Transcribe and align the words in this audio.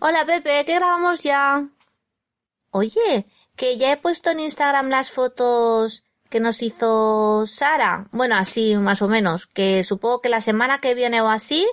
Hola 0.00 0.24
Pepe, 0.24 0.64
¿qué 0.64 0.76
grabamos 0.76 1.24
ya? 1.24 1.66
Oye, 2.70 3.26
que 3.56 3.78
ya 3.78 3.90
he 3.90 3.96
puesto 3.96 4.30
en 4.30 4.38
Instagram 4.38 4.90
las 4.90 5.10
fotos 5.10 6.04
que 6.30 6.38
nos 6.38 6.62
hizo 6.62 7.46
Sara. 7.46 8.06
Bueno, 8.12 8.36
así 8.36 8.76
más 8.76 9.02
o 9.02 9.08
menos, 9.08 9.48
que 9.48 9.82
supongo 9.82 10.20
que 10.20 10.28
la 10.28 10.40
semana 10.40 10.78
que 10.78 10.94
viene 10.94 11.20
o 11.20 11.28
así 11.28 11.66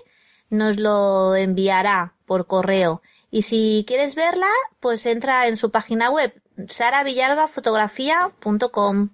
nos 0.49 0.79
lo 0.79 1.35
enviará 1.35 2.15
por 2.25 2.47
correo. 2.47 3.03
Y 3.29 3.43
si 3.43 3.85
quieres 3.87 4.15
verla, 4.15 4.49
pues 4.79 5.05
entra 5.05 5.47
en 5.47 5.57
su 5.57 5.69
página 5.69 6.09
web, 6.09 6.33
saravillalbafotografía.com. 6.67 9.09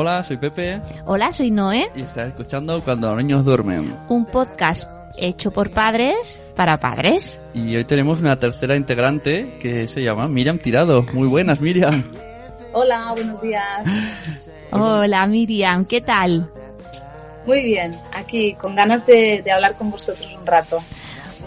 Hola, 0.00 0.24
soy 0.24 0.38
Pepe 0.38 0.80
Hola, 1.04 1.30
soy 1.30 1.50
Noé, 1.50 1.86
y 1.94 2.00
estás 2.00 2.28
escuchando 2.28 2.82
Cuando 2.82 3.10
los 3.10 3.18
niños 3.18 3.44
duermen. 3.44 3.94
un 4.08 4.24
podcast 4.24 4.88
hecho 5.18 5.50
por 5.50 5.70
padres 5.72 6.40
para 6.56 6.80
padres. 6.80 7.38
Y 7.52 7.76
hoy 7.76 7.84
tenemos 7.84 8.18
una 8.18 8.34
tercera 8.36 8.76
integrante 8.76 9.58
que 9.60 9.86
se 9.86 10.02
llama 10.02 10.26
Miriam 10.26 10.56
Tirado. 10.56 11.02
Muy 11.12 11.28
buenas, 11.28 11.60
Miriam. 11.60 12.02
Hola, 12.72 13.12
buenos 13.12 13.42
días. 13.42 13.86
Hola 14.70 15.26
Miriam, 15.26 15.84
¿qué 15.84 16.00
tal? 16.00 16.50
Muy 17.44 17.62
bien, 17.62 17.94
aquí 18.14 18.54
con 18.54 18.74
ganas 18.74 19.04
de, 19.04 19.42
de 19.44 19.52
hablar 19.52 19.74
con 19.74 19.90
vosotros 19.90 20.34
un 20.34 20.46
rato. 20.46 20.78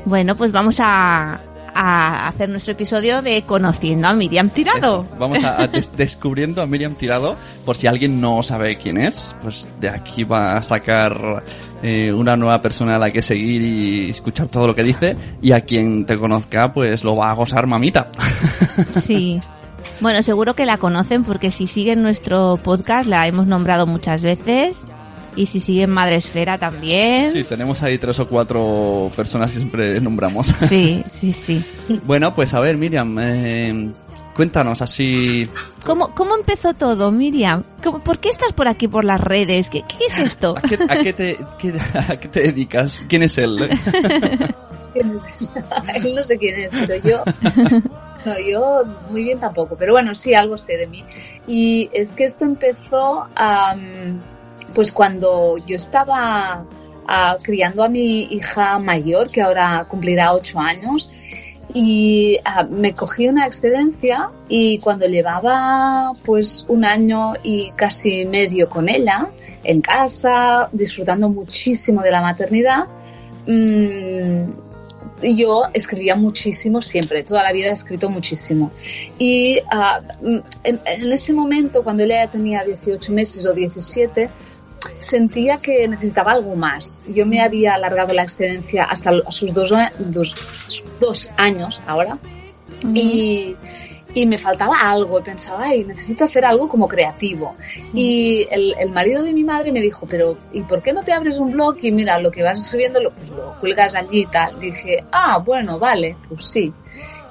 Bueno, 0.06 0.38
pues 0.38 0.52
vamos 0.52 0.78
a, 0.80 1.42
a 1.76 2.28
hacer 2.28 2.50
nuestro 2.50 2.74
episodio 2.74 3.22
de 3.22 3.44
Conociendo 3.44 4.08
a 4.08 4.14
Miriam 4.14 4.50
Tirado. 4.50 5.02
Eso. 5.04 5.16
Vamos 5.20 5.44
a, 5.44 5.62
a 5.64 5.68
des- 5.68 5.96
descubriendo 5.96 6.62
a 6.62 6.66
Miriam 6.66 6.96
Tirado. 6.96 7.36
Por 7.66 7.76
si 7.76 7.88
alguien 7.88 8.20
no 8.22 8.44
sabe 8.44 8.78
quién 8.78 8.98
es, 8.98 9.36
pues 9.42 9.68
de 9.80 9.90
aquí 9.90 10.24
va 10.24 10.58
a 10.58 10.62
sacar 10.62 11.44
eh, 11.82 12.12
una 12.14 12.36
nueva 12.36 12.62
persona 12.62 12.96
a 12.96 13.00
la 13.00 13.12
que 13.12 13.22
seguir 13.22 13.62
y 13.62 14.10
escuchar 14.10 14.48
todo 14.48 14.68
lo 14.68 14.76
que 14.76 14.84
dice. 14.84 15.16
Y 15.42 15.52
a 15.52 15.62
quien 15.62 16.06
te 16.06 16.18
conozca, 16.18 16.74
pues 16.74 17.04
lo 17.04 17.16
va 17.16 17.30
a 17.30 17.34
gozar 17.34 17.68
mamita. 17.68 18.10
Sí. 18.88 19.40
Bueno, 20.00 20.24
seguro 20.24 20.54
que 20.54 20.66
la 20.66 20.78
conocen 20.78 21.26
porque 21.26 21.52
si 21.52 21.68
siguen 21.68 22.04
nuestro 22.04 22.58
podcast 22.64 23.06
la 23.06 23.28
hemos 23.28 23.48
nombrado 23.48 23.86
muchas 23.86 24.22
veces. 24.22 24.86
Y 25.36 25.46
si 25.48 25.60
siguen 25.60 25.90
Madresfera 25.90 26.58
también. 26.58 27.32
Sí, 27.32 27.44
tenemos 27.44 27.82
ahí 27.84 27.98
tres 27.98 28.20
o 28.20 28.28
cuatro 28.28 29.12
personas 29.16 29.52
que 29.52 29.58
siempre 29.58 30.00
nombramos. 30.02 30.48
Sí, 30.68 31.04
sí, 31.14 31.34
sí. 31.34 31.66
Bueno, 32.06 32.34
pues 32.36 32.54
a 32.54 32.60
ver, 32.60 32.78
Miriam, 32.78 33.18
eh, 33.20 33.92
cuéntanos 34.36 34.82
así. 34.82 35.50
¿Cómo, 35.86 36.14
cómo 36.16 36.36
empezó 36.36 36.74
todo, 36.74 37.12
Miriam? 37.12 37.64
¿Cómo- 37.84 38.00
¿Por 38.00 38.20
qué 38.20 38.30
estás 38.30 38.54
por 38.54 38.68
aquí 38.68 38.88
por 38.88 39.04
las 39.06 39.20
redes? 39.22 39.70
¿Qué, 39.70 39.82
qué 39.88 40.06
es 40.10 40.20
esto? 40.20 40.56
¿A 40.58 40.62
qué, 40.62 40.78
a 40.88 40.98
qué 41.04 41.14
te, 41.14 41.38
qué- 41.60 41.74
a 41.94 42.18
qué 42.20 42.28
te 42.28 42.40
dedicas? 42.42 43.04
¿Quién 43.10 43.24
es 43.24 43.38
él? 43.38 43.70
¿Quién 44.94 45.12
es? 45.16 45.24
Él 46.06 46.16
no 46.16 46.24
sé 46.24 46.38
quién 46.38 46.56
es, 46.56 46.72
pero 46.88 46.96
yo... 47.04 47.24
No, 48.26 48.40
yo 48.40 48.84
muy 49.10 49.26
bien 49.26 49.38
tampoco, 49.38 49.76
pero 49.78 49.92
bueno, 49.92 50.16
sí, 50.16 50.34
algo 50.34 50.58
sé 50.58 50.78
de 50.78 50.88
mí. 50.88 51.04
Y 51.46 51.90
es 51.92 52.14
que 52.14 52.24
esto 52.24 52.46
empezó 52.46 53.26
am, 53.36 54.22
pues 54.74 54.92
cuando 54.92 55.58
yo 55.66 55.76
estaba 55.76 56.66
ah, 57.08 57.38
criando 57.42 57.84
a 57.84 57.90
mi 57.90 58.24
hija 58.24 58.80
mayor, 58.80 59.30
que 59.30 59.42
ahora 59.42 59.86
cumplirá 59.90 60.34
ocho 60.34 60.60
años, 60.60 61.10
y 61.74 62.38
ah, 62.46 62.64
me 62.64 62.94
cogí 62.94 63.28
una 63.28 63.46
excedencia 63.46 64.30
y 64.48 64.78
cuando 64.80 65.08
llevaba 65.08 66.14
pues 66.24 66.66
un 66.68 66.86
año 66.86 67.34
y 67.42 67.72
casi 67.72 68.26
medio 68.26 68.70
con 68.70 68.90
ella 68.90 69.30
en 69.64 69.82
casa, 69.82 70.70
disfrutando 70.72 71.30
muchísimo 71.30 72.02
de 72.02 72.12
la 72.12 72.22
maternidad, 72.22 72.86
mm, 73.48 74.52
yo 75.36 75.64
escribía 75.74 76.16
muchísimo 76.16 76.82
siempre, 76.82 77.24
toda 77.24 77.44
la 77.44 77.54
vida 77.54 77.68
he 77.70 77.72
escrito 77.72 78.10
muchísimo. 78.10 78.72
Y 79.18 79.60
ah, 79.72 80.02
mm, 80.22 80.38
en, 80.64 80.82
en 80.86 81.12
ese 81.12 81.34
momento, 81.34 81.84
cuando 81.84 82.04
ella 82.04 82.30
tenía 82.30 82.64
18 82.64 83.12
meses 83.12 83.46
o 83.46 83.54
17, 83.54 84.30
sentía 85.00 85.58
que 85.58 85.88
necesitaba 85.88 86.32
algo 86.32 86.56
más. 86.56 87.04
Yo 87.08 87.26
me 87.26 87.42
había 87.42 87.76
alargado 87.76 88.14
la 88.14 88.24
excedencia 88.24 88.86
hasta 88.86 89.12
sus 89.32 89.54
dos, 89.54 89.74
dos, 90.00 90.36
dos 91.00 91.32
años 91.38 91.82
ahora 91.88 92.18
y, 92.94 93.56
y 94.14 94.26
me 94.26 94.38
faltaba 94.38 94.76
algo. 94.82 95.24
Pensaba, 95.24 95.66
ay, 95.66 95.84
necesito 95.84 96.26
hacer 96.26 96.46
algo 96.46 96.68
como 96.68 96.88
creativo. 96.88 97.56
Y 97.94 98.46
el, 98.52 98.76
el 98.80 98.90
marido 98.92 99.24
de 99.24 99.34
mi 99.34 99.44
madre 99.44 99.72
me 99.72 99.82
dijo, 99.82 100.06
pero 100.08 100.36
¿y 100.52 100.62
por 100.62 100.82
qué 100.82 100.94
no 100.94 101.04
te 101.04 101.14
abres 101.14 101.38
un 101.38 101.52
blog 101.52 101.78
y 101.82 101.92
mira, 101.92 102.20
lo 102.20 102.32
que 102.32 102.44
vas 102.44 102.60
escribiendo 102.60 103.02
lo, 103.02 103.12
pues 103.12 103.30
lo 103.30 103.56
cuelgas 103.60 103.96
allí 103.96 104.22
y 104.22 104.26
tal? 104.26 104.60
Dije, 104.60 105.04
ah, 105.12 105.38
bueno, 105.44 105.80
vale, 105.80 106.18
pues 106.28 106.46
sí. 106.46 106.74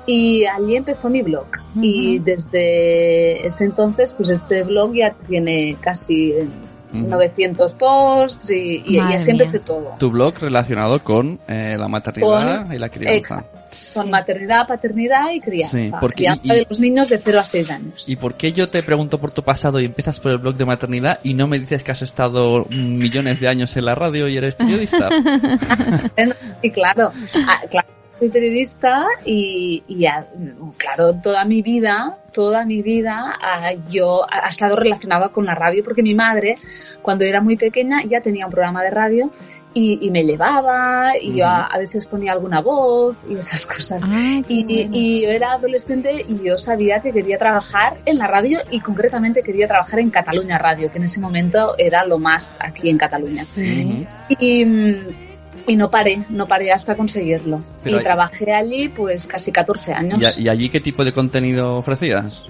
Y 0.04 0.44
allí 0.46 0.76
empezó 0.76 1.08
mi 1.08 1.22
blog. 1.22 1.46
Y 1.80 2.18
desde 2.18 3.46
ese 3.46 3.64
entonces, 3.64 4.12
pues 4.14 4.30
este 4.30 4.64
blog 4.64 4.94
ya 4.94 5.14
tiene 5.28 5.76
casi 5.80 6.34
eh, 6.94 6.98
Ujú. 6.98 7.08
900 7.08 7.72
posts 7.72 8.50
y, 8.50 8.82
y- 8.84 8.96
y 8.96 8.98
así 8.98 9.32
mía. 9.32 9.44
empecé 9.44 9.58
todo. 9.60 9.94
Tu 9.98 10.10
blog 10.10 10.34
relacionado 10.40 11.02
con 11.02 11.40
eh, 11.48 11.76
la 11.78 11.88
maternidad 11.88 12.64
Con- 12.66 12.74
y 12.74 12.78
la 12.78 12.88
crianza. 12.88 13.16
Exacto. 13.16 13.58
Con 13.94 14.10
maternidad, 14.10 14.66
paternidad 14.66 15.30
y 15.32 15.40
crianza. 15.40 15.78
Sí, 15.78 15.90
porque- 16.00 16.16
crianza 16.16 16.54
y- 16.54 16.58
de 16.60 16.66
los 16.68 16.80
niños 16.80 17.08
de 17.08 17.18
0 17.18 17.40
a 17.40 17.44
6 17.44 17.70
años. 17.70 18.08
¿Y 18.08 18.16
por 18.16 18.34
qué 18.34 18.52
yo 18.52 18.68
te 18.68 18.82
pregunto 18.82 19.18
por 19.18 19.30
tu 19.32 19.42
pasado 19.42 19.80
y 19.80 19.84
empiezas 19.86 20.18
por 20.20 20.32
el 20.32 20.38
blog 20.38 20.54
de 20.56 20.64
maternidad 20.64 21.18
y 21.22 21.34
no 21.34 21.46
me 21.46 21.58
dices 21.58 21.82
que 21.82 21.92
has 21.92 22.02
estado 22.02 22.64
millones 22.70 23.40
de 23.40 23.48
años 23.48 23.76
en 23.76 23.84
la 23.86 23.94
radio 23.94 24.28
y 24.28 24.36
eres 24.36 24.54
periodista? 24.54 25.08
Y 26.62 26.70
claro, 26.70 27.12
ah, 27.34 27.60
claro, 27.70 27.88
soy 28.22 28.30
periodista 28.30 29.04
y, 29.24 29.82
claro, 30.76 31.14
toda 31.20 31.44
mi 31.44 31.60
vida, 31.60 32.18
toda 32.32 32.64
mi 32.64 32.80
vida, 32.80 33.36
ah, 33.40 33.72
yo 33.90 34.24
ha 34.30 34.48
estado 34.48 34.76
relacionada 34.76 35.30
con 35.30 35.44
la 35.44 35.56
radio 35.56 35.82
porque 35.82 36.04
mi 36.04 36.14
madre, 36.14 36.54
cuando 37.02 37.24
era 37.24 37.40
muy 37.40 37.56
pequeña, 37.56 38.04
ya 38.04 38.20
tenía 38.20 38.46
un 38.46 38.52
programa 38.52 38.80
de 38.84 38.90
radio 38.90 39.32
y, 39.74 39.98
y 40.02 40.12
me 40.12 40.22
llevaba 40.22 41.18
y 41.20 41.38
yo 41.38 41.46
a, 41.46 41.66
a 41.66 41.78
veces 41.78 42.06
ponía 42.06 42.30
alguna 42.30 42.60
voz 42.60 43.26
y 43.28 43.34
esas 43.34 43.66
cosas. 43.66 44.08
Y, 44.46 45.22
yo 45.22 45.28
era 45.28 45.54
adolescente 45.54 46.24
y 46.28 46.44
yo 46.44 46.58
sabía 46.58 47.00
que 47.00 47.12
quería 47.12 47.38
trabajar 47.38 47.98
en 48.06 48.18
la 48.18 48.28
radio 48.28 48.60
y 48.70 48.78
concretamente 48.78 49.42
quería 49.42 49.66
trabajar 49.66 49.98
en 49.98 50.10
Cataluña 50.10 50.58
Radio, 50.58 50.92
que 50.92 50.98
en 50.98 51.04
ese 51.04 51.20
momento 51.20 51.74
era 51.76 52.06
lo 52.06 52.20
más 52.20 52.56
aquí 52.62 52.88
en 52.88 52.98
Cataluña. 52.98 53.42
Y, 54.28 54.64
mm, 54.64 55.31
y 55.66 55.76
no 55.76 55.90
paré, 55.90 56.20
no 56.30 56.46
paré 56.46 56.72
hasta 56.72 56.96
conseguirlo. 56.96 57.60
Pero 57.82 57.96
y 57.96 57.98
hay- 57.98 58.04
trabajé 58.04 58.52
allí 58.52 58.88
pues 58.88 59.26
casi 59.26 59.52
14 59.52 59.92
años. 59.92 60.38
¿Y, 60.38 60.48
allí 60.48 60.68
qué 60.68 60.80
tipo 60.80 61.04
de 61.04 61.12
contenido 61.12 61.76
ofrecías? 61.76 62.44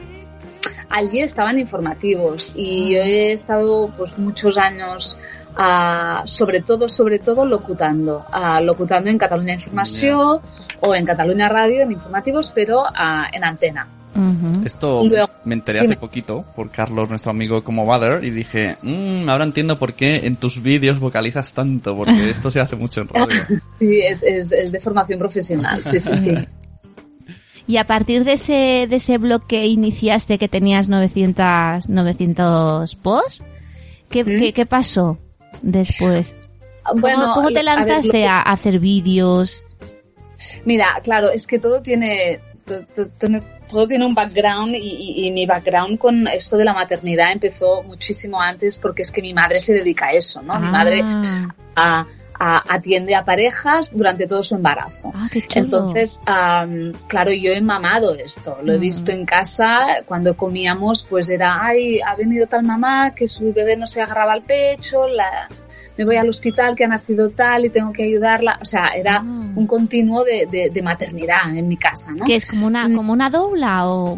Allí 0.89 1.21
estaban 1.21 1.59
informativos 1.59 2.53
y 2.55 2.95
yo 2.95 3.01
he 3.01 3.33
estado 3.33 3.91
pues 3.97 4.19
muchos 4.19 4.59
años 4.59 5.17
ah, 5.57 6.23
sobre 6.27 6.61
todo, 6.61 6.89
sobre 6.89 7.19
todo 7.19 7.47
locutando, 7.47 8.25
ah, 8.31 8.61
locutando 8.61 9.11
en 9.11 9.19
Cataluña 9.19 9.55
Información 9.55 10.41
o 10.81 10.95
en 10.95 11.05
Cataluña 11.05 11.49
Radio 11.49 11.83
en 11.83 11.93
informativos, 11.93 12.51
pero 12.51 12.85
ah, 12.87 13.27
en 13.33 13.45
antena. 13.45 13.89
Esto 14.65 15.05
Luego- 15.07 15.31
me 15.45 15.55
enteré 15.55 15.81
hace 15.81 15.97
poquito 15.97 16.45
por 16.55 16.71
Carlos, 16.71 17.09
nuestro 17.09 17.31
amigo 17.31 17.65
como 17.65 17.85
Mother, 17.87 18.23
y 18.25 18.31
dije, 18.31 18.77
mmm, 18.83 19.29
ahora 19.29 19.45
entiendo 19.45 19.79
por 19.79 19.95
qué 19.95 20.27
en 20.27 20.37
tus 20.37 20.63
vídeos 20.63 21.01
vocalizas 21.01 21.53
tanto, 21.53 21.97
porque 21.97 22.31
esto 22.31 22.51
se 22.51 22.61
hace 22.61 22.77
mucho 22.77 23.01
en 23.03 23.09
radio. 23.13 23.43
Sí, 23.79 24.01
es, 24.01 24.23
es, 24.23 24.53
es 24.53 24.73
de 24.73 24.81
formación 24.81 25.19
profesional, 25.19 25.83
sí, 25.83 25.99
sí, 26.01 26.15
sí. 26.15 26.35
Y 27.65 27.77
a 27.77 27.85
partir 27.87 28.25
de 28.25 28.33
ese, 28.33 28.87
de 28.91 28.97
ese 28.97 29.19
blog 29.19 29.47
que 29.47 29.67
iniciaste 29.67 30.37
que 30.37 30.49
tenías 30.49 30.89
900, 30.89 31.89
900 31.89 32.97
posts, 32.97 33.41
¿qué, 34.11 34.25
¿Mm? 34.25 34.39
qué, 34.41 34.53
qué 34.53 34.67
pasó 34.67 35.17
después? 35.63 36.35
¿Cómo, 36.85 37.01
Bueno, 37.01 37.33
cómo 37.35 37.49
te 37.51 37.61
a 37.61 37.63
ver, 37.63 37.65
lanzaste 37.65 38.27
a 38.27 38.41
hacer 38.41 38.81
vídeos? 38.81 39.65
Mira, 40.65 41.01
claro, 41.03 41.31
es 41.31 41.47
que 41.47 41.59
todo 41.59 41.83
tiene, 41.83 42.41
to- 42.67 42.85
to- 42.87 43.09
to- 43.09 43.29
todo 43.69 43.87
tiene 43.87 44.05
un 44.05 44.15
background 44.15 44.75
y, 44.75 44.79
y- 44.79 45.27
y 45.27 45.31
mi 45.31 45.47
background 45.47 45.99
con 45.99 46.29
esto 46.29 46.57
de 46.57 46.65
la 46.65 46.75
maternidad 46.75 47.33
empezó 47.33 47.83
muchísimo 47.83 48.41
antes 48.41 48.79
porque 48.79 49.03
es 49.03 49.11
que 49.11 49.23
mi 49.23 49.33
madre 49.33 49.59
se 49.61 49.73
dedica 49.75 50.07
a 50.07 50.13
eso, 50.13 50.43
¿no? 50.43 50.59
Mi 50.61 50.69
madre 50.69 51.01
Ah, 51.03 51.47
a- 51.77 52.07
a- 52.39 52.63
atiende 52.75 53.15
a 53.15 53.25
parejas 53.25 53.97
durante 53.97 54.27
todo 54.27 54.43
su 54.43 54.57
embarazo. 54.57 55.13
ah, 55.15 55.29
qué 55.33 55.41
chulo. 55.43 55.65
Entonces, 55.65 56.21
am, 56.27 56.93
claro, 57.07 57.31
yo 57.33 57.53
he 57.53 57.61
mamado 57.61 58.15
esto, 58.15 58.59
lo 58.63 58.73
he 58.75 58.79
Mm. 58.79 58.81
visto 58.81 59.13
en 59.13 59.25
casa, 59.25 60.03
cuando 60.07 60.37
comíamos, 60.37 61.05
pues 61.09 61.29
era, 61.31 61.65
ay, 61.65 62.01
ha 62.01 62.15
venido 62.17 62.47
tal 62.49 62.65
mamá 62.65 63.15
que 63.15 63.29
su 63.29 63.53
bebé 63.53 63.77
no 63.77 63.87
se 63.87 64.03
agarraba 64.03 64.33
al 64.33 64.43
pecho, 64.43 65.07
la... 65.09 65.49
me 66.03 66.07
voy 66.07 66.17
al 66.17 66.29
hospital 66.29 66.75
que 66.75 66.85
ha 66.85 66.89
nacido 66.89 67.31
tal 67.31 67.65
y 67.65 67.71
tengo 67.71 67.93
que 67.93 68.03
ayudarla. 68.05 68.59
O 68.61 68.65
sea, 68.65 68.89
era 68.89 69.19
Ah. 69.19 69.23
un 69.23 69.67
continuo 69.67 70.25
de, 70.25 70.47
de- 70.51 70.71
de 70.71 70.83
maternidad 70.83 71.57
en 71.57 71.69
mi 71.69 71.77
casa, 71.77 72.11
¿no? 72.11 72.25
Que 72.25 72.35
es 72.37 72.45
como 72.47 72.67
una, 72.67 72.89
Mm. 72.89 72.95
como 72.97 73.13
una 73.13 73.31
doula 73.31 73.89
o... 73.89 74.17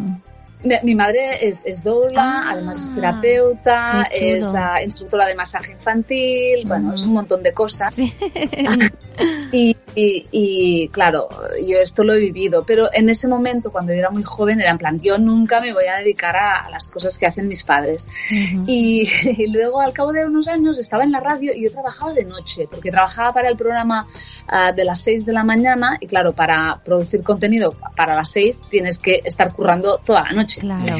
Mi, 0.63 0.73
mi 0.81 0.95
madre 0.95 1.47
es, 1.47 1.63
es 1.63 1.83
doula, 1.83 2.23
Ah, 2.23 2.49
además 2.53 2.85
es 2.85 2.95
terapeuta, 2.95 4.07
es 4.11 4.55
ah, 4.55 4.81
instructora 4.83 5.27
de 5.27 5.35
masaje 5.35 5.73
infantil, 5.73 6.65
bueno, 6.65 6.89
Mm. 6.89 6.93
es 6.93 7.03
un 7.03 7.13
montón 7.13 7.43
de 7.43 7.53
cosas. 7.53 7.93
Y, 9.55 9.77
y- 9.95 10.25
y, 10.31 10.87
claro, 10.89 11.29
yo 11.65 11.77
esto 11.77 12.03
lo 12.03 12.13
he 12.13 12.19
vivido, 12.19 12.65
pero 12.65 12.89
en 12.91 13.07
ese 13.09 13.27
momento, 13.27 13.71
cuando 13.71 13.93
yo 13.93 13.99
era 13.99 14.09
muy 14.09 14.23
joven, 14.23 14.59
era 14.59 14.71
en 14.71 14.77
plan, 14.77 14.99
yo 14.99 15.17
nunca 15.17 15.61
me 15.61 15.71
voy 15.71 15.85
a 15.85 15.97
dedicar 15.99 16.35
a, 16.35 16.65
a 16.65 16.69
las 16.69 16.89
cosas 16.89 17.17
que 17.17 17.25
hacen 17.25 17.47
mis 17.47 17.63
padres. 17.63 18.09
Ujú. 18.29 18.63
Y, 18.67 19.07
y 19.37 19.47
luego, 19.51 19.79
al 19.79 19.93
cabo 19.93 20.11
de 20.11 20.25
unos 20.25 20.47
años, 20.47 20.77
estaba 20.79 21.03
en 21.03 21.11
la 21.11 21.19
radio 21.21 21.53
y 21.55 21.63
yo 21.63 21.71
trabajaba 21.71 22.13
de 22.13 22.25
noche, 22.25 22.67
porque 22.69 22.91
trabajaba 22.91 23.31
para 23.33 23.49
el 23.49 23.55
programa 23.55 24.07
ah, 24.47 24.71
de 24.73 24.83
las 24.83 24.99
6 25.01 25.25
de 25.25 25.33
la 25.33 25.43
mañana 25.43 25.97
y 26.01 26.07
claro, 26.07 26.33
para 26.33 26.81
producir 26.83 27.23
contenido 27.23 27.73
para 27.95 28.15
las 28.15 28.29
6 28.31 28.63
tienes 28.69 28.99
que 28.99 29.21
estar 29.23 29.53
currando 29.53 29.99
toda 30.05 30.23
la 30.23 30.31
noche. 30.33 30.61
Claro. 30.61 30.97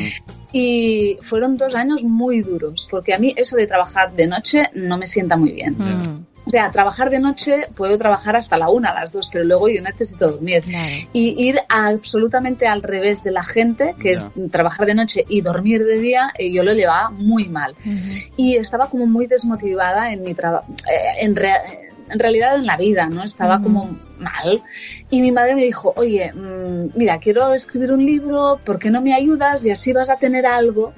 Y 0.54 1.18
fueron 1.22 1.58
dos 1.58 1.76
años 1.76 2.04
muy 2.04 2.42
duros, 2.42 2.88
porque 2.90 3.14
a 3.14 3.18
mí 3.20 3.34
eso 3.36 3.58
de 3.58 3.68
trabajar 3.68 4.14
de 4.16 4.28
noche 4.28 4.70
no 4.74 4.98
me 4.98 5.06
sienta 5.08 5.36
muy 5.36 5.52
bien. 5.52 5.76
Mm, 5.78 6.26
O 6.46 6.50
sea, 6.50 6.70
trabajar 6.70 7.10
de 7.10 7.20
noche 7.20 7.68
puedo 7.76 7.98
trabajar 7.98 8.36
hasta 8.36 8.58
la 8.58 8.70
una, 8.70 8.90
a 8.90 9.00
las 9.00 9.12
dos, 9.12 9.28
pero 9.32 9.44
luego 9.46 9.68
yo 9.68 9.82
necesito 9.82 10.30
dormir. 10.32 10.62
claro. 10.62 10.94
Y 11.12 11.48
ir 11.50 11.60
absolutamente 11.70 12.68
al 12.68 12.84
revés 12.84 13.24
de 13.24 13.32
la 13.32 13.42
gente, 13.44 13.96
que 14.00 14.16
Ya. 14.16 14.32
es 14.46 14.52
trabajar 14.52 14.86
de 14.86 14.94
noche 14.96 15.26
y 15.28 15.42
dormir 15.42 15.84
de 15.84 15.98
día, 15.98 16.32
eh, 16.38 16.52
yo 16.54 16.64
lo 16.64 16.74
llevaba 16.74 17.10
muy 17.10 17.50
mal. 17.50 17.76
Ujú. 17.86 17.96
Y 18.38 18.58
estaba 18.58 18.90
como 18.90 19.08
muy 19.08 19.26
desmotivada 19.28 20.12
en 20.14 20.22
mi 20.22 20.34
trabajo, 20.36 20.66
en, 21.20 21.36
rea- 21.36 21.64
en 22.10 22.20
realidad 22.20 22.56
en 22.58 22.68
la 22.68 22.78
vida, 22.78 23.08
¿no? 23.08 23.24
Estaba 23.24 23.56
Ujú. 23.56 23.64
como 23.64 23.98
mal. 24.20 24.62
Y 25.10 25.22
mi 25.22 25.32
madre 25.32 25.56
me 25.56 25.64
dijo, 25.64 25.94
oye, 25.96 26.32
mm, 26.32 26.92
mira, 26.96 27.18
quiero 27.18 27.54
escribir 27.56 27.92
un 27.92 28.06
libro, 28.06 28.60
¿por 28.64 28.78
qué 28.78 28.92
no 28.92 29.02
me 29.02 29.14
ayudas? 29.16 29.66
Y 29.66 29.72
así 29.72 29.94
vas 29.94 30.12
a 30.12 30.18
tener 30.18 30.46
algo 30.46 30.94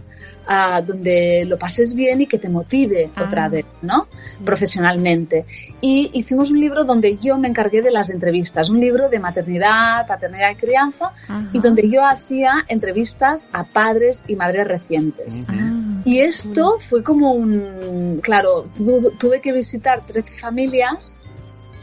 ah, 0.47 0.81
donde 0.81 1.45
lo 1.45 1.57
pases 1.57 1.94
bien 1.94 2.21
y 2.21 2.25
que 2.27 2.38
te 2.38 2.49
motive 2.49 3.09
Ah. 3.15 3.23
otra 3.23 3.49
vez, 3.49 3.65
¿no? 3.81 4.07
Sí. 4.38 4.44
profesionalmente. 4.45 5.45
Y 5.81 6.09
hicimos 6.13 6.51
un 6.51 6.59
libro 6.59 6.83
donde 6.83 7.17
yo 7.17 7.38
me 7.38 7.47
encargué 7.47 7.81
de 7.81 7.91
las 7.91 8.09
entrevistas, 8.09 8.69
un 8.69 8.79
libro 8.79 9.09
de 9.09 9.19
maternidad, 9.19 10.05
paternidad 10.07 10.51
y 10.51 10.55
crianza, 10.55 11.11
Ajá. 11.27 11.49
y 11.53 11.59
donde 11.59 11.89
yo 11.89 12.05
hacía 12.05 12.65
entrevistas 12.67 13.47
a 13.53 13.63
padres 13.63 14.23
y 14.27 14.35
madres 14.35 14.67
recientes. 14.67 15.44
Ah, 15.47 15.73
Y 16.05 16.19
esto 16.19 16.77
fue 16.79 17.03
como 17.03 17.33
un, 17.33 18.19
claro, 18.23 18.69
tu- 18.75 19.11
tuve 19.19 19.41
que 19.41 19.51
visitar 19.51 20.05
13 20.05 20.33
familias. 20.39 21.19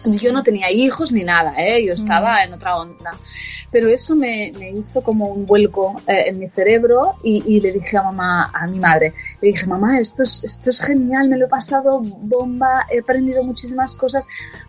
Yo 0.05 0.33
no 0.33 0.43
tenía 0.43 0.71
hijos 0.71 1.13
ni 1.13 1.25
nada, 1.25 1.55
¿eh? 1.57 1.85
yo 1.85 1.95
estaba 1.95 2.45
en 2.45 2.53
otra 2.53 2.77
onda. 2.77 3.13
Pero 3.71 3.89
eso 3.89 4.15
me, 4.15 4.53
me 4.59 4.71
hizo 4.71 5.03
como 5.03 5.27
un 5.27 5.47
vuelco 5.47 6.01
eh, 6.07 6.25
en 6.27 6.39
mi 6.39 6.49
cerebro 6.49 7.17
y, 7.23 7.43
y 7.47 7.61
le 7.61 7.73
dije 7.73 7.97
a 7.97 8.03
mamá, 8.03 8.51
a 8.55 8.67
mi 8.67 8.79
madre, 8.79 9.15
le 9.41 9.49
dije, 9.49 9.67
mamá, 9.67 9.99
esto 9.99 10.23
es, 10.23 10.45
esto 10.45 10.71
es 10.71 10.81
genial, 10.81 11.29
me 11.29 11.37
lo 11.37 11.47
he 11.47 11.49
pasado 11.49 12.01
bomba, 12.01 12.87
he 12.91 13.01
aprendido 13.01 13.43
muchísimas 13.43 13.97
cosas, 13.97 14.27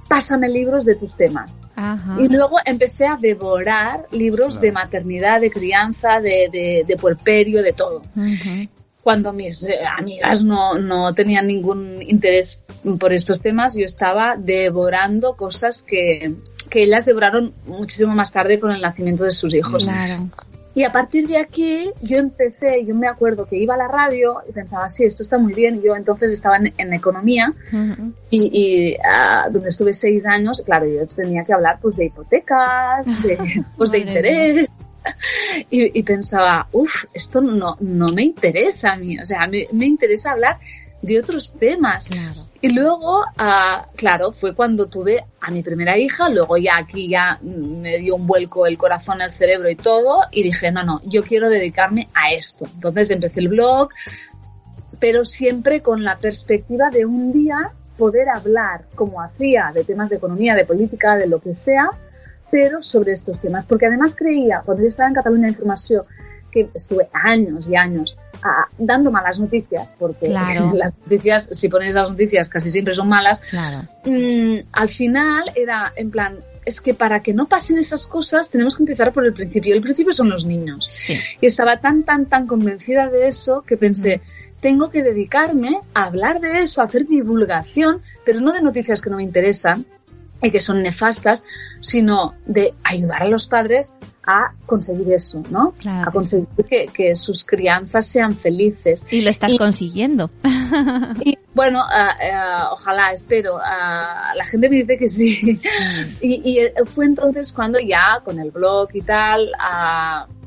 pásame 0.07 0.49
libros 0.49 0.85
de 0.85 0.95
tus 0.95 1.15
temas. 1.15 1.63
Ajá. 1.75 2.17
Y 2.19 2.29
luego 2.29 2.57
empecé 2.65 3.05
a 3.05 3.17
devorar 3.17 4.07
libros 4.11 4.59
de 4.59 4.71
maternidad, 4.71 5.41
de 5.41 5.51
crianza, 5.51 6.19
de, 6.19 6.49
de, 6.51 6.83
de 6.87 6.97
puerperio, 6.97 7.61
de 7.61 7.73
todo. 7.73 8.03
Cuando 9.05 9.33
mis 9.33 9.63
eh, 9.69 9.81
amigas 9.99 10.43
no, 10.43 10.79
no 10.79 11.13
tenían 11.13 11.45
ningún 11.45 12.01
interés 12.01 12.59
por 12.99 13.13
estos 13.13 13.39
temas, 13.39 13.75
yo 13.75 13.85
estaba 13.85 14.35
devorando 14.35 15.35
cosas 15.35 15.83
que, 15.83 16.33
que 16.71 16.81
ellas 16.81 17.05
devoraron 17.05 17.53
muchísimo 17.67 18.15
más 18.15 18.31
tarde 18.31 18.59
con 18.59 18.71
el 18.71 18.81
nacimiento 18.81 19.23
de 19.23 19.31
sus 19.31 19.53
hijos. 19.53 19.83
Claro. 19.85 20.27
Y 20.73 20.85
a 20.85 20.91
partir 20.91 21.27
de 21.27 21.37
aquí 21.37 21.91
yo 22.01 22.17
empecé, 22.17 22.83
yo 22.83 22.95
me 22.95 23.07
acuerdo 23.07 23.45
que 23.45 23.57
iba 23.57 23.75
a 23.75 23.77
la 23.77 23.87
radio 23.87 24.41
y 24.49 24.51
pensaba, 24.51 24.89
sí, 24.89 25.03
esto 25.03 25.21
está 25.21 25.37
muy 25.37 25.53
bien. 25.53 25.83
Yo 25.83 25.95
entonces 25.95 26.33
estaba 26.33 26.57
en, 26.57 26.73
en 26.75 26.91
economía 26.91 27.53
y, 28.31 28.49
y, 28.51 28.97
ah, 29.07 29.49
donde 29.51 29.69
estuve 29.69 29.93
seis 29.93 30.25
años, 30.25 30.63
claro, 30.65 30.87
yo 30.87 31.05
tenía 31.05 31.45
que 31.45 31.53
hablar 31.53 31.77
pues 31.79 31.95
de 31.95 32.05
hipotecas, 32.05 33.05
de, 33.21 33.63
pues, 33.77 33.91
de 33.91 33.99
interés. 33.99 34.69
Y, 35.69 35.99
y 35.99 36.03
pensaba, 36.03 36.67
uff, 36.73 37.05
esto 37.13 37.41
no, 37.41 37.77
no 37.79 38.07
me 38.07 38.23
interesa 38.23 38.93
a 38.93 38.95
mí, 38.97 39.17
o 39.17 39.25
sea, 39.25 39.47
me, 39.47 39.67
me 39.71 39.85
interesa 39.85 40.31
hablar 40.31 40.59
de 41.01 41.19
otros 41.19 41.53
temas. 41.53 42.07
Claro. 42.07 42.41
Y 42.61 42.69
luego, 42.69 43.23
ah, 43.37 43.87
claro, 43.95 44.31
fue 44.31 44.55
cuando 44.55 44.87
tuve 44.87 45.23
a 45.39 45.51
mi 45.51 45.61
primera 45.61 45.97
hija, 45.97 46.29
luego 46.29 46.57
ya 46.57 46.77
aquí 46.77 47.07
ya 47.09 47.37
me 47.41 47.99
dio 47.99 48.15
un 48.15 48.25
vuelco 48.25 48.65
el 48.65 48.77
corazón, 48.77 49.21
el 49.21 49.31
cerebro 49.31 49.69
y 49.69 49.75
todo, 49.75 50.21
y 50.31 50.43
dije, 50.43 50.71
no, 50.71 50.83
no, 50.83 51.01
yo 51.05 51.23
quiero 51.23 51.49
dedicarme 51.49 52.09
a 52.13 52.33
esto. 52.33 52.65
Entonces 52.73 53.11
empecé 53.11 53.41
el 53.41 53.49
blog, 53.49 53.89
pero 54.99 55.25
siempre 55.25 55.81
con 55.81 56.03
la 56.03 56.17
perspectiva 56.17 56.89
de 56.89 57.05
un 57.05 57.31
día 57.31 57.71
poder 57.97 58.29
hablar, 58.29 58.85
como 58.95 59.21
hacía, 59.21 59.71
de 59.73 59.83
temas 59.83 60.09
de 60.09 60.15
economía, 60.17 60.55
de 60.55 60.65
política, 60.65 61.17
de 61.17 61.27
lo 61.27 61.39
que 61.39 61.53
sea, 61.53 61.89
pero 62.51 62.83
sobre 62.83 63.13
estos 63.13 63.39
temas. 63.39 63.65
Porque 63.65 63.85
además 63.87 64.15
creía, 64.15 64.61
cuando 64.65 64.83
yo 64.83 64.89
estaba 64.89 65.09
en 65.09 65.15
Cataluña 65.15 65.49
Información, 65.49 66.03
que 66.51 66.69
estuve 66.73 67.09
años 67.11 67.67
y 67.67 67.75
años 67.75 68.15
ah, 68.41 68.65
dando 68.77 69.11
malas 69.11 69.37
noticias, 69.37 69.93
porque 69.99 70.27
Claro. 70.27 70.71
las 70.75 70.93
noticias, 71.03 71.49
si 71.51 71.67
pones 71.67 71.95
las 71.95 72.09
noticias, 72.09 72.49
casi 72.49 72.71
siempre 72.71 72.93
son 72.93 73.09
malas, 73.09 73.41
Claro. 73.49 73.87
mm, 74.05 74.59
al 74.71 74.89
final 74.89 75.51
era 75.55 75.91
en 75.97 76.11
plan, 76.11 76.37
es 76.63 76.79
que 76.79 76.93
para 76.93 77.21
que 77.21 77.33
no 77.33 77.45
pasen 77.45 77.77
esas 77.77 78.07
cosas 78.07 78.49
tenemos 78.49 78.77
que 78.77 78.83
empezar 78.83 79.11
por 79.11 79.25
el 79.25 79.33
principio. 79.33 79.75
El 79.75 79.81
principio 79.81 80.13
son 80.13 80.29
los 80.29 80.45
niños. 80.45 80.87
Sí. 80.91 81.17
Y 81.41 81.45
estaba 81.45 81.81
tan, 81.81 82.03
tan, 82.03 82.25
tan 82.25 82.47
convencida 82.47 83.09
de 83.09 83.27
eso 83.27 83.61
que 83.61 83.75
pensé, 83.77 84.21
tengo 84.61 84.89
que 84.89 85.03
dedicarme 85.03 85.79
a 85.93 86.05
hablar 86.05 86.39
de 86.39 86.61
eso, 86.61 86.81
a 86.81 86.85
hacer 86.85 87.05
divulgación, 87.05 88.01
pero 88.25 88.39
no 88.41 88.51
de 88.53 88.61
noticias 88.61 89.01
que 89.01 89.09
no 89.09 89.17
me 89.17 89.23
interesan 89.23 89.85
y 90.41 90.51
que 90.51 90.59
son 90.59 90.83
nefastas, 90.83 91.43
sino 91.79 92.35
de 92.45 92.73
ayudar 92.83 93.23
a 93.23 93.27
los 93.27 93.47
padres 93.47 93.95
a 94.27 94.53
conseguir 94.65 95.11
eso, 95.13 95.43
¿no? 95.49 95.73
Claro 95.79 96.09
a 96.09 96.11
conseguir 96.11 96.47
que, 96.69 96.87
que 96.87 97.15
sus 97.15 97.45
crianzas 97.45 98.05
sean 98.05 98.35
felices. 98.35 99.05
Y 99.11 99.21
lo 99.21 99.29
estás 99.29 99.53
Y- 99.53 99.57
consiguiendo. 99.57 100.29
Y 101.23 101.37
bueno, 101.53 101.81
ah, 101.81 102.11
ah, 102.33 102.69
ojalá, 102.73 103.11
espero. 103.13 103.57
ah, 103.63 104.33
la 104.35 104.43
gente 104.45 104.69
me 104.69 104.77
dice 104.77 104.97
que 104.97 105.07
sí. 105.07 105.59
Y, 106.21 106.41
y, 106.43 106.59
eh, 106.59 106.73
fue 106.85 107.05
entonces 107.05 107.53
cuando 107.53 107.79
ya 107.79 108.21
con 108.25 108.39
el 108.39 108.51
blog 108.51 108.89
y 108.93 109.01
tal, 109.01 109.49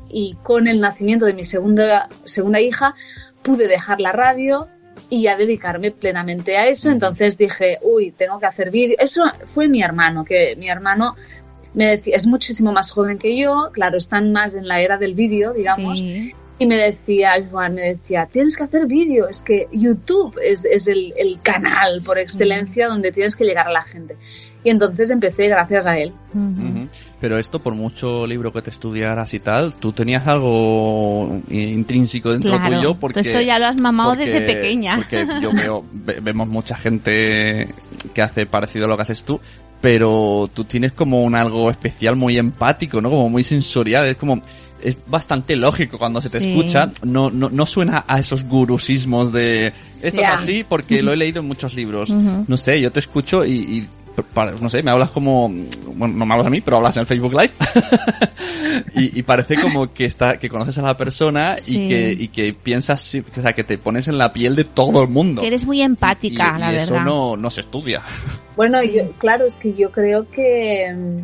y 0.09 0.35
con 0.43 0.67
el 0.67 0.79
nacimiento 0.81 1.25
de 1.25 1.33
mi 1.33 1.43
segunda, 1.43 2.09
segunda 2.25 2.59
hija, 2.61 2.95
pude 3.41 3.67
dejar 3.67 4.01
la 4.01 4.11
radio 4.11 4.67
y 5.09 5.23
ya 5.23 5.37
dedicarme 5.37 5.91
plenamente 5.91 6.57
a 6.57 6.67
eso. 6.67 6.89
Entonces 6.89 7.37
dije, 7.37 7.79
uy, 7.81 8.11
tengo 8.11 8.39
que 8.39 8.45
hacer 8.45 8.71
vídeo. 8.71 8.97
Eso 8.99 9.23
fue 9.45 9.67
mi 9.67 9.81
hermano, 9.81 10.25
que 10.25 10.55
mi 10.57 10.69
hermano 10.69 11.15
me 11.73 11.85
decía, 11.85 12.15
es 12.15 12.27
muchísimo 12.27 12.71
más 12.71 12.91
joven 12.91 13.17
que 13.17 13.37
yo, 13.37 13.69
claro, 13.71 13.97
están 13.97 14.31
más 14.31 14.55
en 14.55 14.67
la 14.67 14.81
era 14.81 14.97
del 14.97 15.13
vídeo, 15.13 15.53
digamos. 15.53 15.99
Sí. 15.99 16.33
Y 16.57 16.65
me 16.65 16.75
decía, 16.75 17.33
Juan, 17.49 17.75
me 17.75 17.93
decía, 17.93 18.27
tienes 18.29 18.57
que 18.57 18.63
hacer 18.63 18.85
vídeo, 18.85 19.29
es 19.29 19.41
que 19.41 19.69
YouTube 19.71 20.37
es, 20.43 20.65
es 20.65 20.87
el, 20.87 21.13
el 21.15 21.39
canal 21.41 22.01
por 22.05 22.17
excelencia 22.17 22.89
donde 22.89 23.13
tienes 23.13 23.37
que 23.37 23.45
llegar 23.45 23.67
a 23.67 23.71
la 23.71 23.81
gente. 23.81 24.17
Y 24.63 24.69
entonces 24.71 25.09
empecé 25.09 25.47
gracias 25.47 25.85
a 25.85 25.97
él. 25.97 26.11
Pero 27.21 27.37
esto, 27.37 27.59
por 27.59 27.75
mucho 27.75 28.27
libro 28.27 28.51
que 28.51 28.61
te 28.61 28.69
estudiaras 28.69 29.33
y 29.33 29.39
tal, 29.39 29.73
tú 29.75 29.91
tenías 29.93 30.25
algo 30.27 31.41
intrínseco 31.49 32.31
dentro 32.31 32.57
Claro. 32.57 32.75
tuyo 32.77 32.93
porque... 32.95 33.21
esto 33.21 33.41
ya 33.41 33.57
lo 33.59 33.67
has 33.67 33.79
mamado 33.79 34.11
porque- 34.15 34.25
desde 34.25 34.45
pequeña. 34.45 34.97
Porque 34.97 35.25
yo 35.41 35.51
veo, 35.53 35.85
ve- 35.91 36.19
vemos 36.21 36.47
mucha 36.47 36.75
gente 36.77 37.69
que 38.13 38.21
hace 38.21 38.45
parecido 38.45 38.85
a 38.85 38.87
lo 38.89 38.95
que 38.97 39.03
haces 39.03 39.23
tú, 39.23 39.39
pero 39.81 40.49
tú 40.53 40.63
tienes 40.65 40.91
como 40.93 41.23
un 41.23 41.35
algo 41.35 41.69
especial 41.71 42.15
muy 42.15 42.37
empático, 42.37 42.99
¿no? 43.01 43.09
Como 43.09 43.29
muy 43.29 43.43
sensorial, 43.43 44.05
es 44.07 44.17
como... 44.17 44.41
Es 44.81 44.95
bastante 45.07 45.57
lógico 45.57 45.97
cuando 45.97 46.21
se 46.21 46.29
te 46.29 46.39
Sí. 46.39 46.51
escucha, 46.53 46.89
no, 47.03 47.29
no, 47.29 47.49
no 47.49 47.65
suena 47.65 48.05
a 48.07 48.17
esos 48.17 48.43
gurusismos 48.45 49.29
de 49.33 49.73
esto 50.01 50.21
es 50.21 50.27
así 50.29 50.63
porque 50.63 51.03
lo 51.03 51.11
he 51.11 51.17
leído 51.17 51.41
en 51.41 51.47
muchos 51.49 51.73
libros. 51.73 52.09
No 52.09 52.55
sé, 52.55 52.79
yo 52.79 52.89
te 52.89 53.01
escucho 53.01 53.43
y, 53.43 53.51
y 53.51 53.87
no 54.61 54.69
sé, 54.69 54.83
me 54.83 54.91
hablas 54.91 55.11
como, 55.11 55.49
bueno, 55.49 56.15
no 56.15 56.25
me 56.25 56.33
hablas 56.33 56.47
a 56.47 56.49
mí, 56.49 56.61
pero 56.61 56.77
hablas 56.77 56.95
en 56.97 57.01
el 57.01 57.07
Facebook 57.07 57.33
Live. 57.33 57.53
y, 58.95 59.19
y 59.19 59.23
parece 59.23 59.55
como 59.59 59.91
que 59.93 60.05
está, 60.05 60.37
que 60.37 60.49
conoces 60.49 60.77
a 60.77 60.81
la 60.83 60.97
persona 60.97 61.57
Sí. 61.57 61.85
y 61.85 61.89
que, 61.89 62.11
y 62.23 62.27
que 62.29 62.53
piensas, 62.53 63.15
o 63.37 63.41
sea, 63.41 63.53
que 63.53 63.63
te 63.63 63.77
pones 63.77 64.07
en 64.07 64.17
la 64.17 64.31
piel 64.33 64.55
de 64.55 64.63
todo 64.63 65.01
el 65.03 65.09
mundo. 65.09 65.41
Que 65.41 65.47
eres 65.47 65.65
muy 65.65 65.81
empática, 65.81 66.51
y, 66.53 66.57
y 66.57 66.59
la 66.59 66.73
eso 66.75 66.93
verdad. 66.93 67.05
no, 67.05 67.37
no 67.37 67.49
se 67.49 67.61
estudia. 67.61 68.01
Bueno, 68.55 68.79
Sí. 68.81 68.93
yo, 68.95 69.11
claro, 69.13 69.45
es 69.45 69.57
que 69.57 69.73
yo 69.73 69.91
creo 69.91 70.29
que 70.29 70.93
mm, 70.95 71.19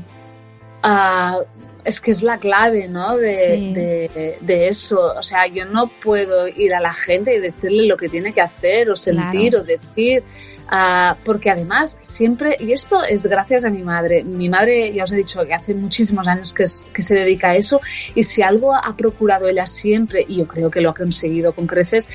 ah, 0.84 1.40
es 1.84 2.02
que 2.02 2.12
es 2.12 2.24
la 2.24 2.38
clave, 2.40 2.88
¿no? 2.88 3.18
De, 3.18 3.56
Sí. 3.58 3.74
de, 3.74 4.38
de 4.42 4.68
eso. 4.68 5.14
O 5.18 5.24
sea, 5.24 5.46
yo 5.48 5.66
no 5.66 5.88
puedo 6.04 6.48
ir 6.48 6.74
a 6.74 6.80
la 6.80 6.94
gente 6.94 7.36
y 7.36 7.40
decirle 7.40 7.86
lo 7.88 7.96
que 7.98 8.10
tiene 8.10 8.34
que 8.34 8.42
hacer 8.42 8.90
o 8.90 8.96
sentir 8.96 9.52
Claro. 9.52 9.64
o 9.64 9.68
decir. 9.68 10.24
Ah, 10.68 11.16
porque 11.24 11.52
además 11.52 12.00
siempre, 12.02 12.58
y 12.60 12.72
esto 12.72 13.04
es 13.04 13.28
gracias 13.28 13.66
a 13.66 13.70
mi 13.70 13.84
madre, 13.84 14.24
mi 14.24 14.50
madre 14.50 14.92
ya 14.92 15.04
os 15.04 15.12
he 15.12 15.18
dicho 15.18 15.46
que 15.46 15.54
hace 15.54 15.76
muchísimos 15.76 16.28
años 16.28 16.54
que, 16.54 16.66
que 16.92 17.02
se 17.04 17.14
dedica 17.14 17.50
a 17.50 17.56
eso 17.56 17.82
y 18.16 18.24
si 18.24 18.42
algo 18.42 18.74
ha 18.74 18.96
procurado 18.96 19.48
ella 19.48 19.68
siempre, 19.68 20.26
y 20.28 20.38
yo 20.38 20.48
creo 20.48 20.72
que 20.72 20.82
lo 20.82 20.90
ha 20.90 20.94
conseguido 20.96 21.54
con 21.54 21.68
creces, 21.68 22.10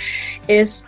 es 0.49 0.85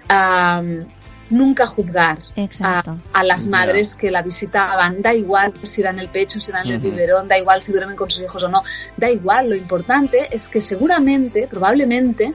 nunca 1.30 1.66
juzgar 1.66 2.18
a, 2.60 3.24
las 3.24 3.46
madres 3.46 3.94
que 3.94 4.10
la 4.10 4.22
visitaban. 4.22 5.00
Da 5.00 5.14
igual 5.14 5.52
si 5.62 5.82
dan 5.82 5.98
el 5.98 6.08
pecho, 6.08 6.40
si 6.40 6.52
dan 6.52 6.68
el 6.68 6.78
biberón, 6.78 7.26
da 7.26 7.38
igual 7.38 7.62
si 7.62 7.72
duermen 7.72 7.96
con 7.96 8.10
sus 8.10 8.22
hijos 8.22 8.42
o 8.42 8.48
no, 8.48 8.62
da 8.96 9.10
igual. 9.10 9.48
Lo 9.48 9.56
importante 9.56 10.28
es 10.30 10.48
que 10.48 10.60
seguramente, 10.60 11.48
probablemente, 11.48 12.34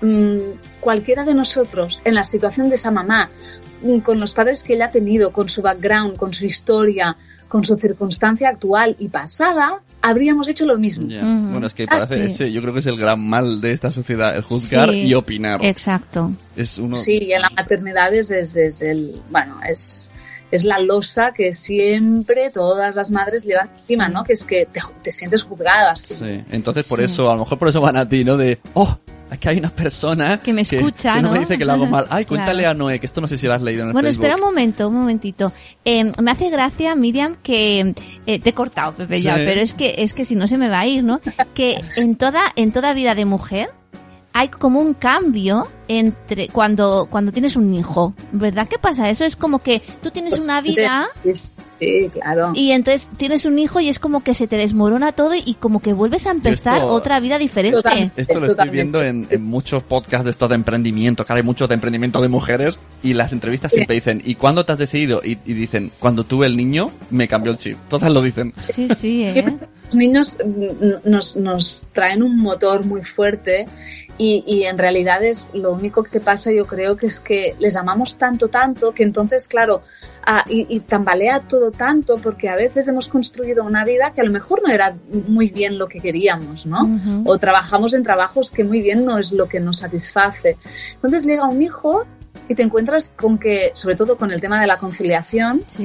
mm, 0.00 0.80
cualquiera 0.80 1.24
de 1.24 1.34
nosotros 1.34 2.00
en 2.04 2.14
la 2.14 2.24
situación 2.24 2.68
de 2.68 2.74
esa 2.74 2.90
mamá, 2.90 3.30
con 4.02 4.20
los 4.20 4.34
padres 4.34 4.62
que 4.62 4.74
ella 4.74 4.86
ha 4.86 4.90
tenido, 4.90 5.32
con 5.32 5.48
su 5.48 5.62
background, 5.62 6.16
con 6.16 6.32
su 6.32 6.46
historia, 6.46 7.16
con 7.48 7.64
su 7.64 7.76
circunstancia 7.76 8.48
actual 8.48 8.96
y 8.98 9.08
pasada, 9.08 9.80
habríamos 10.00 10.48
hecho 10.48 10.66
lo 10.66 10.78
mismo. 10.78 11.06
Bueno, 11.06 11.66
es 11.66 11.74
que 11.74 11.86
parece, 11.86 12.24
ese, 12.24 12.52
yo 12.52 12.62
creo 12.62 12.72
que 12.72 12.80
es 12.80 12.86
el 12.86 12.96
gran 12.96 13.20
mal 13.28 13.60
de 13.60 13.72
esta 13.72 13.90
sociedad, 13.90 14.34
el 14.34 14.42
juzgar 14.42 14.92
y 14.94 15.12
opinar. 15.14 15.64
Exacto. 15.64 16.32
Es 16.56 16.78
uno... 16.78 16.96
Sí, 16.96 17.18
y 17.22 17.32
en 17.32 17.42
la 17.42 17.50
maternidad 17.50 18.12
es, 18.14 18.30
es, 18.30 18.82
el, 18.82 19.22
bueno, 19.30 19.60
es, 19.68 20.12
es 20.52 20.64
la 20.64 20.78
losa 20.78 21.32
que 21.32 21.52
siempre 21.54 22.50
todas 22.50 22.94
las 22.94 23.10
madres 23.10 23.44
llevan 23.44 23.70
encima, 23.78 24.08
¿no? 24.08 24.22
Que 24.22 24.34
es 24.34 24.44
que 24.44 24.66
te, 24.70 24.80
te 25.02 25.10
sientes 25.10 25.42
juzgada. 25.42 25.96
Sí, 25.96 26.44
entonces 26.50 26.84
por 26.86 27.00
eso, 27.00 27.30
a 27.30 27.34
lo 27.34 27.40
mejor 27.40 27.58
por 27.58 27.68
eso 27.68 27.80
van 27.80 27.96
a 27.96 28.06
ti, 28.06 28.22
¿no? 28.22 28.36
De, 28.36 28.60
oh, 28.74 28.98
aquí 29.30 29.48
hay 29.48 29.58
una 29.58 29.70
persona 29.70 30.42
que 30.42 30.52
me 30.52 30.60
escucha, 30.60 31.14
que, 31.14 31.22
no, 31.22 31.32
me 31.32 31.40
dice 31.40 31.56
que 31.56 31.64
lo 31.64 31.72
hago 31.72 31.86
mal. 31.86 32.04
Ay, 32.10 32.26
cuéntale 32.26 32.66
a 32.66 32.74
Noé, 32.74 33.00
que 33.00 33.06
esto 33.06 33.22
no 33.22 33.26
sé 33.26 33.38
si 33.38 33.46
lo 33.46 33.54
has 33.54 33.62
leído 33.62 33.82
en 33.82 33.88
el 33.88 33.92
Bueno, 33.94 34.08
espera 34.08 34.34
un 34.34 34.42
momento, 34.42 34.88
un 34.88 34.94
momentito. 34.94 35.54
Eh, 35.86 36.12
me 36.20 36.30
hace 36.30 36.50
gracia, 36.50 36.94
Miriam, 36.94 37.36
que 37.42 37.94
eh, 38.26 38.38
te 38.38 38.50
he 38.50 38.52
cortado, 38.52 38.92
Pepe, 38.92 39.20
ya, 39.20 39.36
pero 39.36 39.62
es 39.62 39.72
que 39.72 39.94
es 39.98 40.12
que 40.12 40.26
si 40.26 40.34
no 40.34 40.46
se 40.46 40.58
me 40.58 40.68
va 40.68 40.80
a 40.80 40.86
ir, 40.86 41.02
¿no? 41.02 41.20
Que 41.54 41.80
en 41.96 42.16
toda 42.16 42.42
en 42.56 42.72
toda 42.72 42.92
vida 42.92 43.14
de 43.14 43.24
mujer 43.24 43.70
hay 44.32 44.48
como 44.48 44.80
un 44.80 44.94
cambio 44.94 45.68
entre 45.88 46.48
cuando 46.48 47.06
cuando 47.10 47.32
tienes 47.32 47.56
un 47.56 47.72
hijo, 47.74 48.14
¿verdad? 48.32 48.68
¿Qué 48.68 48.78
pasa? 48.78 49.10
Eso 49.10 49.24
es 49.24 49.36
como 49.36 49.58
que 49.58 49.82
tú 50.02 50.10
tienes 50.10 50.38
una 50.38 50.60
vida 50.60 51.08
Sí, 51.82 52.08
claro. 52.12 52.52
Y 52.54 52.70
entonces 52.70 53.08
tienes 53.16 53.44
un 53.44 53.58
hijo 53.58 53.80
y 53.80 53.88
es 53.88 53.98
como 53.98 54.22
que 54.22 54.34
se 54.34 54.46
te 54.46 54.56
desmorona 54.56 55.10
todo 55.10 55.34
y 55.34 55.54
como 55.54 55.80
que 55.80 55.92
vuelves 55.92 56.28
a 56.28 56.30
empezar 56.30 56.82
otra 56.82 57.18
vida 57.18 57.38
diferente. 57.38 58.12
esto 58.16 58.38
lo 58.38 58.46
estoy 58.46 58.68
viendo 58.68 59.02
en, 59.02 59.26
muchos 59.40 59.82
podcasts 59.82 60.24
de 60.24 60.30
estos 60.30 60.48
de 60.48 60.54
emprendimiento, 60.54 61.24
que 61.24 61.32
hay 61.32 61.42
muchos 61.42 61.68
de 61.68 61.74
emprendimiento 61.74 62.22
de 62.22 62.28
mujeres 62.28 62.78
y 63.02 63.14
las 63.14 63.32
entrevistas 63.32 63.72
siempre 63.72 63.96
dicen, 63.96 64.22
¿y 64.24 64.36
cuándo 64.36 64.64
te 64.64 64.70
has 64.70 64.78
decidido? 64.78 65.22
Y, 65.24 65.34
dicen, 65.34 65.90
cuando 65.98 66.22
tuve 66.22 66.46
el 66.46 66.56
niño, 66.56 66.92
me 67.10 67.26
cambió 67.26 67.50
el 67.50 67.58
chip. 67.58 67.76
Todas 67.88 68.10
lo 68.10 68.22
dicen. 68.22 68.54
Sí, 68.60 68.88
sí, 68.96 69.24
¿eh? 69.26 69.58
Los 69.86 69.96
niños 69.96 70.38
nos, 71.04 71.36
nos 71.36 71.84
traen 71.92 72.22
un 72.22 72.36
motor 72.36 72.86
muy 72.86 73.02
fuerte 73.02 73.66
y, 74.22 74.44
y, 74.46 74.64
en 74.64 74.78
realidad 74.78 75.22
es 75.22 75.50
lo 75.52 75.72
único 75.72 76.02
que 76.02 76.20
pasa 76.20 76.52
yo 76.52 76.66
creo 76.66 76.96
que 76.96 77.06
es 77.06 77.20
que 77.20 77.54
les 77.58 77.76
amamos 77.76 78.16
tanto, 78.16 78.48
tanto, 78.48 78.92
que 78.92 79.02
entonces, 79.02 79.48
claro, 79.48 79.82
Ah, 80.24 80.44
y, 80.48 80.78
tambalea 80.80 81.40
todo 81.40 81.72
tanto 81.72 82.16
porque 82.16 82.48
a 82.48 82.54
veces 82.54 82.86
hemos 82.86 83.08
construido 83.08 83.64
una 83.64 83.84
vida 83.84 84.12
que 84.12 84.20
a 84.20 84.24
lo 84.24 84.30
mejor 84.30 84.62
no 84.64 84.72
era 84.72 84.96
muy 85.26 85.48
bien 85.48 85.78
lo 85.78 85.88
que 85.88 85.98
queríamos, 85.98 86.64
¿no? 86.64 86.88
O 87.24 87.38
trabajamos 87.38 87.92
en 87.92 88.04
trabajos 88.04 88.52
que 88.52 88.62
muy 88.62 88.80
bien 88.80 89.04
no 89.04 89.18
es 89.18 89.32
lo 89.32 89.48
que 89.48 89.58
nos 89.58 89.78
satisface. 89.78 90.58
Entonces 90.94 91.26
llega 91.26 91.48
un 91.48 91.60
hijo 91.60 92.04
y 92.48 92.54
te 92.54 92.62
encuentras 92.62 93.12
con 93.16 93.36
que, 93.36 93.72
sobre 93.74 93.96
todo 93.96 94.16
con 94.16 94.30
el 94.30 94.40
tema 94.40 94.60
de 94.60 94.68
la 94.68 94.76
conciliación, 94.76 95.62
sí. 95.66 95.84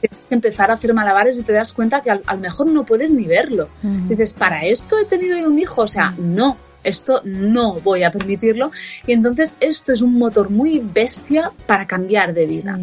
tienes 0.00 0.18
que 0.28 0.34
empezar 0.34 0.70
a 0.70 0.74
hacer 0.74 0.94
malabares 0.94 1.40
y 1.40 1.42
te 1.42 1.52
das 1.52 1.72
cuenta 1.72 2.00
que 2.00 2.12
a, 2.12 2.16
lo 2.16 2.38
mejor 2.38 2.70
no 2.70 2.86
puedes 2.86 3.10
ni 3.10 3.24
verlo. 3.24 3.68
Dices, 4.08 4.34
¿para 4.34 4.64
esto 4.64 4.96
he 5.00 5.04
tenido 5.04 5.48
un 5.48 5.58
hijo? 5.58 5.82
O 5.82 5.88
sea, 5.88 6.14
no 6.16 6.56
esto 6.84 7.22
no 7.24 7.74
voy 7.80 8.04
a 8.04 8.12
permitirlo. 8.12 8.70
Y 9.06 9.12
entonces 9.12 9.56
esto 9.60 9.92
es 9.92 10.02
un 10.02 10.16
motor 10.18 10.50
muy 10.50 10.78
bestia 10.78 11.50
para 11.66 11.86
cambiar 11.86 12.34
de 12.34 12.46
vida. 12.46 12.78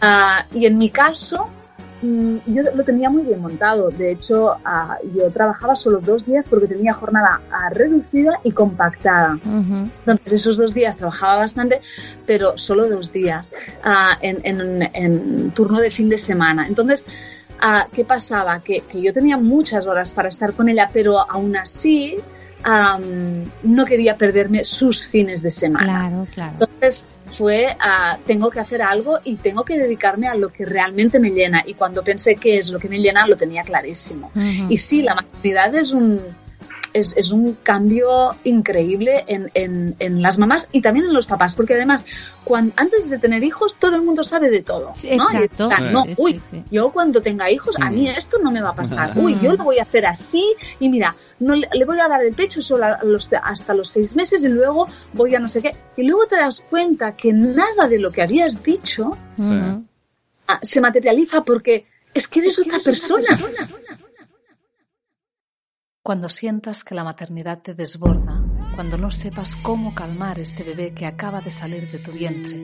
Ah, 0.00 0.44
y 0.52 0.66
en 0.66 0.76
mi 0.76 0.90
caso, 0.90 1.48
mm, 2.02 2.36
yo 2.46 2.62
lo 2.74 2.84
tenía 2.84 3.08
muy 3.08 3.22
bien 3.22 3.40
montado. 3.40 3.90
De 3.90 4.12
hecho, 4.12 4.56
ah, 4.64 4.98
yo 5.14 5.30
trabajaba 5.30 5.76
solo 5.76 6.00
dos 6.00 6.26
días 6.26 6.48
porque 6.48 6.66
tenía 6.66 6.92
jornada 6.92 7.40
ah, 7.50 7.70
reducida 7.70 8.40
y 8.42 8.50
compactada. 8.50 9.38
Entonces, 9.44 10.32
esos 10.32 10.56
dos 10.56 10.74
días 10.74 10.96
trabajaba 10.96 11.36
bastante, 11.36 11.80
pero 12.26 12.58
solo 12.58 12.88
dos 12.88 13.12
días 13.12 13.54
en, 14.20 15.50
turno 15.52 15.80
de 15.80 15.90
fin 15.90 16.08
de 16.08 16.18
semana. 16.18 16.66
Entonces, 16.66 17.06
¿qué 17.92 18.04
pasaba? 18.04 18.60
Que, 18.60 18.80
que 18.80 19.00
yo 19.00 19.12
tenía 19.12 19.36
muchas 19.36 19.86
horas 19.86 20.12
para 20.12 20.28
estar 20.28 20.52
con 20.54 20.68
ella, 20.68 20.90
pero 20.92 21.18
aún 21.30 21.56
así 21.56 22.18
no 22.64 23.84
quería 23.84 24.16
perderme 24.16 24.64
sus 24.64 25.06
fines 25.06 25.42
de 25.42 25.50
semana. 25.50 26.08
Claro, 26.08 26.26
claro. 26.32 26.52
Entonces 26.60 27.04
fue, 27.26 27.74
a 27.80 28.18
tengo 28.26 28.50
que 28.50 28.60
hacer 28.60 28.82
algo 28.82 29.18
y 29.24 29.36
tengo 29.36 29.64
que 29.64 29.78
dedicarme 29.78 30.28
a 30.28 30.34
lo 30.34 30.50
que 30.50 30.64
realmente 30.64 31.18
me 31.18 31.30
llena. 31.30 31.62
Y 31.66 31.74
cuando 31.74 32.02
pensé 32.02 32.36
qué 32.36 32.58
es 32.58 32.70
lo 32.70 32.78
que 32.78 32.88
me 32.88 32.98
llena, 32.98 33.26
lo 33.26 33.36
tenía 33.36 33.62
clarísimo. 33.62 34.30
Y 34.68 34.76
sí, 34.76 35.02
la 35.02 35.14
maternidad 35.14 35.74
es 35.74 35.92
un, 35.92 36.20
es, 36.92 37.14
es 37.16 37.32
un 37.32 37.54
cambio 37.62 38.34
increíble 38.44 39.24
en, 39.26 39.50
en, 39.54 39.96
en, 39.98 40.22
las 40.22 40.38
mamás 40.38 40.68
y 40.72 40.80
también 40.80 41.06
en 41.06 41.12
los 41.12 41.26
papás, 41.26 41.54
porque 41.54 41.74
además, 41.74 42.06
cuando, 42.44 42.72
antes 42.76 43.08
de 43.10 43.18
tener 43.18 43.42
hijos, 43.44 43.76
todo 43.76 43.96
el 43.96 44.02
mundo 44.02 44.24
sabe 44.24 44.50
de 44.50 44.62
todo. 44.62 44.92
¿no? 45.16 45.30
Exacto. 45.30 45.68
no, 45.90 46.04
uy, 46.16 46.40
yo 46.70 46.90
cuando 46.90 47.20
tenga 47.20 47.50
hijos, 47.50 47.76
a 47.80 47.90
mí 47.90 48.08
esto 48.08 48.38
no 48.38 48.50
me 48.50 48.60
va 48.60 48.70
a 48.70 48.74
pasar. 48.74 49.12
Uy, 49.16 49.38
yo 49.42 49.54
lo 49.54 49.64
voy 49.64 49.78
a 49.78 49.82
hacer 49.82 50.06
así 50.06 50.44
y 50.78 50.88
mira, 50.88 51.16
no 51.40 51.54
le 51.54 51.84
voy 51.84 52.00
a 52.00 52.08
dar 52.08 52.22
el 52.22 52.34
pecho 52.34 52.62
solo 52.62 52.86
los, 53.04 53.28
hasta 53.42 53.74
los 53.74 53.88
seis 53.88 54.16
meses 54.16 54.44
y 54.44 54.48
luego 54.48 54.88
voy 55.12 55.34
a 55.34 55.40
no 55.40 55.48
sé 55.48 55.62
qué. 55.62 55.74
Y 55.96 56.04
luego 56.04 56.26
te 56.26 56.36
das 56.36 56.64
cuenta 56.68 57.16
que 57.16 57.32
nada 57.32 57.88
de 57.88 57.98
lo 57.98 58.10
que 58.10 58.22
habías 58.22 58.62
dicho 58.62 59.16
ah, 60.46 60.58
se 60.62 60.80
materializa 60.80 61.42
porque 61.42 61.86
es 62.14 62.28
que 62.28 62.40
eres, 62.40 62.58
otra, 62.58 62.78
persona. 62.78 63.28
Cuando 66.04 66.28
sientas 66.28 66.82
que 66.82 66.96
la 66.96 67.04
maternidad 67.04 67.62
te 67.62 67.74
desborda, 67.74 68.42
cuando 68.74 68.98
no 68.98 69.12
sepas 69.12 69.54
cómo 69.54 69.94
calmar 69.94 70.40
este 70.40 70.64
bebé 70.64 70.92
que 70.92 71.06
acaba 71.06 71.40
de 71.40 71.52
salir 71.52 71.88
de 71.92 72.00
tu 72.00 72.10
vientre, 72.10 72.60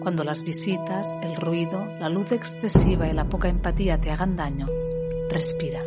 cuando 0.00 0.22
las 0.22 0.44
visitas, 0.44 1.08
el 1.20 1.34
ruido, 1.34 1.84
la 1.84 2.08
luz 2.08 2.30
excesiva 2.30 3.08
y 3.08 3.12
la 3.12 3.28
poca 3.28 3.48
empatía 3.48 4.00
te 4.00 4.12
hagan 4.12 4.36
daño, 4.36 4.68
respira. 5.28 5.82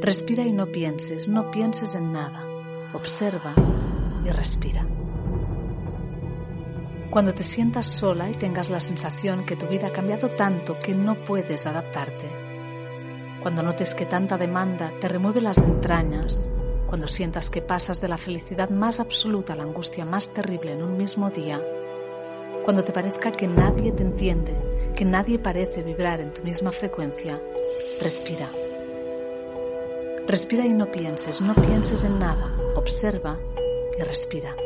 Respira 0.00 0.42
y 0.42 0.52
no 0.52 0.66
pienses, 0.72 1.28
no 1.28 1.52
pienses 1.52 1.94
en 1.94 2.10
nada. 2.10 2.44
Observa 2.92 3.54
y 4.26 4.30
respira. 4.30 4.84
Cuando 7.10 7.32
te 7.32 7.44
sientas 7.44 7.86
sola 7.86 8.28
y 8.28 8.34
tengas 8.34 8.70
la 8.70 8.80
sensación 8.80 9.46
que 9.46 9.54
tu 9.54 9.68
vida 9.68 9.86
ha 9.86 9.92
cambiado 9.92 10.30
tanto 10.30 10.80
que 10.80 10.96
no 10.96 11.14
puedes 11.22 11.64
adaptarte, 11.64 12.33
cuando 13.44 13.62
notes 13.62 13.94
que 13.94 14.06
tanta 14.06 14.38
demanda 14.38 14.90
te 15.02 15.06
remueve 15.06 15.42
las 15.42 15.58
entrañas, 15.58 16.48
cuando 16.86 17.06
sientas 17.06 17.50
que 17.50 17.60
pasas 17.60 18.00
de 18.00 18.08
la 18.08 18.16
felicidad 18.16 18.70
más 18.70 19.00
absoluta 19.00 19.52
a 19.52 19.56
la 19.56 19.64
angustia 19.64 20.06
más 20.06 20.32
terrible 20.32 20.72
en 20.72 20.82
un 20.82 20.96
mismo 20.96 21.28
día, 21.28 21.60
cuando 22.64 22.82
te 22.82 22.94
parezca 22.94 23.32
que 23.32 23.46
nadie 23.46 23.92
te 23.92 24.02
entiende, 24.02 24.56
que 24.96 25.04
nadie 25.04 25.38
parece 25.38 25.82
vibrar 25.82 26.22
en 26.22 26.32
tu 26.32 26.40
misma 26.40 26.72
frecuencia, 26.72 27.38
respira. 28.00 28.48
Respira 30.26 30.64
y 30.64 30.72
no 30.72 30.90
pienses, 30.90 31.42
no 31.42 31.52
pienses 31.54 32.02
en 32.04 32.18
nada, 32.18 32.50
observa 32.76 33.38
y 33.98 34.02
respira. 34.04 34.56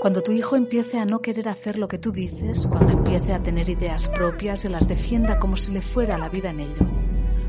Cuando 0.00 0.22
tu 0.22 0.30
hijo 0.30 0.54
empiece 0.54 0.96
a 1.00 1.04
no 1.04 1.20
querer 1.20 1.48
hacer 1.48 1.76
lo 1.76 1.88
que 1.88 1.98
tú 1.98 2.12
dices, 2.12 2.68
cuando 2.68 2.92
empiece 2.92 3.32
a 3.32 3.42
tener 3.42 3.68
ideas 3.68 4.06
propias 4.08 4.64
y 4.64 4.68
las 4.68 4.86
defienda 4.86 5.40
como 5.40 5.56
si 5.56 5.72
le 5.72 5.80
fuera 5.80 6.16
la 6.16 6.28
vida 6.28 6.50
en 6.50 6.60
ello, 6.60 6.86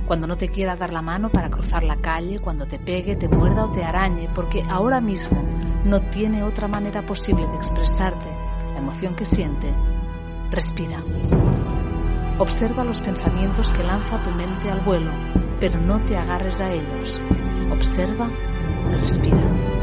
cuando 0.08 0.26
no 0.26 0.36
te 0.36 0.50
quiera 0.50 0.76
dar 0.76 0.92
la 0.92 1.04
mano 1.04 1.30
para 1.30 1.52
cruzar 1.52 1.84
la 1.84 1.98
calle, 1.98 2.40
cuando 2.40 2.66
te 2.66 2.80
pegue, 2.80 3.16
te 3.16 3.28
muerda 3.28 3.66
o 3.66 3.72
te 3.72 3.84
arañe, 3.84 4.30
porque 4.34 4.64
ahora 4.68 5.00
mismo 5.00 5.44
no 5.86 6.02
tiene 6.10 6.42
otra 6.42 6.68
manera 6.68 7.04
posible 7.04 7.46
de 7.46 7.56
expresarte 7.56 8.26
la 8.74 8.80
emoción 8.80 9.16
que 9.16 9.26
siente, 9.26 9.72
respira. 10.50 11.04
Observa 12.40 12.84
los 12.84 13.00
pensamientos 13.00 13.70
que 13.70 13.84
lanza 13.84 14.24
tu 14.24 14.32
mente 14.32 14.72
al 14.72 14.80
vuelo, 14.80 15.12
pero 15.60 15.80
no 15.80 16.04
te 16.04 16.18
agarres 16.18 16.62
a 16.62 16.74
ellos. 16.74 17.22
Observa 17.72 18.28
y 18.92 18.96
respira. 18.96 19.79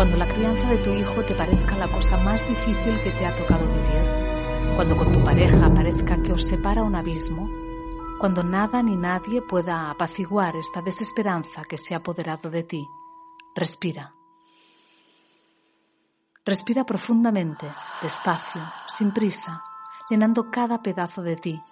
Cuando 0.00 0.16
la 0.16 0.28
crianza 0.28 0.66
de 0.70 0.78
tu 0.78 0.94
hijo 0.94 1.22
te 1.24 1.34
parezca 1.34 1.76
la 1.76 1.86
cosa 1.86 2.16
más 2.16 2.48
difícil 2.48 3.02
que 3.02 3.10
te 3.10 3.26
ha 3.26 3.36
tocado 3.36 3.66
vivir, 3.66 4.74
cuando 4.74 4.96
con 4.96 5.12
tu 5.12 5.22
pareja 5.22 5.74
parezca 5.74 6.22
que 6.22 6.32
os 6.32 6.42
separa 6.42 6.82
un 6.82 6.94
abismo, 6.94 7.50
cuando 8.18 8.42
nada 8.42 8.82
ni 8.82 8.96
nadie 8.96 9.42
pueda 9.42 9.90
apaciguar 9.90 10.56
esta 10.56 10.80
desesperanza 10.80 11.64
que 11.64 11.76
se 11.76 11.92
ha 11.92 11.98
apoderado 11.98 12.48
de 12.48 12.62
ti, 12.62 12.82
respira. 13.54 14.14
Respira 16.46 16.84
profundamente, 16.86 17.70
despacio, 18.00 18.62
sin 18.88 19.12
prisa, 19.12 19.62
llenando 20.08 20.50
cada 20.50 20.80
pedazo 20.80 21.20
de 21.20 21.36
ti. 21.36 21.62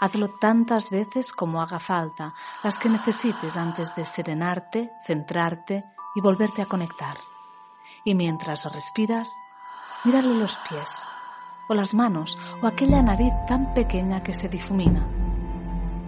Hazlo 0.00 0.28
tantas 0.40 0.88
veces 0.88 1.32
como 1.32 1.60
haga 1.60 1.80
falta, 1.80 2.32
las 2.64 2.78
que 2.78 2.88
necesites 2.88 3.58
antes 3.58 3.94
de 3.94 4.06
serenarte, 4.06 4.90
centrarte 5.06 5.84
y 6.16 6.22
volverte 6.22 6.62
a 6.62 6.66
conectar. 6.66 7.25
Y 8.06 8.14
mientras 8.14 8.64
respiras, 8.72 9.42
mírale 10.04 10.32
los 10.38 10.56
pies, 10.68 11.08
o 11.68 11.74
las 11.74 11.92
manos, 11.92 12.38
o 12.62 12.66
aquella 12.68 13.02
nariz 13.02 13.32
tan 13.48 13.74
pequeña 13.74 14.22
que 14.22 14.32
se 14.32 14.48
difumina. 14.48 15.04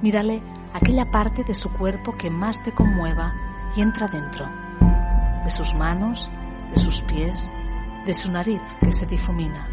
Mírale 0.01 0.41
aquella 0.73 1.11
parte 1.11 1.43
de 1.43 1.55
su 1.55 1.73
cuerpo 1.73 2.17
que 2.17 2.31
más 2.31 2.63
te 2.63 2.73
conmueva 2.73 3.35
y 3.75 3.81
entra 3.83 4.07
dentro, 4.07 4.47
de 5.43 5.51
sus 5.51 5.75
manos, 5.75 6.31
de 6.73 6.79
sus 6.79 7.01
pies, 7.01 7.53
de 8.07 8.13
su 8.15 8.31
nariz 8.31 8.63
que 8.81 8.93
se 8.93 9.05
difumina. 9.05 9.67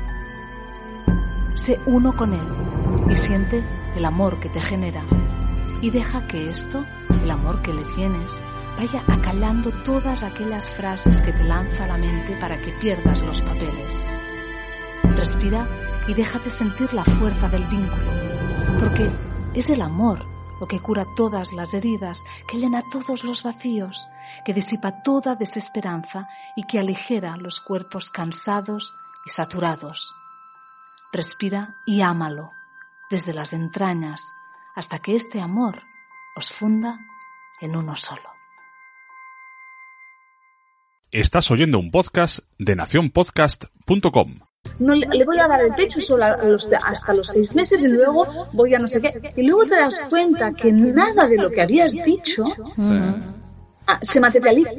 Sé 1.54 1.80
uno 1.86 2.18
con 2.18 2.34
él 2.34 3.08
y 3.08 3.16
siente 3.16 3.64
el 3.96 4.04
amor 4.04 4.40
que 4.40 4.50
te 4.50 4.62
genera 4.62 5.04
y 5.80 5.92
deja 5.92 6.26
que 6.26 6.50
esto, 6.50 6.84
el 7.22 7.30
amor 7.30 7.62
que 7.62 7.72
le 7.72 7.86
tienes, 7.94 8.42
vaya 8.78 9.04
acallando 9.08 9.72
todas 9.84 10.24
aquellas 10.24 10.70
frases 10.72 11.22
que 11.22 11.32
te 11.32 11.44
lanza 11.44 11.88
la 11.88 11.98
mente 11.98 12.36
para 12.38 12.58
que 12.58 12.72
pierdas 12.72 13.22
los 13.22 13.42
papeles. 13.42 14.06
Respira 15.16 15.68
y 16.08 16.14
déjate 16.14 16.50
sentir 16.50 16.94
la 16.94 17.04
fuerza 17.06 17.48
del 17.48 17.66
vínculo, 17.66 18.12
porque 18.80 19.12
es 19.54 19.70
el 19.70 19.82
amor 19.82 20.26
lo 20.60 20.68
que 20.68 20.80
cura 20.80 21.06
todas 21.16 21.52
las 21.54 21.74
heridas, 21.74 22.24
que 22.48 22.58
llena 22.58 22.84
todos 22.90 23.24
los 23.24 23.44
vacíos, 23.44 24.08
que 24.46 24.54
disipa 24.54 25.02
toda 25.04 25.36
desesperanza 25.36 26.28
y 26.56 26.64
que 26.64 26.80
aligera 26.80 27.36
los 27.38 27.60
cuerpos 27.60 28.10
cansados 28.10 28.94
y 29.26 29.30
saturados. 29.30 30.14
Respira 31.12 31.76
y 31.86 32.02
ámalo 32.02 32.50
desde 33.10 33.34
las 33.34 33.54
entrañas 33.54 34.22
hasta 34.76 35.00
que 35.00 35.16
este 35.16 35.42
amor 35.42 35.84
os 36.36 36.52
funda 36.52 37.00
en 37.62 37.76
uno 37.76 37.96
solo. 37.96 38.35
Estás 41.18 41.50
oyendo 41.50 41.80
un 41.80 41.92
podcast 41.92 42.40
de 42.60 42.76
nacionpodcast.com. 42.76 44.36
No 44.80 44.94
le, 44.96 45.08
le 45.08 45.24
voy 45.24 45.40
a 45.40 45.48
dar 45.48 45.62
el 45.62 45.74
pecho 45.74 46.02
solo 46.02 46.26
a 46.26 46.36
los- 46.44 46.68
hasta 46.86 47.14
los 47.14 47.28
seis 47.28 47.56
meses 47.56 47.82
y 47.84 47.88
luego 47.94 48.50
voy 48.52 48.74
a 48.74 48.80
no 48.80 48.88
sé 48.88 49.00
qué. 49.00 49.12
Y 49.38 49.44
luego 49.44 49.64
te 49.66 49.76
das 49.76 50.02
cuenta 50.10 50.52
que 50.52 50.74
nada 50.74 51.26
de 51.30 51.38
lo 51.38 51.50
que 51.52 51.62
habías 51.62 51.94
dicho 51.94 52.44
ah, 53.88 54.00
se 54.02 54.20
materializa. 54.20 54.72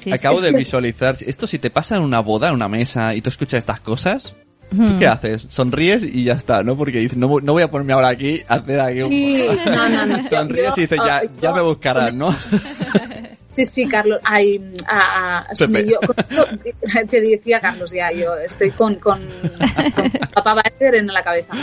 Sí, 0.00 0.12
Acabo 0.12 0.40
de 0.40 0.52
visualizar. 0.52 1.16
Esto 1.20 1.46
si 1.46 1.58
te 1.58 1.68
pasa 1.70 1.96
en 1.96 2.02
una 2.04 2.20
boda, 2.20 2.48
en 2.48 2.54
una 2.54 2.68
mesa, 2.68 3.14
y 3.14 3.20
tú 3.20 3.28
escuchas 3.28 3.58
estas 3.58 3.80
cosas, 3.80 4.34
¿tú 4.70 4.96
qué 4.98 5.06
haces? 5.06 5.46
Sonríes 5.50 6.04
y 6.04 6.24
ya 6.24 6.32
está, 6.32 6.62
¿no? 6.62 6.74
Porque 6.74 7.00
dices, 7.00 7.18
no, 7.18 7.38
no 7.40 7.52
voy 7.52 7.64
a 7.64 7.70
ponerme 7.70 7.92
ahora 7.92 8.08
aquí 8.08 8.40
a 8.48 8.54
hacer 8.54 8.80
aquí 8.80 9.02
un... 9.02 9.10
Sí, 9.10 9.44
no, 9.66 9.88
no, 9.90 10.06
no. 10.06 10.24
Sonríes 10.24 10.78
y 10.78 10.80
dices, 10.82 11.00
ya, 11.06 11.22
Yo- 11.24 11.30
ya 11.42 11.52
me 11.52 11.60
buscarán, 11.60 12.16
¿no? 12.16 12.34
Sí, 13.56 13.64
sí, 13.64 13.88
Carlos. 13.88 14.20
Ay, 14.22 14.62
a, 14.86 15.38
a- 15.38 15.46
Pepe. 15.58 15.86
yo- 15.88 15.98
te 17.08 17.20
decía 17.20 17.58
Carlos, 17.60 17.90
ya, 17.92 18.12
yo 18.12 18.34
estoy 18.36 18.70
con, 18.70 18.96
con, 18.96 19.18
con 19.94 20.10
papá 20.32 20.54
Bader 20.54 20.96
en 20.96 21.06
la 21.08 21.22
cabeza. 21.22 21.54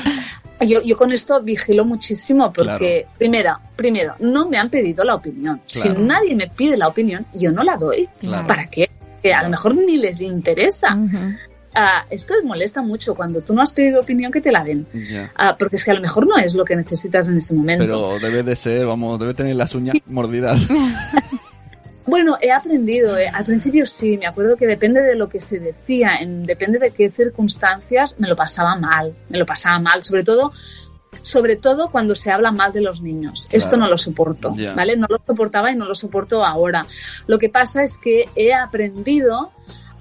Yo, 0.62 0.82
yo 0.82 0.96
con 0.98 1.12
esto 1.12 1.42
vigilo 1.42 1.84
muchísimo 1.86 2.52
porque, 2.54 3.06
primero, 3.18 3.60
primero, 3.76 4.16
no 4.20 4.48
me 4.48 4.58
han 4.58 4.70
pedido 4.70 5.04
la 5.04 5.16
opinión. 5.16 5.62
Claro. 5.72 5.96
Si 5.96 6.02
nadie 6.02 6.36
me 6.36 6.48
pide 6.48 6.78
la 6.78 6.88
opinión, 6.88 7.26
yo 7.34 7.52
no 7.52 7.64
la 7.64 7.76
doy. 7.76 8.08
Claro. 8.20 8.48
¿Para 8.48 8.68
qué? 8.68 8.90
Que 9.22 9.34
a 9.34 9.44
lo 9.44 9.50
mejor 9.50 9.76
ni 9.76 9.98
les 9.98 10.22
interesa. 10.22 10.98
Ah, 11.76 12.06
esto 12.10 12.36
les 12.36 12.44
molesta 12.46 12.82
mucho 12.84 13.16
cuando 13.16 13.42
tú 13.42 13.54
no 13.54 13.62
has 13.62 13.74
pedido 13.74 14.00
opinión 14.02 14.32
que 14.32 14.40
te 14.42 14.52
la 14.52 14.64
den. 14.64 14.86
Ah, 15.36 15.56
porque 15.58 15.76
es 15.76 15.84
que 15.84 15.92
a 15.92 15.96
lo 15.96 16.02
mejor 16.02 16.28
no 16.28 16.38
es 16.38 16.54
lo 16.54 16.64
que 16.64 16.76
necesitas 16.76 17.28
en 17.28 17.38
ese 17.38 17.54
momento. 17.56 17.86
Pero 17.86 18.20
debe 18.20 18.44
de 18.44 18.56
ser, 18.56 18.86
vamos, 18.86 19.20
debe 19.20 19.34
tener 19.34 19.56
las 19.56 19.74
uñas 19.76 19.96
mordidas. 20.06 20.66
Bueno, 22.06 22.38
he 22.42 22.52
aprendido. 22.52 23.18
eh. 23.18 23.28
Al 23.30 23.46
principio 23.46 23.86
sí, 23.86 24.18
me 24.18 24.26
acuerdo 24.28 24.58
que 24.58 24.68
depende 24.68 25.02
de 25.02 25.16
lo 25.16 25.30
que 25.30 25.40
se 25.40 25.60
decía, 25.60 26.18
en, 26.18 26.46
depende 26.46 26.80
de 26.80 26.92
qué 26.92 27.10
circunstancias, 27.10 28.16
me 28.20 28.28
lo 28.28 28.36
pasaba 28.36 28.76
mal. 28.76 29.14
Me 29.30 29.38
lo 29.38 29.46
pasaba 29.46 29.80
mal, 29.80 30.04
sobre 30.04 30.24
todo, 30.24 30.52
sobre 31.22 31.56
todo 31.56 31.90
cuando 31.92 32.16
se 32.16 32.32
habla 32.32 32.52
mal 32.52 32.72
de 32.74 32.82
los 32.82 33.02
niños. 33.02 33.48
Esto 33.52 33.78
no 33.78 33.88
lo 33.88 33.98
soporto. 33.98 34.54
¿vale? 34.76 34.98
No 34.98 35.08
lo 35.10 35.18
soportaba 35.26 35.72
y 35.72 35.76
no 35.76 35.86
lo 35.86 35.96
soporto 35.96 36.44
ahora. 36.44 36.86
Lo 37.28 37.40
que 37.40 37.48
pasa 37.50 37.84
es 37.84 37.98
que 37.98 38.28
he 38.36 38.54
aprendido 38.54 39.52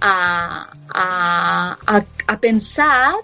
a, 0.01 0.71
a, 0.93 1.79
a- 1.87 2.05
a 2.27 2.41
pensar 2.41 3.15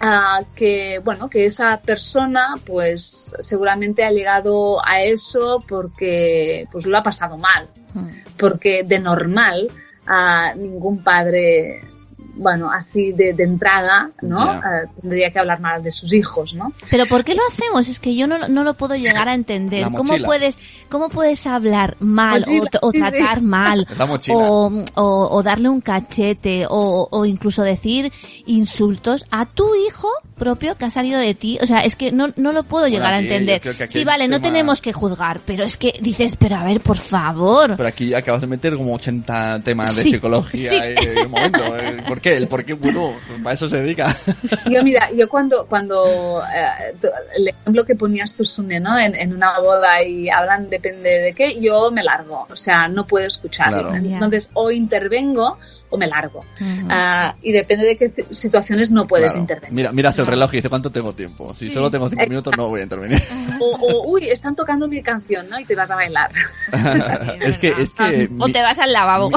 a 0.00 0.42
que 0.54 1.00
bueno 1.04 1.30
que 1.30 1.46
esa 1.46 1.78
persona 1.78 2.56
pues 2.64 3.34
seguramente 3.38 4.04
ha 4.04 4.10
llegado 4.10 4.84
a 4.86 5.02
eso 5.02 5.64
porque 5.66 6.66
pues 6.70 6.86
lo 6.86 6.96
ha 6.98 7.02
pasado 7.02 7.36
mal. 7.38 7.68
Porque 8.36 8.82
de 8.82 8.98
normal 8.98 9.70
a 10.06 10.54
ningún 10.54 11.02
padre 11.02 11.80
bueno 12.36 12.70
así 12.70 13.12
de, 13.12 13.32
de 13.32 13.42
entrada 13.44 14.10
no. 14.22 14.54
Eh, 14.54 14.60
tendría 15.00 15.30
que 15.30 15.38
hablar 15.38 15.60
mal 15.60 15.82
de 15.82 15.90
sus 15.90 16.12
hijos 16.12 16.54
no 16.54 16.72
Pero 16.90 17.06
¿por 17.06 17.24
qué 17.24 17.34
lo 17.34 17.40
hacemos? 17.50 17.88
Es 17.88 17.98
que 17.98 18.14
yo 18.14 18.26
no, 18.26 18.46
no 18.48 18.62
lo 18.64 18.74
puedo 18.74 18.94
llegar 18.94 19.28
a 19.28 19.34
entender. 19.34 19.84
¿Cómo 19.94 20.14
puedes, 20.24 20.58
cómo 20.88 21.08
puedes 21.08 21.46
hablar 21.46 21.96
mal 22.00 22.40
Mochila, 22.40 22.62
o, 22.62 22.66
t- 22.66 22.78
o 22.82 22.90
sí, 22.92 22.98
sí. 22.98 23.02
tratar 23.18 23.42
mal 23.42 23.86
o, 24.30 24.72
o- 24.94 25.28
o 25.36 25.42
darle 25.42 25.68
un 25.68 25.80
cachete 25.80 26.66
o, 26.68 27.08
o 27.10 27.24
incluso 27.26 27.62
decir 27.62 28.12
insultos 28.46 29.24
a 29.30 29.46
tu 29.46 29.74
hijo 29.86 30.08
propio 30.38 30.76
que 30.76 30.84
ha 30.84 30.90
salido 30.90 31.18
de 31.18 31.34
ti? 31.34 31.58
O 31.62 31.66
sea, 31.66 31.78
es 31.78 31.96
que 31.96 32.12
no, 32.12 32.28
no 32.36 32.52
lo 32.52 32.62
puedo 32.64 32.86
llegar 32.88 33.14
a 33.14 33.18
entender. 33.18 33.60
Sí, 33.88 34.04
vale, 34.04 34.28
no 34.28 34.40
tenemos 34.40 34.80
que 34.80 34.92
juzgar, 34.92 35.40
pero 35.44 35.64
es 35.64 35.76
que 35.76 35.94
dices, 36.00 36.36
pero 36.36 36.56
a 36.56 36.64
ver, 36.64 36.80
por 36.80 36.98
favor. 36.98 37.74
Pero 37.76 37.88
aquí 37.88 38.14
acabas 38.14 38.42
de 38.42 38.46
meter 38.46 38.76
como 38.76 38.94
80 38.94 39.60
temas 39.60 39.96
de 39.96 40.02
Sí, 40.02 40.10
psicología. 40.10 40.70
sí. 40.70 40.78
eh, 40.82 41.22
un 41.24 41.30
momento, 41.30 41.76
eh, 41.78 42.02
¿por 42.06 42.20
qué? 42.30 42.36
¿El 42.36 42.48
por 42.48 42.64
qué? 42.64 42.74
Bueno, 42.74 43.14
para 43.42 43.54
eso 43.54 43.68
se 43.68 43.80
dedica. 43.80 44.14
yo 44.70 44.82
mira 44.82 45.10
yo 45.12 45.28
cuando 45.28 45.66
cuando 45.66 46.42
eh, 46.42 46.94
tú- 47.00 47.08
el 47.36 47.48
ejemplo 47.48 47.84
que 47.84 47.94
ponías 47.94 48.34
tú 48.34 48.44
Sune 48.44 48.80
no 48.80 48.98
en, 48.98 49.14
en 49.14 49.32
una 49.34 49.58
boda 49.60 50.02
y 50.02 50.28
hablan 50.28 50.68
depende 50.68 51.10
de 51.20 51.32
qué 51.32 51.60
yo 51.60 51.90
me 51.90 52.02
largo 52.02 52.46
o 52.50 52.56
sea 52.56 52.88
no 52.88 53.06
puedo 53.06 53.26
Claro. 53.70 53.92
Ya. 53.92 54.14
entonces 54.14 54.50
o 54.54 54.70
intervengo 54.70 55.58
o 55.96 55.98
me 55.98 56.06
largo. 56.06 56.44
Ah, 56.88 57.34
y 57.42 57.52
depende 57.52 57.84
de 57.86 57.96
qué 57.96 58.12
ci- 58.14 58.26
situaciones 58.30 58.90
no 58.90 59.06
puedes 59.06 59.32
Claro. 59.32 59.40
intervenir 59.42 59.74
Mira, 59.74 59.92
miras 59.92 60.18
el 60.18 60.26
reloj 60.26 60.50
y 60.52 60.56
dices, 60.56 60.68
¿cuánto 60.68 60.90
tengo 60.90 61.12
tiempo? 61.12 61.52
Si 61.54 61.70
solo 61.70 61.90
tengo 61.90 62.08
5 62.08 62.26
minutos 62.28 62.54
no 62.56 62.68
voy 62.68 62.80
a 62.80 62.82
intervenir. 62.84 63.22
o, 63.60 63.70
o, 63.76 64.10
uy 64.12 64.28
están 64.28 64.54
tocando 64.54 64.86
mi 64.88 65.02
canción 65.02 65.48
no 65.50 65.58
y 65.58 65.64
te 65.64 65.74
vas 65.74 65.90
a 65.90 65.96
bailar 65.96 66.30
es 67.40 67.58
que, 67.58 67.68
es 67.78 67.94
que... 67.94 68.28
o 68.38 68.48
te 68.48 68.62
vas 68.62 68.78
al 68.78 68.92
lavabo. 68.92 69.30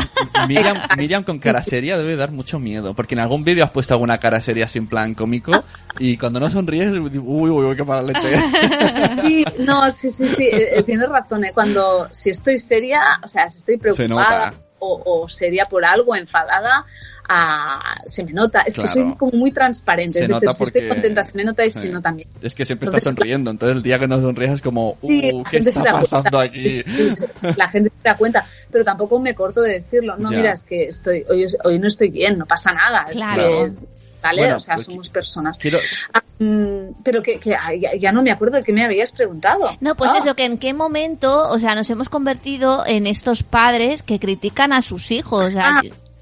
Mi- 0.48 0.56
Miriam, 0.56 0.78
Miriam 0.98 1.24
con 1.24 1.40
cara 1.40 1.64
seria 1.64 1.98
debe 1.98 2.16
dar 2.16 2.32
mucho 2.32 2.60
miedo, 2.60 2.94
porque 2.94 3.16
en 3.16 3.20
algún 3.20 3.44
vídeo 3.44 3.64
has 3.64 3.72
puesto 3.72 3.94
alguna 3.94 4.18
cara 4.20 4.40
seria 4.42 4.68
en 4.74 4.88
plan 4.88 5.14
cómico 5.16 5.64
y 5.98 6.18
cuando 6.18 6.40
no 6.40 6.50
sonríes, 6.50 6.92
uy, 6.92 7.18
uy, 7.18 7.50
uy, 7.50 7.76
qué 7.76 7.84
mala 7.84 8.02
leche. 8.04 8.30
Sí, 9.24 9.46
no, 9.60 9.92
sí, 9.92 10.10
sí, 10.12 10.28
sí, 10.28 10.44
eh, 10.46 10.78
eh, 10.80 10.84
tienes 10.84 11.10
razón. 11.10 11.44
eh, 11.44 11.52
Cuando 11.54 12.08
si 12.12 12.30
estoy 12.30 12.58
seria, 12.58 13.02
o 13.24 13.28
sea, 13.28 13.48
si 13.50 13.60
estoy 13.60 13.78
preocupada 13.78 14.46
nota. 14.52 14.54
O, 14.80 15.02
o 15.24 15.30
seria 15.30 15.66
por 15.66 15.84
algo, 15.86 16.16
enfadada, 16.16 16.86
ah, 17.28 18.02
se 18.06 18.24
me 18.24 18.34
nota. 18.34 18.62
Es 18.62 18.76
que 18.76 18.82
Claro. 18.84 18.94
soy 19.10 19.16
como 19.16 19.32
muy 19.34 19.52
transparente. 19.52 20.14
Se 20.14 20.20
es 20.22 20.28
decir, 20.30 20.44
nota 20.46 20.54
si 20.54 20.64
estoy 20.64 20.88
contenta 20.88 21.24
se 21.24 21.38
me 21.38 21.44
nota 21.44 21.66
y 21.66 21.72
sí. 21.72 21.80
si 21.80 21.90
no 21.90 22.02
también. 22.02 22.28
Es 22.42 22.56
que 22.56 22.66
siempre 22.66 22.86
estás 22.88 23.04
sonriendo, 23.04 23.52
entonces 23.52 23.78
el 23.78 23.84
día 23.84 24.00
que 24.00 24.08
no 24.08 24.20
sonríes 24.22 24.52
es 24.54 24.62
como, 24.62 24.98
uh, 25.02 25.08
Sí, 25.08 25.22
la 25.32 25.44
¿qué 25.44 25.50
gente 25.58 25.72
se 25.72 25.80
está 25.80 25.92
da 25.94 26.00
pasando 26.00 26.30
cuenta. 26.30 26.40
aquí? 26.60 26.70
Sí, 26.70 26.84
sí, 27.14 27.24
la 27.56 27.68
gente 27.68 27.90
se 27.90 28.10
da 28.10 28.18
cuenta, 28.18 28.46
pero 28.72 28.84
tampoco 28.84 29.20
me 29.20 29.36
corto 29.36 29.62
de 29.62 29.80
decirlo. 29.80 30.18
No, 30.18 30.32
Ya. 30.32 30.38
mira, 30.38 30.52
es 30.54 30.64
que 30.64 30.86
estoy, 30.86 31.24
hoy, 31.30 31.46
hoy 31.64 31.80
no 31.80 31.88
estoy 31.88 32.10
bien, 32.10 32.38
no 32.38 32.46
pasa 32.46 32.72
nada. 32.72 33.06
es 33.12 33.20
Claro. 33.20 33.44
que, 33.66 33.99
¿Vale? 34.22 34.42
Bueno, 34.42 34.58
o 34.58 34.60
sea, 34.60 34.76
pues, 34.76 34.86
somos 34.86 35.10
personas. 35.10 35.58
Quiero, 35.58 35.80
Ah, 36.14 36.22
mm, 36.40 37.02
pero 37.04 37.22
que, 37.24 37.40
que 37.40 37.52
ya, 37.80 37.96
ya 37.98 38.12
no 38.12 38.22
me 38.22 38.32
acuerdo 38.32 38.58
de 38.58 38.64
qué 38.64 38.74
me 38.74 38.84
habías 38.84 39.12
preguntado. 39.12 39.78
No, 39.80 39.96
pues 39.96 40.12
Ah. 40.14 40.18
eso, 40.20 40.36
que 40.36 40.44
en 40.46 40.58
qué 40.58 40.74
momento, 40.74 41.48
o 41.50 41.58
sea, 41.60 41.74
nos 41.76 41.90
hemos 41.90 42.10
convertido 42.10 42.86
en 42.86 43.08
estos 43.08 43.44
padres 43.44 44.04
que 44.04 44.20
critican 44.20 44.74
a 44.74 44.82
sus 44.82 45.12
hijos. 45.12 45.46
O 45.46 45.52
sea, 45.52 45.80
Ah, 45.80 45.82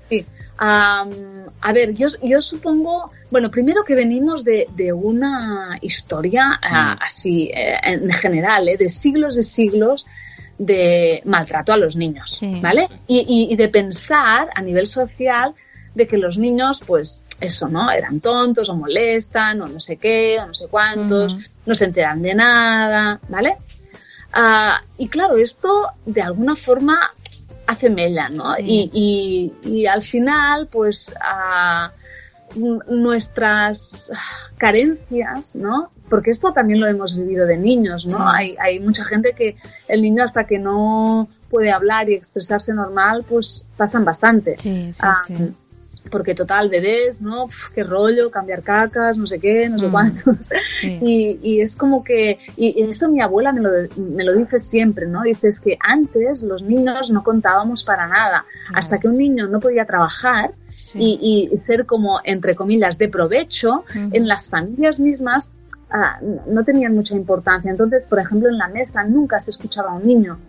Sí. 0.09 0.25
A 1.61 1.71
ver, 1.73 1.93
yo, 1.93 2.07
yo 2.23 2.41
supongo, 2.41 3.11
bueno, 3.31 3.49
primero 3.51 3.83
que 3.83 3.93
venimos 3.95 4.43
de, 4.43 4.67
de 4.75 4.91
una 4.93 5.77
historia 5.81 6.59
ah, 6.61 6.95
Mm. 6.95 7.03
así, 7.03 7.51
eh, 7.53 7.77
en 7.83 8.11
general, 8.11 8.67
eh, 8.69 8.77
de 8.77 8.89
siglos 8.89 9.35
de 9.35 9.43
siglos 9.43 10.05
de 10.57 11.21
maltrato 11.25 11.73
a 11.73 11.77
los 11.77 11.95
niños, 11.95 12.37
Sí. 12.39 12.59
¿vale? 12.61 12.87
Y, 13.07 13.19
y- 13.27 13.53
y 13.53 13.55
de 13.55 13.67
pensar 13.69 14.49
a 14.55 14.61
nivel 14.61 14.87
social 14.87 15.53
de 15.97 16.07
que 16.07 16.17
los 16.17 16.37
niños, 16.37 16.81
pues, 16.85 17.23
eso, 17.41 17.67
¿no? 17.67 17.89
Eran 17.91 18.19
tontos 18.19 18.69
o 18.69 18.75
molestan 18.75 19.61
o 19.61 19.67
no 19.67 19.79
sé 19.79 19.97
qué 19.97 20.37
o 20.39 20.45
no 20.45 20.53
sé 20.53 20.67
cuántos, 20.67 21.33
Ujú. 21.33 21.43
no 21.65 21.75
se 21.75 21.85
enteran 21.85 22.21
de 22.21 22.35
nada, 22.35 23.19
¿vale? 23.27 23.57
Ah, 24.31 24.79
y 24.99 25.07
claro, 25.07 25.37
esto 25.37 25.87
de 26.05 26.21
alguna 26.21 26.55
forma 26.55 26.99
hace 27.65 27.89
mella, 27.89 28.29
¿no? 28.29 28.53
Sí. 28.55 28.91
Y, 28.93 29.51
y, 29.63 29.69
y 29.69 29.87
al 29.87 30.03
final, 30.03 30.67
pues, 30.67 31.15
a 31.19 31.91
nuestras 32.55 34.11
carencias, 34.57 35.55
¿no? 35.55 35.89
Porque 36.09 36.29
esto 36.31 36.53
también 36.53 36.79
lo 36.79 36.87
hemos 36.87 37.15
vivido 37.15 37.45
de 37.47 37.57
niños, 37.57 38.05
¿no? 38.05 38.17
Sí. 38.17 38.35
Hay, 38.35 38.55
hay 38.59 38.79
mucha 38.79 39.03
gente 39.03 39.33
que 39.33 39.57
el 39.87 40.01
niño 40.03 40.23
hasta 40.23 40.45
que 40.45 40.59
no 40.59 41.27
puede 41.49 41.71
hablar 41.71 42.09
y 42.09 42.13
expresarse 42.13 42.73
normal, 42.73 43.25
pues 43.27 43.65
pasan 43.75 44.05
bastante. 44.05 44.57
Sí, 44.59 44.93
sí, 44.93 45.07
sí. 45.27 45.53
Porque 46.09 46.33
total, 46.35 46.69
bebés, 46.69 47.21
¿no? 47.21 47.45
Uf, 47.45 47.69
qué 47.73 47.83
rollo, 47.83 48.29
cambiar 48.31 48.61
cacas, 48.63 49.17
no 49.17 49.27
sé 49.27 49.39
qué, 49.39 49.69
no 49.69 49.77
sé 49.79 49.87
Mm. 49.87 49.91
cuántos. 49.91 50.49
sí. 50.79 50.99
Y, 51.07 51.39
y 51.41 51.61
es 51.61 51.75
como 51.75 52.03
que, 52.03 52.39
y, 52.55 52.81
esto 52.83 53.09
mi 53.09 53.21
abuela 53.21 53.51
me 53.51 53.61
lo, 53.61 53.69
me 53.97 54.23
lo 54.23 54.33
dice 54.33 54.59
siempre, 54.59 55.07
¿no? 55.07 55.21
Dice 55.23 55.47
es 55.47 55.59
que 55.59 55.77
antes 55.79 56.43
los 56.43 56.61
niños 56.61 57.09
no 57.09 57.23
contábamos 57.23 57.83
para 57.83 58.07
nada. 58.07 58.45
Hasta 58.73 58.99
que 58.99 59.07
un 59.07 59.17
niño 59.17 59.47
no 59.47 59.59
podía 59.59 59.85
trabajar 59.85 60.51
Sí. 60.69 60.99
y, 61.01 61.49
y 61.53 61.57
ser 61.59 61.85
como, 61.85 62.19
entre 62.23 62.55
comillas, 62.55 62.97
de 62.97 63.09
provecho, 63.09 63.83
en 63.93 64.27
las 64.27 64.49
familias 64.49 64.99
mismas 64.99 65.49
ah, 65.91 66.19
no 66.47 66.63
tenían 66.63 66.93
mucha 66.93 67.15
importancia. 67.15 67.71
Entonces, 67.71 68.05
por 68.05 68.19
ejemplo, 68.19 68.49
en 68.49 68.57
la 68.57 68.67
mesa 68.67 69.03
nunca 69.03 69.39
se 69.39 69.51
escuchaba 69.51 69.91
a 69.91 69.95
un 69.95 70.07
niño. 70.07 70.39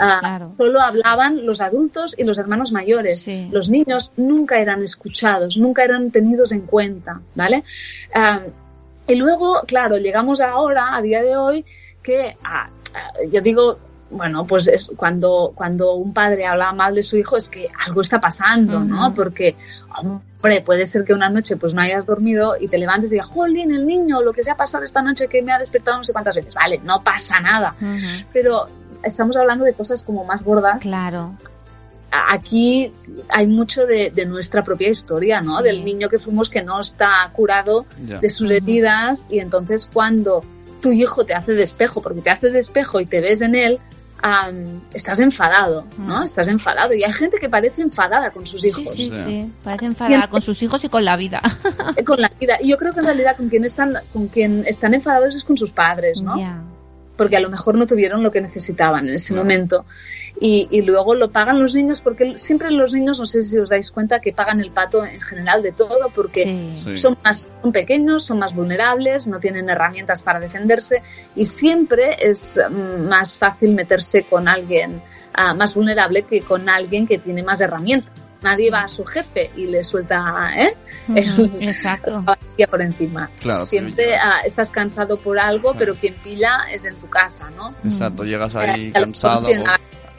Ah, 0.00 0.18
claro. 0.20 0.54
Solo 0.56 0.80
hablaban 0.80 1.44
los 1.46 1.60
adultos 1.60 2.14
y 2.18 2.24
los 2.24 2.38
hermanos 2.38 2.72
mayores. 2.72 3.20
Sí. 3.20 3.48
Los 3.50 3.70
niños 3.70 4.12
nunca 4.16 4.58
eran 4.58 4.82
escuchados, 4.82 5.56
nunca 5.56 5.82
eran 5.82 6.10
tenidos 6.10 6.52
en 6.52 6.62
cuenta, 6.62 7.20
¿vale? 7.34 7.64
Ah, 8.14 8.40
y 9.06 9.14
luego, 9.16 9.62
claro, 9.66 9.98
llegamos 9.98 10.40
ahora, 10.40 10.94
a 10.94 11.02
día 11.02 11.22
de 11.22 11.36
hoy, 11.36 11.64
que 12.02 12.36
ah, 12.44 12.70
ah, 12.94 13.12
yo 13.30 13.40
digo, 13.40 13.78
bueno, 14.12 14.46
pues 14.46 14.66
es 14.68 14.90
cuando, 14.96 15.52
cuando 15.54 15.94
un 15.94 16.12
padre 16.12 16.46
habla 16.46 16.72
mal 16.72 16.94
de 16.94 17.02
su 17.02 17.16
hijo 17.16 17.36
es 17.36 17.48
que 17.48 17.68
algo 17.86 18.00
está 18.02 18.20
pasando, 18.20 18.80
¿no? 18.80 19.12
Porque, 19.14 19.56
hombre, 19.98 20.60
puede 20.60 20.86
ser 20.86 21.04
que 21.04 21.14
una 21.14 21.30
noche 21.30 21.56
pues 21.56 21.72
no 21.74 21.80
hayas 21.82 22.06
dormido 22.06 22.54
y 22.60 22.68
te 22.68 22.78
levantes 22.78 23.10
y 23.10 23.14
digas, 23.14 23.26
jolín, 23.28 23.72
el 23.72 23.86
niño, 23.86 24.22
lo 24.22 24.32
que 24.32 24.44
se 24.44 24.50
ha 24.50 24.56
pasado 24.56 24.84
esta 24.84 25.02
noche 25.02 25.28
que 25.28 25.42
me 25.42 25.52
ha 25.52 25.58
despertado 25.58 25.96
no 25.98 26.04
sé 26.04 26.12
cuántas 26.12 26.36
veces. 26.36 26.54
Vale, 26.54 26.80
no 26.84 27.02
pasa 27.02 27.40
nada. 27.40 27.74
Pero 28.32 28.68
estamos 29.02 29.36
hablando 29.36 29.64
de 29.64 29.72
cosas 29.74 30.02
como 30.02 30.24
más 30.24 30.42
gordas 30.44 30.80
Claro. 30.80 31.32
aquí 32.10 32.92
hay 33.28 33.46
mucho 33.46 33.86
de, 33.86 34.10
de 34.10 34.26
nuestra 34.26 34.62
propia 34.62 34.88
historia, 34.90 35.40
¿no? 35.40 35.58
Sí. 35.58 35.64
Del 35.64 35.84
niño 35.84 36.08
que 36.08 36.18
fuimos 36.18 36.50
que 36.50 36.62
no 36.62 36.80
está 36.80 37.30
curado 37.32 37.86
Ya. 38.04 38.18
de 38.18 38.28
sus 38.28 38.50
heridas 38.50 39.26
y 39.30 39.38
entonces 39.38 39.88
cuando 39.92 40.44
tu 40.82 40.90
hijo 40.92 41.24
te 41.24 41.32
hace 41.34 41.52
despejo, 41.52 42.02
porque 42.02 42.20
te 42.22 42.30
hace 42.30 42.50
despejo 42.50 43.00
y 43.00 43.06
te 43.06 43.20
ves 43.20 43.40
en 43.40 43.54
él, 43.54 43.78
am, 44.22 44.80
estás 44.94 45.18
enfadado, 45.20 45.86
¿no? 45.98 46.14
Ujú. 46.16 46.24
Estás 46.24 46.48
enfadado 46.48 46.94
y 46.94 47.02
hay 47.04 47.12
gente 47.12 47.38
que 47.38 47.48
parece 47.48 47.82
enfadada 47.82 48.30
con 48.30 48.46
sus 48.46 48.64
hijos, 48.64 48.84
sí, 48.94 49.10
Sí. 49.10 49.22
sí. 49.24 49.52
Parece 49.64 49.86
enfadada 49.86 50.28
con 50.28 50.40
sus 50.40 50.62
hijos 50.62 50.82
y 50.84 50.88
con 50.88 51.04
la 51.04 51.16
vida. 51.16 51.42
eh, 51.96 52.04
con 52.04 52.20
la 52.20 52.30
vida. 52.40 52.56
Y 52.60 52.68
yo 52.68 52.76
creo 52.76 52.92
que 52.92 53.00
en 53.00 53.06
realidad 53.06 53.36
con 53.36 53.48
quien 53.48 53.64
están, 53.64 53.94
con 54.12 54.28
quien 54.28 54.64
están 54.66 54.94
enfadados 54.94 55.34
es 55.34 55.44
con 55.44 55.56
sus 55.56 55.72
padres, 55.72 56.22
¿no? 56.22 56.36
Porque 57.16 57.36
a 57.36 57.40
lo 57.40 57.50
mejor 57.50 57.74
no 57.74 57.86
tuvieron 57.86 58.22
lo 58.22 58.32
que 58.32 58.40
necesitaban 58.40 59.06
en 59.08 59.14
ese 59.14 59.34
momento. 59.34 59.84
Y, 60.44 60.66
y 60.72 60.82
luego 60.82 61.14
lo 61.14 61.30
pagan 61.30 61.60
los 61.60 61.76
niños, 61.76 62.00
porque 62.00 62.36
siempre 62.36 62.72
los 62.72 62.92
niños, 62.92 63.20
no 63.20 63.26
sé 63.26 63.44
si 63.44 63.58
os 63.58 63.68
dais 63.68 63.92
cuenta, 63.92 64.18
que 64.20 64.32
pagan 64.32 64.58
el 64.58 64.72
pato 64.72 65.04
en 65.04 65.20
general 65.20 65.62
de 65.62 65.70
todo, 65.70 66.10
porque 66.12 66.72
Sí. 66.74 66.96
Son 66.96 67.16
más 67.22 67.56
son 67.62 67.70
pequeños, 67.70 68.24
son 68.24 68.40
más 68.40 68.52
vulnerables, 68.52 69.28
no 69.28 69.38
tienen 69.38 69.70
herramientas 69.70 70.22
para 70.24 70.40
defenderse 70.40 71.02
y 71.36 71.46
siempre 71.46 72.16
es 72.18 72.58
mm, 72.58 73.08
más 73.08 73.38
fácil 73.38 73.74
meterse 73.74 74.24
con 74.24 74.48
alguien 74.48 75.00
ah, 75.34 75.54
más 75.54 75.74
vulnerable 75.76 76.22
que 76.22 76.42
con 76.42 76.68
alguien 76.68 77.06
que 77.06 77.18
tiene 77.18 77.42
más 77.44 77.60
herramientas. 77.60 78.12
Nadie 78.42 78.70
va 78.72 78.80
a 78.80 78.88
su 78.88 79.04
jefe 79.04 79.52
y 79.56 79.66
le 79.66 79.84
suelta 79.84 80.50
¿eh? 80.56 80.74
Ujú, 81.08 81.50
Exacto. 81.60 82.24
la 82.26 82.66
por 82.66 82.82
encima. 82.82 83.30
Claro, 83.40 83.60
Siempre 83.60 84.16
ah, 84.16 84.40
estás 84.44 84.72
cansado 84.72 85.16
por 85.18 85.38
algo, 85.38 85.74
pero 85.78 85.94
quien 85.94 86.14
pila 86.14 86.66
es 86.72 86.84
en 86.84 86.96
tu 86.96 87.08
casa, 87.08 87.48
¿no? 87.56 87.72
Exacto, 87.84 88.24
llegas 88.24 88.56
ahí 88.56 88.88
Eh, 88.88 88.92
cansado, 88.92 89.48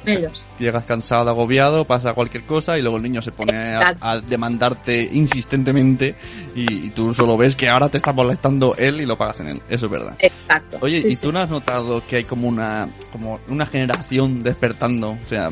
ellos. 0.05 0.47
llegas 0.59 0.85
cansado, 0.85 1.29
agobiado, 1.29 1.85
pasa 1.85 2.13
cualquier 2.13 2.43
cosa 2.45 2.77
y 2.77 2.81
luego 2.81 2.97
el 2.97 3.03
niño 3.03 3.21
se 3.21 3.31
pone 3.31 3.75
a, 3.75 3.95
a 4.01 4.19
demandarte 4.19 5.09
insistentemente 5.11 6.15
y, 6.55 6.87
y 6.87 6.89
tú 6.91 7.13
solo 7.13 7.37
ves 7.37 7.55
que 7.55 7.69
ahora 7.69 7.89
te 7.89 7.97
está 7.97 8.11
molestando 8.13 8.75
él 8.77 9.01
y 9.01 9.05
lo 9.05 9.17
pagas 9.17 9.39
en 9.41 9.47
él. 9.47 9.61
Eso 9.69 9.85
es 9.85 9.91
verdad. 9.91 10.15
Exacto. 10.19 10.77
Oye, 10.81 11.01
Sí, 11.01 11.07
¿y 11.09 11.15
sí. 11.15 11.23
tú 11.23 11.31
no 11.31 11.39
has 11.39 11.49
notado 11.49 12.05
que 12.05 12.17
hay 12.17 12.23
como 12.23 12.47
una 12.47 12.87
como 13.11 13.39
una 13.47 13.65
generación 13.65 14.43
despertando? 14.43 15.11
O 15.11 15.27
sea, 15.27 15.49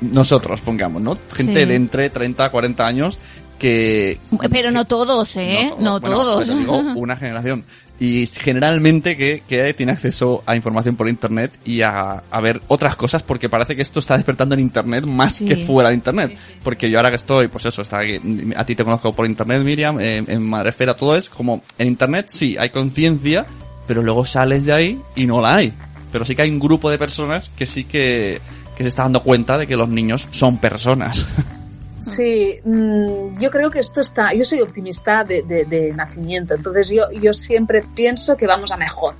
nosotros, 0.00 0.60
pongamos, 0.60 1.02
¿no? 1.02 1.16
Gente 1.32 1.60
Sí. 1.62 1.66
de 1.68 1.74
entre 1.74 2.10
30 2.10 2.44
a 2.44 2.50
40 2.50 2.86
años 2.86 3.18
que... 3.58 4.18
Pero 4.50 4.70
no 4.72 4.84
todos, 4.86 5.36
¿eh? 5.36 5.72
No, 5.78 6.00
bueno, 6.00 6.16
todos. 6.16 6.46
pero 6.48 6.58
digo, 6.58 6.76
una 6.96 7.16
generación. 7.16 7.64
Y 8.00 8.26
generalmente 8.26 9.16
que, 9.16 9.42
que 9.48 9.72
tiene 9.74 9.92
acceso 9.92 10.42
a 10.44 10.56
información 10.56 10.96
por 10.96 11.08
internet 11.08 11.52
y 11.64 11.82
a, 11.82 12.24
a 12.30 12.40
ver 12.40 12.60
otras 12.66 12.96
cosas 12.96 13.22
porque 13.22 13.48
parece 13.48 13.76
que 13.76 13.82
esto 13.82 14.00
está 14.00 14.16
despertando 14.16 14.54
en 14.56 14.60
internet 14.60 15.04
más 15.06 15.36
Sí. 15.36 15.44
que 15.44 15.56
fuera 15.56 15.90
de 15.90 15.94
internet. 15.94 16.36
Porque 16.64 16.90
yo 16.90 16.98
ahora 16.98 17.10
que 17.10 17.16
estoy, 17.16 17.46
pues 17.48 17.64
eso, 17.66 17.82
está 17.82 18.00
aquí, 18.00 18.18
a 18.56 18.66
ti 18.66 18.74
te 18.74 18.82
conozco 18.84 19.12
por 19.12 19.24
internet, 19.26 19.62
Miriam, 19.62 20.00
en, 20.00 20.28
en 20.28 20.42
Madresfera, 20.42 20.94
todo 20.94 21.14
es 21.16 21.28
como 21.28 21.62
en 21.78 21.86
internet 21.86 22.26
sí, 22.28 22.56
hay 22.58 22.70
conciencia, 22.70 23.46
pero 23.86 24.02
luego 24.02 24.24
sales 24.24 24.64
de 24.66 24.72
ahí 24.72 25.00
y 25.14 25.26
no 25.26 25.40
la 25.40 25.56
hay. 25.56 25.72
Pero 26.10 26.24
sí 26.24 26.34
que 26.34 26.42
hay 26.42 26.50
un 26.50 26.58
grupo 26.58 26.90
de 26.90 26.98
personas 26.98 27.50
que 27.56 27.66
sí 27.66 27.84
que, 27.84 28.40
que 28.76 28.82
se 28.82 28.88
está 28.88 29.02
dando 29.04 29.22
cuenta 29.22 29.56
de 29.58 29.66
que 29.68 29.76
los 29.76 29.88
niños 29.88 30.26
son 30.32 30.58
personas. 30.58 31.24
Sí, 32.02 32.60
mm, 32.64 33.38
yo 33.38 33.50
creo 33.50 33.70
que 33.70 33.78
esto 33.80 34.00
está. 34.00 34.32
Yo 34.34 34.44
soy 34.44 34.60
optimista 34.60 35.24
de, 35.24 35.42
de- 35.42 35.64
de 35.64 35.92
nacimiento, 35.92 36.54
entonces 36.54 36.90
yo, 36.90 37.10
yo 37.12 37.32
siempre 37.34 37.82
pienso 37.94 38.36
que 38.36 38.46
vamos 38.46 38.70
a 38.72 38.76
mejor. 38.76 39.14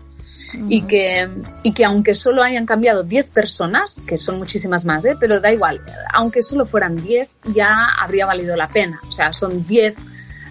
Y 0.68 0.82
que, 0.82 1.26
y 1.62 1.72
que 1.72 1.82
aunque 1.86 2.14
solo 2.14 2.42
hayan 2.42 2.66
cambiado 2.66 3.04
10 3.04 3.30
personas, 3.30 4.02
que 4.06 4.18
son 4.18 4.36
muchísimas 4.36 4.84
más, 4.84 5.02
¿eh? 5.06 5.16
pero 5.18 5.40
da 5.40 5.50
igual, 5.50 5.80
aunque 6.12 6.42
solo 6.42 6.66
fueran 6.66 6.96
10, 7.02 7.26
ya 7.54 7.74
habría 7.98 8.26
valido 8.26 8.54
la 8.54 8.68
pena. 8.68 9.00
O 9.08 9.10
sea, 9.12 9.32
son 9.32 9.66
10 9.66 9.94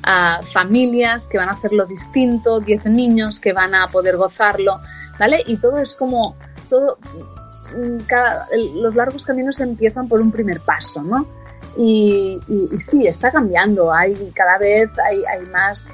ah, 0.02 0.40
familias 0.44 1.28
que 1.28 1.38
van 1.38 1.50
a 1.50 1.52
hacerlo 1.52 1.86
distinto, 1.86 2.60
10 2.60 2.86
niños 2.86 3.40
que 3.40 3.54
van 3.54 3.76
a 3.76 3.86
poder 3.90 4.18
gozarlo, 4.18 4.80
¿vale? 5.20 5.44
Y 5.46 5.58
todo 5.58 5.78
es 5.78 5.96
como, 5.96 6.36
todo, 6.68 6.98
mm, 7.78 8.00
cada- 8.08 8.48
los 8.74 8.96
largos 8.96 9.24
caminos 9.24 9.60
empiezan 9.60 10.08
por 10.08 10.20
un 10.20 10.32
primer 10.32 10.62
paso, 10.62 11.04
¿no? 11.04 11.28
Y, 11.78 12.40
y- 12.48 12.70
y 12.76 12.80
sí, 12.80 13.08
está 13.08 13.32
cambiando, 13.32 13.94
hay 13.94 14.14
cada 14.36 14.58
vez 14.58 14.90
hay, 15.00 15.24
hay 15.26 15.46
más 15.48 15.90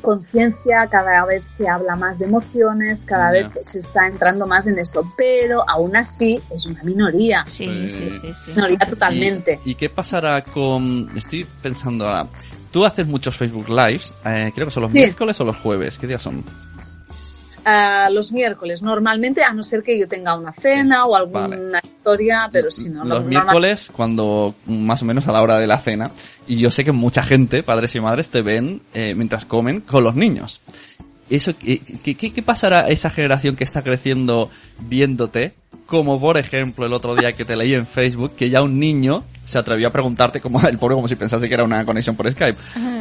conciencia, 0.00 0.86
cada 0.90 1.24
vez 1.24 1.42
se 1.48 1.68
habla 1.68 1.94
más 1.96 2.18
de 2.18 2.24
emociones, 2.24 3.04
cada 3.06 3.32
Ya. 3.32 3.48
vez 3.48 3.66
se 3.66 3.78
está 3.78 4.06
entrando 4.06 4.46
más 4.46 4.66
en 4.66 4.78
esto, 4.78 5.04
pero 5.16 5.64
aún 5.68 5.96
así 5.96 6.40
es 6.50 6.66
una 6.66 6.82
minoría, 6.82 7.44
Sí, 7.50 7.88
sí, 7.90 8.10
sí, 8.20 8.32
sí. 8.44 8.50
minoría 8.54 8.78
totalmente. 8.78 9.60
¿Y, 9.64 9.70
y 9.70 9.74
qué 9.76 9.88
pasará 9.88 10.42
con...? 10.42 11.08
Estoy 11.16 11.46
pensando 11.62 12.06
ahora... 12.06 12.28
Tú 12.72 12.84
haces 12.86 13.06
muchos 13.06 13.36
Facebook 13.36 13.68
Lives, 13.68 14.14
eh, 14.24 14.50
creo 14.54 14.66
que 14.66 14.70
son 14.72 14.84
los 14.84 14.92
Sí. 14.92 14.98
miércoles 14.98 15.38
o 15.40 15.44
los 15.44 15.56
jueves, 15.58 15.98
¿qué 15.98 16.06
días 16.06 16.22
son? 16.22 16.42
Ah, 17.64 18.08
los 18.10 18.32
miércoles, 18.32 18.82
normalmente, 18.82 19.42
a 19.44 19.52
no 19.52 19.62
ser 19.62 19.82
que 19.82 19.98
yo 19.98 20.08
tenga 20.08 20.36
una 20.36 20.52
cena 20.52 21.06
o 21.06 21.14
alguna 21.14 21.48
Vale. 21.48 21.80
historia, 21.84 22.48
pero 22.50 22.70
si 22.70 22.88
no, 22.88 23.04
los 23.04 23.24
miércoles, 23.24 23.90
cuando 23.92 24.54
más 24.66 25.02
o 25.02 25.04
menos 25.04 25.28
a 25.28 25.32
la 25.32 25.42
hora 25.42 25.58
de 25.58 25.66
la 25.68 25.78
cena, 25.78 26.10
y 26.46 26.56
yo 26.56 26.70
sé 26.70 26.84
que 26.84 26.92
mucha 26.92 27.22
gente, 27.22 27.62
padres 27.62 27.94
y 27.94 28.00
madres, 28.00 28.30
te 28.30 28.42
ven 28.42 28.82
eh, 28.94 29.14
mientras 29.14 29.44
comen 29.44 29.80
con 29.80 30.02
los 30.02 30.16
niños. 30.16 30.60
Eso, 31.36 31.52
¿qué, 31.56 31.80
qué, 32.04 32.14
qué- 32.14 32.32
qué 32.32 32.42
pasará 32.42 32.80
a 32.84 32.88
esa 32.88 33.10
generación 33.10 33.56
que 33.56 33.64
está 33.64 33.82
creciendo 33.82 34.50
viéndote? 34.80 35.54
Como 35.86 36.18
por 36.20 36.38
ejemplo 36.38 36.86
el 36.86 36.92
otro 36.92 37.14
día 37.14 37.32
que 37.32 37.44
te 37.44 37.54
leí 37.56 37.74
en 37.74 37.86
Facebook 37.86 38.32
que 38.36 38.48
ya 38.50 38.62
un 38.62 38.78
niño 38.78 39.24
se 39.44 39.58
atrevió 39.58 39.88
a 39.88 39.90
preguntarte 39.90 40.40
como 40.40 40.60
el 40.66 40.78
pobre 40.78 40.94
como 40.94 41.08
si 41.08 41.16
pensase 41.16 41.48
que 41.48 41.54
era 41.54 41.64
una 41.64 41.84
conexión 41.84 42.16
por 42.16 42.30
Skype. 42.32 42.58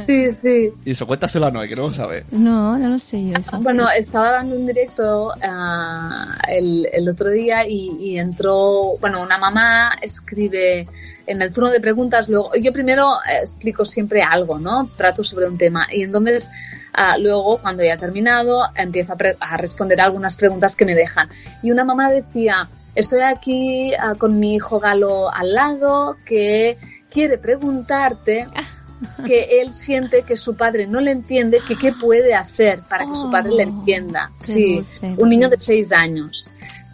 Sí, 0.07 0.29
sí. 0.29 0.69
Y 0.83 0.91
eso 0.91 1.05
cuéntaselo 1.07 1.45
a 1.45 1.51
Noé, 1.51 1.69
que 1.69 1.75
no 1.75 1.83
lo 1.83 1.93
sabe. 1.93 2.25
No, 2.31 2.77
no 2.77 2.89
lo 2.89 2.99
sé 2.99 3.23
yo 3.29 3.37
eso. 3.37 3.61
Bueno, 3.61 3.85
estaba 3.95 4.31
dando 4.31 4.55
un 4.55 4.65
directo 4.65 5.31
ah, 5.41 6.37
el, 6.49 6.87
el 6.91 7.07
otro 7.09 7.29
día 7.29 7.65
y, 7.67 7.91
y 7.99 8.17
entró, 8.17 8.97
bueno, 8.99 9.21
una 9.21 9.37
mamá 9.37 9.91
escribe 10.01 10.87
en 11.27 11.41
el 11.41 11.53
turno 11.53 11.69
de 11.69 11.79
preguntas, 11.79 12.27
luego 12.27 12.51
yo 12.61 12.73
primero 12.73 13.13
eh, 13.29 13.37
explico 13.41 13.85
siempre 13.85 14.21
algo, 14.23 14.57
¿no? 14.59 14.89
Trato 14.97 15.23
sobre 15.23 15.47
un 15.47 15.57
tema 15.57 15.87
y 15.93 16.01
entonces 16.01 16.49
ah, 16.93 17.17
luego 17.17 17.57
cuando 17.59 17.83
ya 17.83 17.93
he 17.93 17.97
terminado 17.97 18.63
empiezo 18.75 19.13
a, 19.13 19.17
a 19.39 19.57
responder 19.57 20.01
algunas 20.01 20.35
preguntas 20.35 20.75
que 20.75 20.85
me 20.85 20.95
dejan. 20.95 21.29
Y 21.61 21.71
una 21.71 21.83
mamá 21.83 22.11
decía, 22.11 22.69
estoy 22.95 23.21
aquí 23.21 23.93
ah, 23.95 24.15
con 24.17 24.39
mi 24.39 24.55
hijo 24.55 24.79
Galo 24.79 25.31
al 25.33 25.53
lado 25.53 26.15
que 26.25 26.77
quiere 27.09 27.37
preguntarte 27.37 28.47
que 29.25 29.61
él 29.61 29.71
siente 29.71 30.23
que 30.23 30.37
su 30.37 30.55
padre 30.55 30.87
no 30.87 31.01
le 31.01 31.11
entiende, 31.11 31.59
que 31.67 31.75
qué 31.75 31.93
puede 31.93 32.33
hacer 32.33 32.81
para 32.87 33.05
que 33.05 33.15
su 33.15 33.31
padre 33.31 33.51
le 33.51 33.63
Oh, 33.63 33.69
entienda. 33.69 34.31
Sí, 34.39 34.75
dulce. 34.77 35.15
un 35.17 35.29
niño 35.29 35.49
de 35.49 35.59
seis 35.59 35.91
años. 35.91 36.47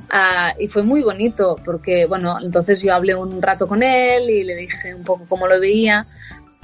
Ah, 0.10 0.54
y 0.58 0.68
fue 0.68 0.84
muy 0.84 1.02
bonito 1.02 1.58
porque, 1.66 2.06
bueno, 2.06 2.38
entonces 2.42 2.82
yo 2.82 2.94
hablé 2.94 3.14
un 3.14 3.42
rato 3.42 3.68
con 3.68 3.84
él 3.84 4.30
y 4.30 4.44
le 4.46 4.56
dije 4.56 4.96
un 4.96 5.04
poco 5.04 5.26
cómo 5.28 5.48
lo 5.48 5.60
veía. 5.60 6.06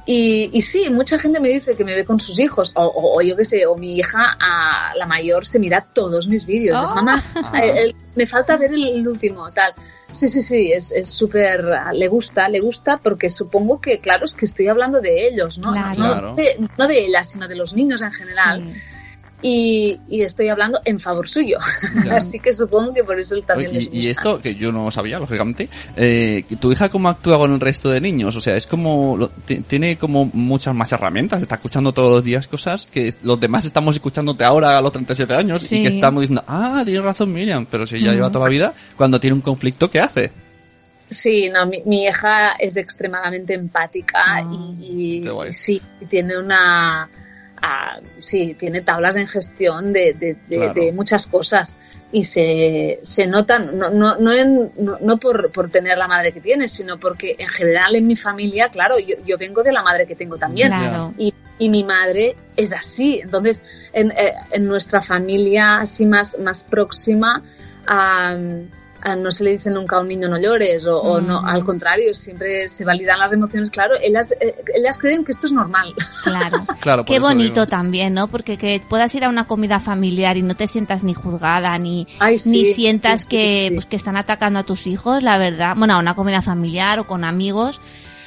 Y, 0.05 0.49
y 0.51 0.61
sí, 0.61 0.89
mucha 0.89 1.17
gente 1.17 1.39
me 1.39 1.47
dice 1.49 1.75
que 1.75 1.83
me 1.85 1.95
ve 1.95 2.03
con 2.03 2.19
sus 2.19 2.37
hijos, 2.39 2.71
o, 2.75 2.83
o- 2.83 3.17
o 3.17 3.21
yo 3.21 3.37
qué 3.37 3.45
sé, 3.45 3.65
o 3.65 3.75
mi 3.75 3.95
hija, 3.97 4.35
a 4.39 4.93
la 4.97 5.05
mayor, 5.05 5.45
se 5.47 5.59
mira 5.59 5.87
todos 5.93 6.27
mis 6.27 6.45
vídeos. 6.45 6.83
Es 6.83 6.93
mamá, 6.93 7.23
Ah. 7.35 7.61
eh, 7.63 7.73
el- 7.83 7.95
me 8.15 8.27
falta 8.27 8.57
ver 8.57 8.73
el, 8.73 8.83
el 8.85 9.07
último, 9.07 9.49
tal. 9.51 9.73
Sí, 10.11 10.27
sí, 10.29 10.43
sí, 10.43 10.71
es 10.71 10.91
es 10.91 11.09
súper, 11.09 11.65
le 11.93 12.07
gusta, 12.07 12.47
le 12.49 12.59
gusta 12.59 12.97
porque 12.97 13.29
supongo 13.31 13.79
que, 13.81 13.99
claro, 13.99 14.25
es 14.25 14.35
que 14.35 14.45
estoy 14.45 14.67
hablando 14.67 14.99
de 15.01 15.27
ellos, 15.27 15.57
¿no? 15.57 15.71
Claro. 15.71 15.89
No, 15.89 15.95
Claro. 16.11 16.35
de, 16.35 16.67
no 16.77 16.87
de 16.87 17.05
ella, 17.05 17.23
sino 17.23 17.47
de 17.47 17.55
los 17.55 17.73
niños 17.73 18.01
en 18.01 18.11
general. 18.11 18.73
Sí. 18.73 18.79
Y, 19.45 19.99
y 20.07 20.21
estoy 20.21 20.47
hablando 20.47 20.79
en 20.85 20.99
favor 21.01 21.27
suyo. 21.27 21.57
Así 22.11 22.39
que 22.39 22.53
supongo 22.53 22.93
que 22.93 23.03
por 23.03 23.19
eso 23.19 23.39
también 23.41 23.71
Oye, 23.71 23.79
les 23.79 23.87
y, 23.87 23.89
gusta. 23.89 24.07
y 24.07 24.09
esto, 24.09 24.41
que 24.41 24.55
yo 24.55 24.71
no 24.71 24.89
sabía, 24.89 25.19
lógicamente, 25.19 25.67
eh, 25.97 26.45
¿tu 26.61 26.71
hija 26.71 26.87
cómo 26.89 27.09
actúa 27.09 27.37
con 27.37 27.51
el 27.53 27.59
resto 27.59 27.89
de 27.89 27.99
niños? 27.99 28.35
O 28.37 28.41
sea, 28.41 28.55
es 28.55 28.65
como, 28.65 29.17
lo- 29.17 29.29
ti- 29.29 29.59
tiene 29.67 29.97
como 29.97 30.29
muchas 30.33 30.73
más 30.73 30.91
herramientas, 30.93 31.41
está 31.41 31.55
escuchando 31.55 31.91
todos 31.91 32.09
los 32.09 32.23
días 32.23 32.47
cosas 32.47 32.87
que 32.89 33.13
los 33.21 33.37
demás 33.39 33.65
estamos 33.65 33.95
escuchándote 33.95 34.45
ahora 34.45 34.77
a 34.77 34.81
los 34.81 34.93
37 34.93 35.33
años 35.33 35.61
Sí. 35.61 35.79
y 35.79 35.83
que 35.89 35.95
estamos 35.95 36.21
diciendo, 36.21 36.43
ah, 36.47 36.81
tienes 36.85 37.03
razón 37.03 37.33
Miriam, 37.33 37.65
pero 37.69 37.85
si 37.85 37.95
ella 37.97 38.11
Mm. 38.11 38.15
lleva 38.15 38.31
toda 38.31 38.45
la 38.45 38.49
vida, 38.49 38.73
cuando 38.95 39.19
tiene 39.19 39.33
un 39.35 39.41
conflicto, 39.41 39.91
¿qué 39.91 39.99
hace? 39.99 40.31
Sí, 41.09 41.49
no, 41.49 41.65
mi, 41.67 41.83
mi 41.85 42.05
hija 42.05 42.53
es 42.53 42.75
extremadamente 42.77 43.53
empática 43.53 44.19
Ah, 44.25 44.41
y, 44.79 45.17
y- 45.17 45.21
qué 45.21 45.29
guay. 45.29 45.49
y 45.49 45.53
sí, 45.53 45.81
tiene 46.09 46.37
una, 46.39 47.07
ah, 47.63 47.99
sí, 48.19 48.55
tiene 48.59 48.81
tablas 48.81 49.15
en 49.15 49.27
gestión 49.27 49.91
de, 49.93 50.13
de, 50.13 50.35
de- 50.49 50.57
Claro. 50.57 50.73
de 50.73 50.91
muchas 50.91 51.25
cosas 51.27 51.75
y 52.11 52.23
se, 52.23 52.99
se 53.01 53.25
notan, 53.25 53.77
no, 53.79 53.89
no, 53.89 54.17
no, 54.17 54.31
en- 54.33 54.71
no, 54.77 54.97
no 55.01 55.17
por, 55.17 55.51
por 55.51 55.69
tener 55.71 55.97
la 55.97 56.07
madre 56.07 56.31
que 56.33 56.41
tiene, 56.41 56.67
sino 56.67 56.99
porque 56.99 57.35
en 57.39 57.47
general 57.47 57.95
en 57.95 58.05
mi 58.05 58.15
familia, 58.15 58.69
claro, 58.69 58.99
yo, 58.99 59.15
yo 59.25 59.37
vengo 59.37 59.63
de 59.63 59.71
la 59.71 59.81
madre 59.81 60.05
que 60.05 60.15
tengo 60.15 60.37
también. 60.37 60.67
Claro. 60.67 61.13
Y, 61.17 61.33
y 61.57 61.69
mi 61.69 61.83
madre 61.83 62.35
es 62.57 62.73
así. 62.73 63.19
Entonces, 63.23 63.63
en, 63.93 64.11
eh, 64.11 64.33
en 64.51 64.65
nuestra 64.67 65.01
familia 65.01 65.77
así 65.77 66.05
más, 66.05 66.37
más 66.39 66.65
próxima, 66.65 67.41
a 67.87 68.35
no 69.17 69.31
se 69.31 69.43
le 69.43 69.51
dice 69.51 69.69
nunca 69.69 69.97
a 69.97 70.01
un 70.01 70.07
niño 70.07 70.27
no 70.29 70.39
llores 70.39 70.85
o, 70.85 70.97
o 70.99 71.19
no, 71.21 71.45
al 71.45 71.63
contrario, 71.63 72.13
siempre 72.13 72.69
se 72.69 72.85
validan 72.85 73.19
las 73.19 73.33
emociones. 73.33 73.69
Claro, 73.69 73.95
ellas, 74.01 74.33
eh, 74.39 74.55
ellas 74.75 74.97
creen 74.97 75.23
que 75.25 75.31
esto 75.31 75.47
es 75.47 75.51
normal. 75.53 75.93
Claro. 76.23 76.65
Claro, 76.79 77.05
Qué 77.05 77.19
bonito 77.19 77.61
digo. 77.61 77.67
también, 77.67 78.13
¿no? 78.13 78.27
Porque 78.27 78.57
que 78.57 78.81
puedas 78.89 79.13
ir 79.15 79.23
a 79.23 79.29
una 79.29 79.45
comida 79.47 79.79
familiar 79.79 80.35
y 80.37 80.41
no 80.41 80.55
te 80.55 80.67
sientas 80.67 81.03
ni 81.03 81.13
juzgada 81.13 81.77
ni 81.77 82.07
Ay, 82.19 82.37
sí, 82.39 82.49
ni 82.51 82.65
sientas 82.73 83.21
sí, 83.21 83.27
que 83.29 83.65
sí. 83.69 83.73
pues 83.75 83.85
que 83.85 83.95
están 83.95 84.17
atacando 84.17 84.59
a 84.59 84.63
tus 84.63 84.85
hijos, 84.87 85.23
la 85.23 85.37
verdad. 85.37 85.75
Bueno, 85.77 85.93
a 85.95 85.99
una 85.99 86.13
comida 86.15 86.41
familiar 86.41 86.99
o 86.99 87.07
con 87.07 87.23
amigos. 87.23 87.79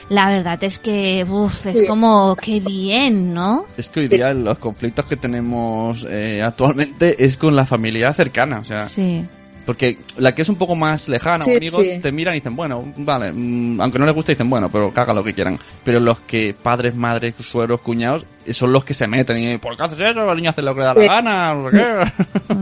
La 0.09 0.29
verdad 0.29 0.63
es 0.63 0.79
que 0.79 1.27
uf, 1.29 1.67
es 1.67 1.81
Sí. 1.81 1.87
como 1.87 2.37
qué 2.37 2.61
bien, 2.61 3.35
¿no? 3.35 3.67
Es 3.77 3.89
que 3.89 4.01
hoy 4.01 4.09
día 4.09 4.33
los 4.33 4.59
conflictos 4.63 5.05
que 5.07 5.17
tenemos 5.17 6.07
eh, 6.09 6.43
actualmente 6.43 7.25
es 7.25 7.37
con 7.37 7.57
la 7.57 7.67
familia 7.67 8.13
cercana, 8.15 8.61
o 8.61 8.65
sea, 8.65 8.87
Sí. 8.87 9.27
Porque 9.67 9.99
la 10.17 10.35
que 10.35 10.43
es 10.43 10.49
un 10.49 10.57
poco 10.57 10.75
más 10.77 11.09
lejana, 11.09 11.45
Sí, 11.45 11.51
o 11.53 11.57
amigos, 11.57 11.85
sí. 11.87 11.99
te 12.01 12.13
miran 12.13 12.35
y 12.35 12.39
dicen, 12.39 12.55
bueno, 12.57 12.85
vale, 12.97 13.33
mm, 13.33 13.81
aunque 13.81 13.99
no 13.99 14.07
les 14.07 14.15
guste, 14.15 14.33
dicen, 14.33 14.49
bueno, 14.49 14.71
pero 14.71 14.93
hagan 14.95 15.17
lo 15.17 15.25
que 15.25 15.35
quieran. 15.35 15.59
Pero 15.85 16.01
los 16.01 16.21
que 16.21 16.55
padres, 16.55 16.95
madres, 16.95 17.35
suegros, 17.41 17.81
cuñados, 17.81 18.25
eh, 18.47 18.55
son 18.55 18.73
los 18.73 18.85
que 18.85 18.95
se 18.95 19.07
meten 19.07 19.37
y, 19.39 19.59
¿por 19.59 19.77
qué 19.77 19.83
haces 19.83 19.99
eso? 20.01 20.31
El 20.31 20.37
niño 20.37 20.51
hace 20.51 20.63
lo 20.63 20.73
que 20.75 20.81
le 20.81 20.87
da 20.87 20.95
la 20.95 21.01
Sí. 21.03 21.09
gana, 21.09 21.71
sé 21.71 21.77
qué. 21.77 22.55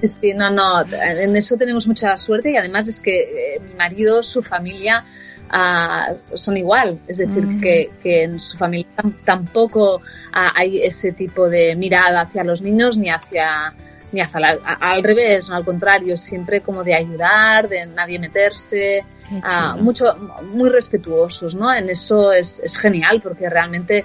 Sí, 0.06 0.32
no, 0.34 0.50
no, 0.50 0.82
en 0.92 1.36
eso 1.36 1.56
tenemos 1.56 1.86
mucha 1.86 2.16
suerte 2.16 2.50
y 2.50 2.56
además 2.56 2.88
es 2.88 3.00
que 3.00 3.20
eh, 3.56 3.60
mi 3.64 3.72
marido, 3.74 4.20
su 4.24 4.42
familia 4.42 5.04
ah, 5.50 6.08
son 6.34 6.56
igual, 6.56 6.98
es 7.06 7.18
decir, 7.18 7.44
Mm. 7.46 7.60
que, 7.60 7.90
que 8.02 8.22
en 8.24 8.40
su 8.40 8.56
familia 8.56 8.88
tam- 8.96 9.14
tampoco 9.24 10.00
ah, 10.32 10.48
hay 10.56 10.82
ese 10.82 11.12
tipo 11.12 11.48
de 11.48 11.76
mirada 11.76 12.22
hacia 12.22 12.42
los 12.42 12.62
niños 12.62 12.96
ni 12.98 13.10
hacia 13.10 13.74
ni 14.12 14.20
hacia 14.20 14.40
la- 14.40 14.58
a- 14.64 14.92
al 14.92 15.02
revés, 15.02 15.48
no 15.48 15.56
al 15.56 15.64
contrario, 15.64 16.16
siempre 16.16 16.60
como 16.60 16.84
de 16.84 16.94
ayudar, 16.94 17.68
de 17.68 17.86
nadie 17.86 18.18
meterse, 18.18 19.04
qué 19.28 19.40
ah, 19.42 19.74
mucho, 19.78 20.14
muy 20.52 20.68
respetuosos, 20.70 21.54
¿no? 21.54 21.72
En 21.72 21.88
eso 21.90 22.32
es, 22.32 22.58
es 22.60 22.76
genial 22.76 23.20
porque 23.22 23.48
realmente 23.48 24.04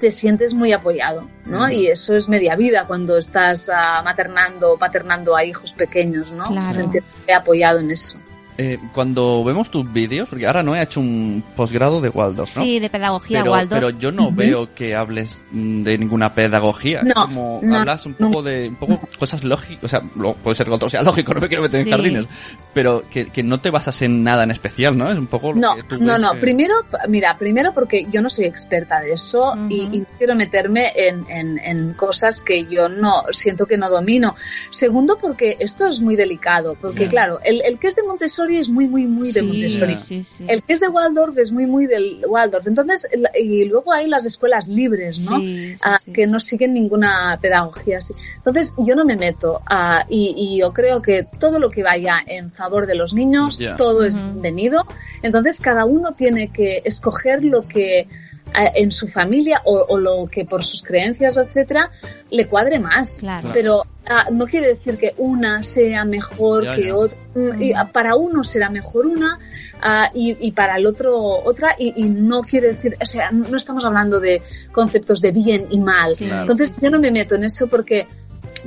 te 0.00 0.10
sientes 0.10 0.52
muy 0.52 0.72
apoyado, 0.72 1.26
¿no? 1.46 1.70
Y 1.70 1.86
eso 1.86 2.16
es 2.16 2.28
media 2.28 2.54
vida 2.54 2.84
cuando 2.86 3.16
estás 3.16 3.70
ah, 3.72 4.02
maternando 4.04 4.72
o 4.72 4.78
paternando 4.78 5.34
a 5.34 5.42
hijos 5.44 5.72
pequeños, 5.72 6.30
¿no? 6.32 6.48
Claro. 6.48 6.68
Sentirte 6.68 7.32
apoyado 7.32 7.78
en 7.78 7.90
eso. 7.90 8.18
Eh, 8.58 8.78
cuando 8.94 9.44
vemos 9.44 9.70
tus 9.70 9.90
vídeos, 9.92 10.28
porque 10.30 10.46
ahora 10.46 10.62
no 10.62 10.74
he 10.74 10.82
hecho 10.82 10.98
un 11.00 11.44
posgrado 11.54 12.00
de 12.00 12.08
Waldorf, 12.08 12.56
¿no? 12.56 12.62
Sí, 12.62 12.78
de 12.78 12.88
pedagogía 12.88 13.40
pero, 13.40 13.52
Waldorf. 13.52 13.80
pero 13.84 13.90
yo 13.98 14.10
no 14.12 14.28
Ujú. 14.28 14.34
veo 14.36 14.74
que 14.74 14.94
hables 14.94 15.38
mm, 15.50 15.82
de 15.82 15.98
ninguna 15.98 16.32
pedagogía. 16.32 17.02
No, 17.02 17.12
como 17.26 17.60
no, 17.62 17.76
hablas 17.76 18.06
un 18.06 18.14
poco 18.14 18.42
de 18.42 18.68
un 18.68 18.76
poco 18.76 19.00
cosas 19.18 19.44
lógicas, 19.44 19.84
o 19.84 19.88
sea, 19.88 20.00
lo- 20.16 20.32
puede 20.32 20.56
ser 20.56 20.66
que 20.66 20.72
otro 20.72 20.88
sea 20.88 21.02
lógico, 21.02 21.34
no 21.34 21.40
me 21.42 21.48
quiero 21.48 21.62
meter 21.64 21.82
Sí. 21.84 21.90
en 21.90 21.94
jardines, 21.96 22.26
pero 22.72 23.02
que, 23.10 23.26
que 23.28 23.42
no 23.42 23.60
te 23.60 23.70
basas 23.70 24.00
en 24.00 24.24
nada 24.24 24.44
en 24.44 24.50
especial, 24.52 24.96
¿no? 24.96 25.10
Es 25.12 25.18
un 25.18 25.26
poco 25.26 25.52
lo 25.52 25.60
No, 25.60 25.76
que 25.76 25.82
tú 25.82 26.00
no, 26.00 26.12
ves 26.14 26.22
no. 26.22 26.32
que- 26.32 26.38
Primero, 26.38 26.74
mira, 27.08 27.36
primero 27.36 27.74
porque 27.74 28.06
yo 28.10 28.22
no 28.22 28.30
soy 28.30 28.46
experta 28.46 29.00
de 29.00 29.12
eso 29.12 29.52
Ujú. 29.52 29.66
y, 29.68 29.80
y 29.92 29.98
no 30.00 30.06
quiero 30.16 30.34
meterme 30.34 30.92
en, 30.96 31.26
en- 31.28 31.58
en 31.58 31.92
cosas 31.92 32.40
que 32.40 32.64
yo 32.64 32.88
no 32.88 33.22
siento 33.32 33.66
que 33.66 33.76
no 33.76 33.90
domino. 33.90 34.34
Segundo, 34.70 35.18
porque 35.20 35.56
esto 35.60 35.86
es 35.86 36.00
muy 36.00 36.16
delicado, 36.16 36.74
porque 36.80 37.04
Ya. 37.04 37.10
claro, 37.10 37.40
el, 37.44 37.60
el 37.62 37.78
que 37.78 37.88
es 37.88 37.96
de 37.96 38.02
Montessori 38.02 38.45
es 38.54 38.68
muy, 38.68 38.86
muy, 38.86 39.06
muy 39.06 39.32
de 39.32 39.40
sí, 39.40 39.46
Montessori. 39.46 39.96
sí, 39.96 40.24
sí. 40.24 40.44
El 40.46 40.62
que 40.62 40.74
es 40.74 40.80
de 40.80 40.88
Waldorf 40.88 41.36
es 41.38 41.50
muy, 41.52 41.66
muy 41.66 41.86
del 41.86 42.24
Waldorf. 42.28 42.66
Entonces, 42.66 43.08
y 43.40 43.64
luego 43.64 43.92
hay 43.92 44.06
las 44.08 44.24
escuelas 44.26 44.68
libres, 44.68 45.18
¿no? 45.20 45.40
Sí, 45.40 45.72
sí, 45.72 45.78
Ah, 45.82 45.98
sí. 46.04 46.12
que 46.12 46.26
no 46.26 46.38
siguen 46.38 46.74
ninguna 46.74 47.38
pedagogía 47.40 47.98
así. 47.98 48.14
Entonces, 48.36 48.74
yo 48.78 48.94
no 48.94 49.04
me 49.04 49.16
meto 49.16 49.60
ah, 49.66 50.04
y, 50.08 50.34
y 50.36 50.60
yo 50.60 50.72
creo 50.72 51.02
que 51.02 51.26
todo 51.38 51.58
lo 51.58 51.70
que 51.70 51.82
vaya 51.82 52.18
en 52.26 52.52
favor 52.52 52.86
de 52.86 52.94
los 52.94 53.12
niños, 53.14 53.58
todo 53.76 54.04
es 54.04 54.16
bienvenido. 54.22 54.86
Entonces, 55.22 55.60
cada 55.60 55.84
uno 55.84 56.12
tiene 56.12 56.52
que 56.52 56.82
escoger 56.84 57.42
lo 57.42 57.66
que 57.66 58.06
en 58.54 58.90
su 58.90 59.06
familia 59.08 59.60
o, 59.64 59.84
o 59.88 59.98
lo 59.98 60.26
que 60.30 60.44
por 60.44 60.64
sus 60.64 60.82
creencias, 60.82 61.36
etcétera, 61.36 61.90
le 62.30 62.46
cuadre 62.46 62.78
más. 62.78 63.18
Claro. 63.18 63.50
Pero 63.52 63.82
ah, 64.08 64.26
no 64.30 64.46
quiere 64.46 64.68
decir 64.68 64.96
que 64.96 65.14
una 65.18 65.62
sea 65.62 66.04
mejor 66.04 66.64
Ya, 66.64 66.74
que 66.76 66.86
ya. 66.86 66.96
otra. 66.96 67.18
Mm, 67.34 67.62
y, 67.62 67.72
para 67.92 68.14
uno 68.16 68.44
será 68.44 68.70
mejor 68.70 69.06
una 69.06 69.38
ah, 69.82 70.10
y, 70.14 70.36
y 70.40 70.52
para 70.52 70.76
el 70.76 70.86
otro 70.86 71.14
otra. 71.44 71.74
Y, 71.78 71.92
y 71.96 72.04
no 72.08 72.42
quiere 72.42 72.68
decir, 72.68 72.96
o 73.00 73.06
sea, 73.06 73.30
no 73.30 73.56
estamos 73.56 73.84
hablando 73.84 74.20
de 74.20 74.40
conceptos 74.72 75.20
de 75.20 75.32
bien 75.32 75.66
y 75.70 75.78
mal. 75.78 76.14
Claro. 76.16 76.42
Entonces 76.42 76.72
yo 76.80 76.90
no 76.90 76.98
me 76.98 77.10
meto 77.10 77.34
en 77.34 77.44
eso 77.44 77.66
porque 77.66 78.06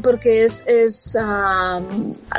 porque 0.03 0.45
es, 0.45 0.63
es 0.65 1.17
ah, 1.19 1.81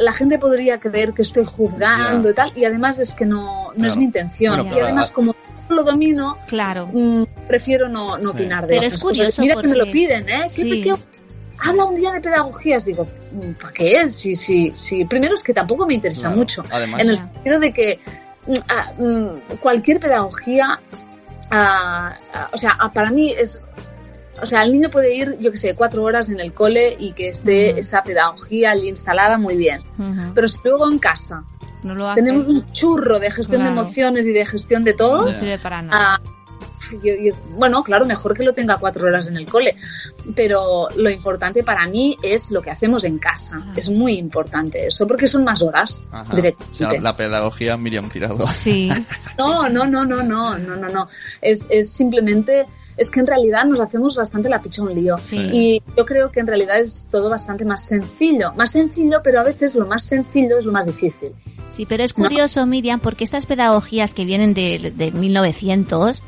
la 0.01 0.13
gente 0.13 0.39
podría 0.39 0.79
creer 0.81 1.13
que 1.13 1.23
estoy 1.23 1.45
juzgando 1.45 2.31
y 2.31 2.33
tal 2.35 2.53
y 2.57 2.65
además 2.65 3.01
es 3.01 3.13
que 3.13 3.27
no, 3.27 3.73
no 3.77 3.87
es 3.87 3.97
mi 3.99 4.05
intención 4.05 4.57
Bueno, 4.57 4.77
y 4.77 4.81
además 4.81 5.11
a- 5.11 5.15
como 5.15 5.35
lo 5.71 5.83
domino 5.85 6.39
Claro. 6.47 6.87
mm, 6.93 7.25
prefiero 7.49 7.89
no, 7.89 8.19
no 8.19 8.31
Sí. 8.31 8.37
opinar 8.37 8.63
de 8.67 8.75
Pero 8.75 8.81
esas 8.83 8.95
es 8.97 9.03
curioso 9.03 9.25
cosas. 9.27 9.39
Mira 9.41 9.61
que 9.61 9.69
me 9.69 9.75
lo 9.77 9.91
piden, 9.91 10.29
¿eh? 10.29 10.43
¿Qué, 10.55 10.63
Sí. 10.63 10.81
qué- 10.83 10.95
habla 11.63 11.85
un 11.85 11.95
día 11.95 12.11
de 12.13 12.21
pedagogías, 12.21 12.85
digo, 12.85 13.07
mm, 13.33 13.53
¿para 13.61 13.73
qué? 13.73 14.09
Si, 14.09 14.35
si, 14.37 14.75
si, 14.75 15.05
primero 15.05 15.35
es 15.35 15.43
que 15.45 15.53
tampoco 15.55 15.87
me 15.87 15.95
interesa 15.95 16.23
Claro. 16.29 16.37
mucho, 16.37 16.65
Además, 16.71 17.01
en 17.03 17.11
el 17.11 17.17
Ya. 17.17 17.23
sentido 17.33 17.61
de 17.61 17.73
que 17.73 18.01
mm, 18.99 19.57
cualquier 19.61 20.01
pedagogía, 20.01 20.81
o 22.53 22.57
sea, 22.57 22.79
para 22.95 23.11
mí 23.11 23.33
es, 23.37 23.61
o 24.43 24.47
sea, 24.47 24.63
el 24.63 24.73
niño 24.73 24.91
puede 24.91 25.15
ir, 25.15 25.39
yo 25.39 25.53
que 25.53 25.59
sé, 25.59 25.75
cuatro 25.75 26.03
horas 26.03 26.31
en 26.31 26.41
el 26.41 26.53
cole 26.55 26.97
y 26.99 27.13
que 27.13 27.29
esté 27.29 27.79
esa 27.79 28.03
pedagogía 28.03 28.71
allí 28.71 28.89
instalada 28.89 29.37
muy 29.39 29.57
bien. 29.57 29.83
Pero 30.35 30.49
si 30.49 30.59
luego 30.65 30.91
en 30.91 30.99
casa 30.99 31.45
no 31.83 31.95
lo 31.95 32.09
hace. 32.09 32.21
tenemos 32.23 32.47
un 32.47 32.71
churro 32.73 33.19
de 33.19 33.31
gestión 33.31 33.63
Claro. 33.63 33.75
de 33.75 33.81
emociones 33.81 34.27
y 34.27 34.33
de 34.33 34.45
gestión 34.47 34.85
de 34.85 34.95
todo, 34.95 35.27
No 35.27 35.35
sirve 35.39 35.59
para 35.59 35.83
nada. 35.83 36.17
Ah, 36.17 36.21
yo- 37.03 37.15
yo- 37.15 37.35
bueno, 37.51 37.85
claro, 37.85 38.05
mejor 38.07 38.37
que 38.37 38.43
lo 38.43 38.53
tenga 38.53 38.79
cuatro 38.79 39.07
horas 39.07 39.29
en 39.29 39.37
el 39.37 39.47
cole, 39.47 39.77
pero 40.35 40.89
lo 40.97 41.11
importante 41.11 41.63
para 41.63 41.87
mí 41.87 42.17
es 42.23 42.51
lo 42.51 42.63
que 42.63 42.71
hacemos 42.71 43.05
en 43.05 43.19
casa. 43.19 43.61
Ah. 43.63 43.73
Es 43.77 43.91
muy 43.91 44.15
importante 44.15 44.87
eso, 44.87 45.07
porque 45.07 45.29
son 45.29 45.45
más 45.45 45.63
horas. 45.63 46.05
O 46.13 46.75
sea, 46.75 47.01
la 47.01 47.15
pedagogía 47.17 47.77
Miriam 47.77 48.09
Tirado. 48.09 48.47
Sí. 48.49 48.91
No, 49.39 49.69
no, 49.69 49.87
no, 49.87 50.05
no, 50.05 50.23
no, 50.23 50.59
no, 50.59 50.77
no, 50.77 50.89
no. 50.89 51.09
Es, 51.41 51.67
es 51.71 51.93
simplemente, 51.93 52.67
es 53.01 53.11
que 53.11 53.21
en 53.21 53.27
realidad 53.27 53.65
nos 53.65 53.81
hacemos 53.81 54.15
bastante 54.15 54.51
la 54.51 54.61
picha 54.61 54.83
un 54.83 54.95
lío. 54.95 55.17
Sí. 55.17 55.39
Y 55.39 55.83
yo 55.97 56.05
creo 56.05 56.31
que 56.31 56.41
en 56.41 56.47
realidad 56.47 56.79
es 56.79 57.07
todo 57.11 57.31
bastante 57.31 57.65
más 57.65 57.87
sencillo. 57.87 58.53
Más 58.57 58.73
sencillo, 58.73 59.23
pero 59.25 59.41
a 59.41 59.43
veces 59.43 59.75
lo 59.75 59.87
más 59.87 60.05
sencillo 60.05 60.59
es 60.59 60.67
lo 60.67 60.73
más 60.73 60.85
difícil. 60.85 61.31
Sí, 61.75 61.87
pero 61.87 62.05
es 62.05 62.13
curioso, 62.13 62.67
Miriam, 62.67 63.01
porque 63.01 63.25
estas 63.25 63.47
pedagogías 63.47 64.13
que 64.13 64.27
vienen 64.27 64.53
de, 64.53 64.93
de 64.95 65.13
1900 65.13 66.23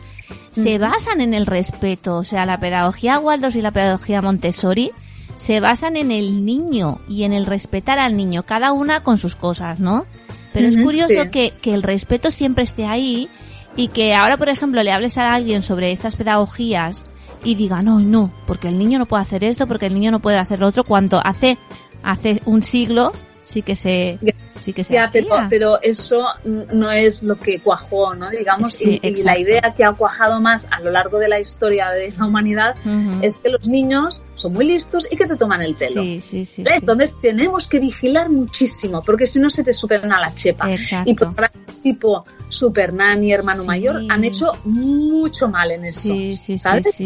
se 0.53 0.79
basan 0.79 1.21
en 1.21 1.35
el 1.35 1.45
respeto. 1.45 2.17
O 2.17 2.25
sea, 2.25 2.47
la 2.47 2.59
pedagogía 2.59 3.19
Waldorf 3.19 3.55
y 3.55 3.61
la 3.61 3.71
pedagogía 3.71 4.23
Montessori 4.23 4.93
se 5.37 5.61
basan 5.61 5.99
en 5.99 6.11
el 6.11 6.47
niño 6.47 7.01
y 7.07 7.25
en 7.25 7.35
el 7.35 7.45
respetar 7.45 7.99
al 7.99 8.17
niño, 8.17 8.45
cada 8.45 8.73
una 8.73 9.03
con 9.03 9.19
sus 9.19 9.37
cosas, 9.37 9.79
¿no? 9.79 10.07
Pero 10.55 10.69
es 10.69 10.79
curioso 10.79 11.23
sí. 11.23 11.29
que, 11.31 11.53
que 11.61 11.75
el 11.75 11.83
respeto 11.83 12.31
siempre 12.31 12.65
esté 12.65 12.87
ahí 12.87 13.29
y 13.77 13.89
que 13.89 14.15
ahora, 14.15 14.37
por 14.37 14.49
ejemplo, 14.49 14.83
le 14.83 14.93
hables 14.93 15.19
a 15.19 15.33
alguien 15.33 15.63
sobre 15.63 15.93
estas 15.93 16.17
pedagogías 16.17 17.05
y 17.45 17.55
diga, 17.55 17.83
no, 17.83 18.01
no, 18.01 18.33
porque 18.47 18.69
el 18.69 18.79
niño 18.79 18.99
no 18.99 19.07
puede 19.07 19.23
hacer 19.23 19.45
esto, 19.45 19.67
porque 19.67 19.87
el 19.87 19.95
niño 19.95 20.11
no 20.11 20.21
puede 20.21 20.39
hacer 20.39 20.61
lo 20.61 20.69
otro, 20.69 20.85
cuando 20.85 21.21
hace, 21.25 21.59
hace 22.03 22.41
un 22.45 22.63
siglo 22.63 23.13
sí 23.43 23.63
que 23.63 23.77
se, 23.77 24.19
sí 24.59 24.73
que 24.73 24.85
se 24.85 24.95
Ya, 24.95 25.11
pero, 25.13 25.29
pero 25.51 25.83
eso 25.83 26.25
no 26.45 26.91
es 26.91 27.23
lo 27.23 27.37
que 27.37 27.61
cuajó, 27.61 28.15
¿no? 28.15 28.31
Digamos, 28.31 28.73
Sí, 28.75 29.01
y, 29.03 29.23
la 29.23 29.39
idea 29.39 29.75
que 29.77 29.85
ha 29.85 29.93
cuajado 29.93 30.41
más 30.41 30.69
a 30.71 30.81
lo 30.81 30.91
largo 30.91 31.19
de 31.19 31.29
la 31.29 31.41
historia 31.41 31.91
de 31.91 32.13
la 32.17 32.27
humanidad 32.27 32.77
es 33.21 33.35
que 33.35 33.49
los 33.49 33.69
niños 33.69 34.23
son 34.35 34.53
muy 34.53 34.66
listos 34.66 35.07
y 35.11 35.16
que 35.16 35.27
te 35.27 35.37
toman 35.37 35.62
el 35.62 35.75
pelo. 35.75 36.03
Sí, 36.03 36.21
sí, 36.21 36.45
sí. 36.45 36.64
Entonces 36.66 37.16
tenemos 37.18 37.68
que 37.68 37.79
vigilar 37.79 38.31
muchísimo, 38.31 39.03
porque 39.03 39.27
si 39.27 39.38
no 39.38 39.51
se 39.51 39.62
te 39.62 39.73
superan 39.73 40.12
a 40.12 40.21
la 40.21 40.35
chepa. 40.35 40.71
Exacto. 40.73 41.11
Y 41.11 41.14
programas 41.14 41.53
tipo 41.83 42.25
Super 42.49 42.92
Nanny, 42.92 43.33
Hermano. 43.33 43.64
Mayor, 43.64 44.03
han 44.09 44.25
hecho 44.25 44.53
mucho 44.64 45.49
mal 45.49 45.71
en 45.71 45.85
eso. 45.85 46.01
Sí, 46.01 46.35
sí, 46.35 46.45
sí, 46.55 46.59
¿sabes? 46.59 46.97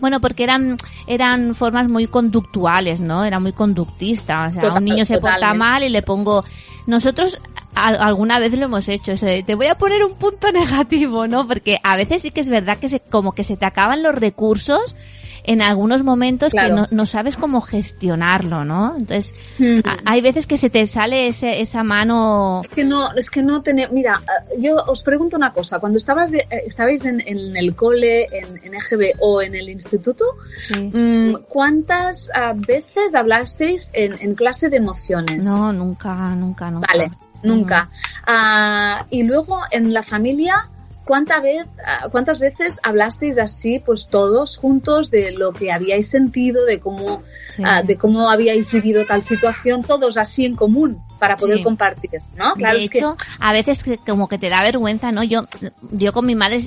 Bueno, 0.00 0.20
porque 0.20 0.44
eran, 0.44 0.76
eran 1.06 1.54
formas 1.54 1.88
muy 1.88 2.06
conductuales, 2.06 3.00
¿no? 3.00 3.24
Era 3.24 3.38
muy 3.40 3.52
conductista. 3.52 4.48
O 4.48 4.52
sea, 4.52 4.62
Total- 4.62 4.78
un 4.78 4.84
niño 4.84 5.04
se 5.04 5.18
porta 5.18 5.54
mal 5.54 5.82
y 5.82 5.88
le 5.88 6.02
pongo... 6.02 6.44
Nosotros 6.84 7.38
alguna 7.74 8.40
vez 8.40 8.52
lo 8.54 8.64
hemos 8.64 8.88
hecho, 8.88 9.12
eso 9.12 9.24
de, 9.24 9.44
te 9.44 9.54
voy 9.54 9.66
a 9.66 9.76
poner 9.76 10.04
un 10.04 10.14
punto 10.14 10.50
negativo, 10.52 11.28
¿no? 11.28 11.46
Porque 11.46 11.78
a 11.82 11.96
veces 11.96 12.22
sí 12.22 12.32
que 12.32 12.40
es 12.40 12.48
verdad 12.48 12.78
que 12.78 12.88
se, 12.88 12.98
como 12.98 13.32
que 13.32 13.44
se 13.44 13.56
te 13.56 13.64
acaban 13.64 14.02
los 14.02 14.14
recursos 14.14 14.96
en 15.44 15.60
algunos 15.62 16.02
momentos 16.04 16.52
Claro. 16.52 16.68
que 16.68 16.80
no, 16.82 16.88
no 16.90 17.06
sabes 17.06 17.36
cómo 17.36 17.60
gestionarlo, 17.60 18.64
¿no? 18.64 18.94
Entonces, 18.96 19.34
Mm. 19.58 19.80
a- 19.84 19.98
hay 20.12 20.20
veces 20.20 20.46
que 20.46 20.56
se 20.56 20.70
te 20.70 20.86
sale 20.86 21.26
ese, 21.26 21.60
esa 21.60 21.82
mano... 21.82 22.60
Es 22.62 22.68
que 22.68 22.84
no, 22.84 23.12
es 23.14 23.30
que 23.30 23.42
no 23.42 23.62
tenemos. 23.62 23.92
Mira, 23.92 24.20
yo 24.58 24.76
os 24.86 25.02
pregunto 25.02 25.36
una 25.36 25.52
cosa. 25.52 25.78
Cuando 25.80 25.98
estabas 25.98 26.30
de- 26.30 26.46
eh, 26.50 26.62
estabais 26.66 27.04
en, 27.04 27.20
en 27.26 27.56
el 27.56 27.74
cole, 27.74 28.28
en, 28.30 28.60
en 28.62 28.74
EGB 28.74 29.14
o 29.20 29.42
en 29.42 29.54
el 29.54 29.68
instituto, 29.68 30.24
Sí. 30.68 30.74
mm, 30.92 31.34
¿cuántas 31.48 32.30
ah, 32.34 32.52
veces 32.56 33.14
hablasteis 33.14 33.90
en, 33.92 34.14
en 34.20 34.34
clase 34.34 34.68
de 34.68 34.76
emociones? 34.76 35.46
No, 35.46 35.72
nunca, 35.72 36.14
nunca, 36.36 36.70
nunca. 36.70 36.86
Vale, 36.92 37.10
nunca. 37.42 37.90
Ah, 38.26 39.06
y 39.10 39.22
luego 39.24 39.60
en 39.70 39.92
la 39.92 40.02
familia, 40.02 40.68
¿cuánta 41.04 41.40
vez, 41.40 41.66
ah, 41.86 42.08
¿cuántas 42.10 42.40
veces 42.40 42.80
hablasteis 42.82 43.38
así, 43.38 43.78
pues 43.78 44.08
todos 44.08 44.56
juntos, 44.56 45.10
de 45.10 45.32
lo 45.32 45.52
que 45.52 45.72
habíais 45.72 46.08
sentido, 46.08 46.64
de 46.64 46.78
cómo, 46.80 47.22
Sí. 47.50 47.62
ah, 47.64 47.82
de 47.82 47.96
cómo 47.98 48.30
habíais 48.30 48.70
vivido 48.72 49.04
tal 49.06 49.22
situación, 49.22 49.82
todos 49.82 50.16
así 50.16 50.44
en 50.44 50.56
común, 50.56 51.02
para 51.18 51.36
poder 51.36 51.58
Sí. 51.58 51.64
compartir, 51.64 52.20
¿no? 52.36 52.54
Claro, 52.54 52.78
de 52.78 52.84
es 52.84 52.90
que 52.90 52.98
hecho, 52.98 53.16
a 53.40 53.52
veces 53.52 53.82
que- 53.84 53.98
como 53.98 54.28
que 54.28 54.38
te 54.38 54.48
da 54.48 54.62
vergüenza, 54.62 55.12
¿no? 55.12 55.22
Yo, 55.22 55.46
yo 55.90 56.12
con 56.12 56.26
mi 56.26 56.34
madre 56.34 56.60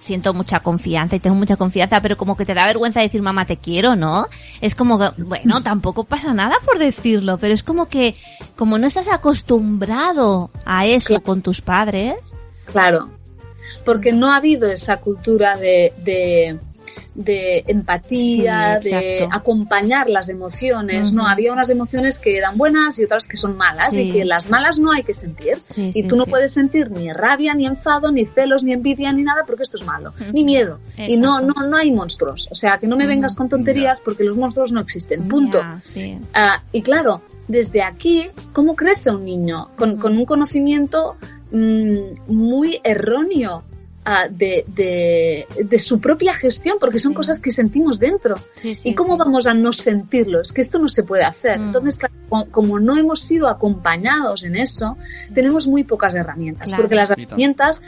siento 0.00 0.32
mucha 0.32 0.60
confianza 0.60 1.14
y 1.16 1.20
tengo 1.20 1.36
mucha 1.36 1.56
confianza, 1.56 2.00
pero 2.00 2.16
como 2.16 2.36
que 2.36 2.44
te 2.46 2.54
da 2.54 2.64
vergüenza 2.64 3.00
decir 3.00 3.20
mamá 3.22 3.44
te 3.44 3.58
quiero, 3.58 3.96
¿no? 3.96 4.26
Es 4.60 4.74
como 4.74 4.98
que, 4.98 5.10
bueno, 5.22 5.60
tampoco 5.62 6.04
pasa 6.04 6.32
nada 6.32 6.56
por 6.64 6.78
decirlo, 6.78 7.36
pero 7.38 7.52
es 7.54 7.62
como 7.62 7.86
que, 7.88 8.16
como 8.56 8.78
no 8.78 8.86
estás 8.86 9.08
acostumbrado 9.08 10.50
a 10.64 10.86
eso 10.86 11.08
Claro. 11.08 11.22
con 11.22 11.42
tus 11.42 11.60
padres, 11.60 12.14
Claro, 12.66 13.10
porque 13.84 14.12
no 14.12 14.32
ha 14.32 14.36
habido 14.36 14.70
esa 14.70 14.98
cultura 14.98 15.56
de, 15.56 15.92
de, 16.04 16.58
de 17.14 17.64
empatía, 17.66 18.80
Sí, 18.82 18.88
de 18.90 19.28
acompañar 19.30 20.08
las 20.08 20.28
emociones, 20.28 21.12
¿no? 21.12 21.26
Había 21.26 21.52
unas 21.52 21.70
emociones 21.70 22.18
que 22.18 22.38
eran 22.38 22.56
buenas 22.56 22.98
y 22.98 23.04
otras 23.04 23.26
que 23.26 23.36
son 23.36 23.56
malas 23.56 23.94
Sí. 23.94 24.02
y 24.02 24.12
que 24.12 24.24
las 24.24 24.48
malas 24.48 24.78
no 24.78 24.92
hay 24.92 25.02
que 25.02 25.14
sentir. 25.14 25.60
Sí, 25.68 25.90
y 25.94 26.02
tú 26.04 26.16
no 26.16 26.26
puedes 26.26 26.52
sentir 26.52 26.90
ni 26.90 27.12
rabia, 27.12 27.54
ni 27.54 27.66
enfado, 27.66 28.12
ni 28.12 28.24
celos, 28.24 28.64
ni 28.64 28.72
envidia, 28.72 29.12
ni 29.12 29.22
nada 29.22 29.42
porque 29.46 29.62
esto 29.64 29.76
es 29.76 29.84
malo, 29.84 30.14
ni 30.32 30.44
miedo. 30.44 30.80
Y 30.96 31.16
no, 31.16 31.40
no, 31.40 31.54
no 31.66 31.76
hay 31.76 31.90
monstruos. 31.92 32.48
O 32.50 32.54
sea, 32.54 32.78
que 32.78 32.86
no 32.86 32.96
me 32.96 33.06
vengas 33.06 33.34
con 33.34 33.48
tonterías 33.48 34.00
porque 34.00 34.24
los 34.24 34.36
monstruos 34.36 34.72
no 34.72 34.80
existen. 34.80 35.28
Punto. 35.28 35.60
Ah, 36.34 36.62
y 36.72 36.82
claro, 36.82 37.22
desde 37.48 37.82
aquí, 37.82 38.28
¿cómo 38.52 38.76
crece 38.76 39.10
un 39.10 39.24
niño? 39.24 39.70
Con, 39.76 39.96
con 39.96 40.16
un 40.16 40.24
conocimiento 40.24 41.16
mm, 41.50 41.96
muy 42.28 42.80
erróneo 42.84 43.64
ah, 44.04 44.26
de, 44.30 44.64
de, 44.68 45.46
de 45.64 45.78
su 45.78 46.00
propia 46.00 46.32
gestión, 46.34 46.76
porque 46.80 46.98
son 46.98 47.12
Sí. 47.12 47.16
cosas 47.16 47.40
que 47.40 47.50
sentimos 47.50 47.98
dentro. 47.98 48.36
Sí, 48.56 48.74
sí, 48.74 48.88
¿Y 48.90 48.94
cómo 48.94 49.14
sí. 49.14 49.18
vamos 49.18 49.46
a 49.46 49.54
no 49.54 49.72
sentirlo? 49.72 50.40
Es 50.40 50.52
que 50.52 50.60
esto 50.60 50.78
no 50.78 50.88
se 50.88 51.02
puede 51.02 51.24
hacer. 51.24 51.58
Mm. 51.58 51.64
Entonces, 51.66 51.98
claro, 51.98 52.14
como 52.50 52.78
no 52.80 52.96
hemos 52.96 53.20
sido 53.20 53.48
acompañados 53.48 54.44
en 54.44 54.56
eso, 54.56 54.96
tenemos 55.34 55.66
muy 55.66 55.84
pocas 55.84 56.14
herramientas, 56.14 56.68
Claro. 56.70 56.82
porque 56.84 56.94
las 56.96 57.10
herramientas 57.10 57.80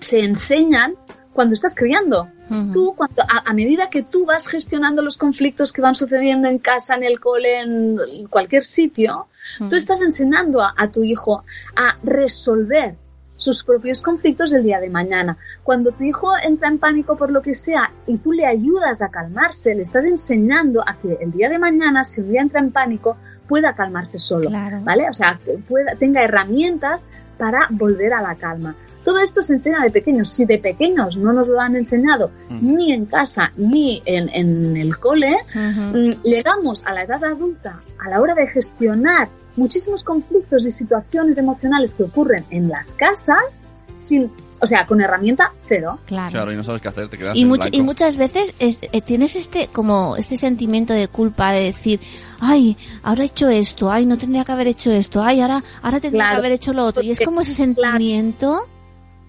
se 0.00 0.20
enseñan 0.24 0.94
cuando 1.32 1.54
estás 1.54 1.74
criando 1.74 2.28
tú, 2.74 2.92
cuando, 2.94 3.22
a, 3.22 3.48
a 3.48 3.54
medida 3.54 3.88
que 3.88 4.02
tú 4.02 4.26
vas 4.26 4.46
gestionando 4.46 5.00
los 5.00 5.16
conflictos 5.16 5.72
que 5.72 5.80
van 5.80 5.94
sucediendo 5.94 6.48
en 6.48 6.58
casa, 6.58 6.94
en 6.96 7.02
el 7.02 7.18
cole, 7.18 7.60
en 7.60 8.26
cualquier 8.28 8.62
sitio, 8.62 9.28
tú 9.70 9.74
estás 9.74 10.02
enseñando 10.02 10.60
a, 10.60 10.74
a 10.76 10.90
tu 10.90 11.02
hijo 11.02 11.44
a 11.74 11.96
resolver 12.02 12.96
sus 13.42 13.64
propios 13.64 14.02
conflictos 14.02 14.50
del 14.52 14.62
día 14.62 14.78
de 14.78 14.88
mañana. 14.88 15.36
Cuando 15.64 15.90
tu 15.90 16.04
hijo 16.04 16.30
entra 16.44 16.68
en 16.68 16.78
pánico 16.78 17.16
por 17.16 17.32
lo 17.32 17.42
que 17.42 17.56
sea 17.56 17.90
y 18.06 18.18
tú 18.18 18.30
le 18.30 18.46
ayudas 18.46 19.02
a 19.02 19.08
calmarse, 19.10 19.74
le 19.74 19.82
estás 19.82 20.04
enseñando 20.04 20.82
a 20.86 20.96
que 20.96 21.18
el 21.20 21.32
día 21.32 21.48
de 21.48 21.58
mañana, 21.58 22.04
si 22.04 22.20
un 22.20 22.30
día 22.30 22.40
entra 22.40 22.60
en 22.60 22.70
pánico, 22.70 23.16
pueda 23.48 23.74
calmarse 23.74 24.20
solo. 24.20 24.48
Claro. 24.48 24.78
¿Vale? 24.84 25.10
O 25.10 25.12
sea, 25.12 25.40
que 25.44 25.58
pueda, 25.58 25.96
tenga 25.96 26.22
herramientas 26.22 27.08
para 27.36 27.66
volver 27.70 28.14
a 28.14 28.22
la 28.22 28.36
calma. 28.36 28.76
Todo 29.04 29.18
esto 29.18 29.42
se 29.42 29.54
enseña 29.54 29.80
de 29.80 29.90
pequeños. 29.90 30.30
Si 30.30 30.44
de 30.44 30.58
pequeños 30.58 31.16
no 31.16 31.32
nos 31.32 31.48
lo 31.48 31.60
han 31.60 31.74
enseñado 31.74 32.30
ni 32.48 32.92
en 32.92 33.06
casa 33.06 33.52
ni 33.56 34.00
en, 34.04 34.28
en 34.28 34.76
el 34.76 34.96
cole, 34.98 35.34
Ujú. 35.50 35.98
mm, 35.98 36.10
llegamos 36.22 36.84
a 36.86 36.92
la 36.92 37.02
edad 37.02 37.24
adulta 37.24 37.80
a 37.98 38.08
la 38.08 38.20
hora 38.20 38.34
de 38.36 38.46
gestionar 38.46 39.28
muchísimos 39.56 40.02
conflictos 40.04 40.64
y 40.66 40.70
situaciones 40.70 41.38
emocionales 41.38 41.94
que 41.94 42.04
ocurren 42.04 42.44
en 42.50 42.68
las 42.68 42.94
casas 42.94 43.60
sin, 43.98 44.30
o 44.60 44.66
sea, 44.66 44.84
con 44.86 45.00
herramienta 45.00 45.52
cero. 45.66 45.98
Claro. 46.06 46.30
Claro, 46.30 46.52
y 46.52 46.56
no 46.56 46.64
sabes 46.64 46.82
qué 46.82 46.88
hacer, 46.88 47.08
te 47.08 47.18
quedas 47.18 47.36
y, 47.36 47.42
en 47.42 47.50
much- 47.50 47.68
y 47.70 47.82
muchas 47.82 48.16
veces 48.16 48.52
es- 48.58 48.78
eh, 48.82 49.00
tienes 49.00 49.36
este 49.36 49.68
como 49.68 50.16
este 50.16 50.36
sentimiento 50.36 50.92
de 50.92 51.06
culpa 51.08 51.52
de 51.52 51.64
decir 51.64 52.00
ay 52.40 52.76
ahora 53.04 53.22
he 53.22 53.26
hecho 53.26 53.48
esto 53.48 53.90
ay 53.92 54.04
no 54.06 54.18
tendría 54.18 54.44
que 54.44 54.50
haber 54.52 54.66
hecho 54.66 54.90
esto 54.90 55.22
ay 55.22 55.40
ahora 55.40 55.62
ahora 55.82 56.00
tendría 56.00 56.24
Claro, 56.24 56.34
que 56.40 56.46
haber 56.46 56.52
hecho 56.52 56.72
lo 56.72 56.84
otro 56.84 57.02
y 57.02 57.10
es 57.12 57.18
porque- 57.18 57.24
como 57.26 57.40
ese 57.42 57.52
sentimiento 57.52 58.66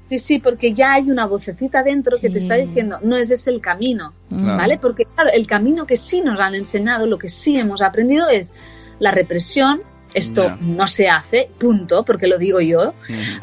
Sí, 0.09 0.19
sí, 0.19 0.39
porque 0.39 0.73
ya 0.73 0.93
hay 0.93 1.09
una 1.09 1.25
vocecita 1.25 1.81
dentro 1.81 2.19
que 2.19 2.29
te 2.29 2.38
está 2.38 2.55
diciendo, 2.55 2.99
no 3.01 3.15
ese 3.15 3.33
es 3.36 3.47
el 3.47 3.62
camino. 3.62 4.13
¿vale? 4.29 4.77
Porque 4.77 5.05
claro, 5.05 5.29
el 5.33 5.47
camino 5.47 5.88
que 5.88 5.97
sí 5.97 6.21
nos 6.21 6.39
han 6.39 6.53
enseñado, 6.55 7.07
lo 7.07 7.17
que 7.17 7.29
sí 7.29 7.57
hemos 7.57 7.81
aprendido 7.81 8.27
es 8.29 8.53
la 8.99 9.12
represión, 9.12 9.81
esto 10.13 10.58
no 10.62 10.88
se 10.88 11.08
hace, 11.10 11.49
punto, 11.58 12.04
porque 12.06 12.28
lo 12.28 12.38
digo 12.38 12.60
yo. 12.62 12.93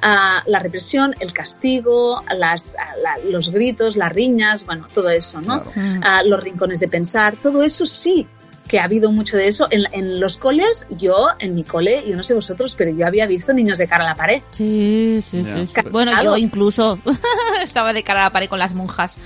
Ah, 0.03 0.43
la 0.47 0.59
represión, 0.61 1.15
el 1.21 1.33
castigo, 1.33 2.23
las, 2.37 2.77
ah, 2.79 2.95
la- 3.03 3.31
los 3.31 3.51
gritos, 3.51 3.97
las 3.97 4.13
riñas, 4.13 4.65
bueno, 4.67 4.89
todo 4.93 5.11
eso, 5.11 5.41
¿no? 5.41 5.65
Claro. 5.65 6.01
Ah, 6.03 6.23
los 6.23 6.43
rincones 6.43 6.81
de 6.81 6.89
pensar, 6.89 7.37
todo 7.43 7.63
eso 7.63 7.87
sí 7.87 8.27
que 8.69 8.79
ha 8.79 8.85
habido 8.85 9.11
mucho 9.11 9.37
de 9.37 9.49
eso. 9.49 9.67
En, 9.71 9.83
en 9.93 10.21
los 10.21 10.39
coles, 10.39 10.87
yo, 10.91 11.29
en 11.41 11.55
mi 11.57 11.65
cole, 11.65 12.05
yo 12.07 12.17
no 12.17 12.23
sé 12.23 12.35
vosotros, 12.35 12.77
pero 12.77 12.93
yo 12.93 13.05
había 13.07 13.27
visto 13.27 13.53
niños 13.53 13.79
de 13.79 13.89
cara 13.89 14.05
a 14.05 14.09
la 14.09 14.15
pared. 14.15 14.43
sí 14.53 15.25
sí 15.29 15.43
sí, 15.45 15.67
sí. 15.67 15.73
bueno 15.91 16.13
yo 16.23 16.37
incluso 16.37 16.99
estaba 17.63 17.93
de 17.93 18.03
cara 18.05 18.21
a 18.21 18.25
la 18.25 18.31
pared 18.31 18.49
con 18.49 18.59
las 18.61 18.73
monjas 18.75 19.17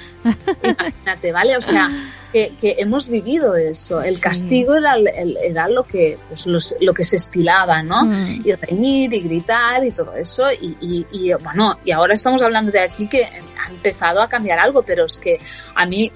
Imagínate, 0.62 1.32
¿vale? 1.32 1.56
O 1.56 1.62
sea, 1.62 1.90
que, 2.32 2.52
que 2.60 2.76
hemos 2.78 3.08
vivido 3.08 3.54
eso. 3.54 4.00
El 4.00 4.14
Sí. 4.16 4.20
castigo 4.20 4.74
era, 4.76 4.94
el- 4.94 5.08
el- 5.08 5.36
era 5.36 5.68
lo 5.68 5.84
que 5.84 6.18
pues, 6.28 6.46
los- 6.46 6.74
lo 6.80 6.94
que 6.94 7.04
se 7.04 7.16
estilaba, 7.16 7.82
¿no? 7.82 8.04
Mm, 8.06 8.42
y 8.44 8.52
reñir 8.54 9.12
y 9.14 9.20
gritar 9.20 9.84
y 9.84 9.90
todo 9.90 10.14
eso 10.14 10.50
y, 10.52 10.76
y, 10.80 11.06
y, 11.12 11.32
bueno 11.34 11.78
y 11.84 11.90
ahora 11.92 12.14
estamos 12.14 12.40
hablando 12.42 12.72
de 12.72 12.80
aquí 12.80 13.06
que 13.06 13.24
ha 13.24 13.70
empezado 13.70 14.20
a 14.22 14.28
cambiar 14.28 14.58
algo 14.58 14.82
pero 14.82 15.04
es 15.04 15.18
que 15.18 15.38
a 15.74 15.86
mí 15.86 16.10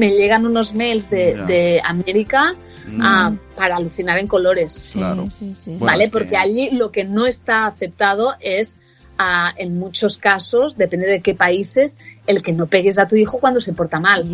me 0.00 0.10
llegan 0.10 0.46
unos 0.46 0.74
mails 0.74 1.08
de, 1.10 1.36
de 1.46 1.80
América 1.84 2.56
Mm. 2.86 3.02
ah, 3.02 3.32
para 3.56 3.76
alucinar 3.76 4.18
en 4.18 4.26
colores 4.26 4.72
sí, 4.72 4.98
Claro. 4.98 5.28
sí, 5.38 5.54
sí. 5.62 5.72
Bueno, 5.72 5.84
vale 5.84 6.08
porque 6.08 6.36
allí 6.38 6.70
lo 6.70 6.90
que 6.90 7.04
no 7.04 7.26
está 7.26 7.66
aceptado 7.66 8.34
es 8.40 8.78
ah, 9.18 9.52
en 9.58 9.78
muchos 9.78 10.16
casos 10.16 10.76
depende 10.78 11.06
de 11.06 11.20
qué 11.20 11.34
países 11.34 11.98
el 12.26 12.42
que 12.42 12.52
no 12.52 12.66
pegues 12.66 12.98
a 12.98 13.06
tu 13.06 13.16
hijo 13.16 13.38
cuando 13.38 13.60
se 13.60 13.74
porta 13.74 14.00
mal 14.00 14.24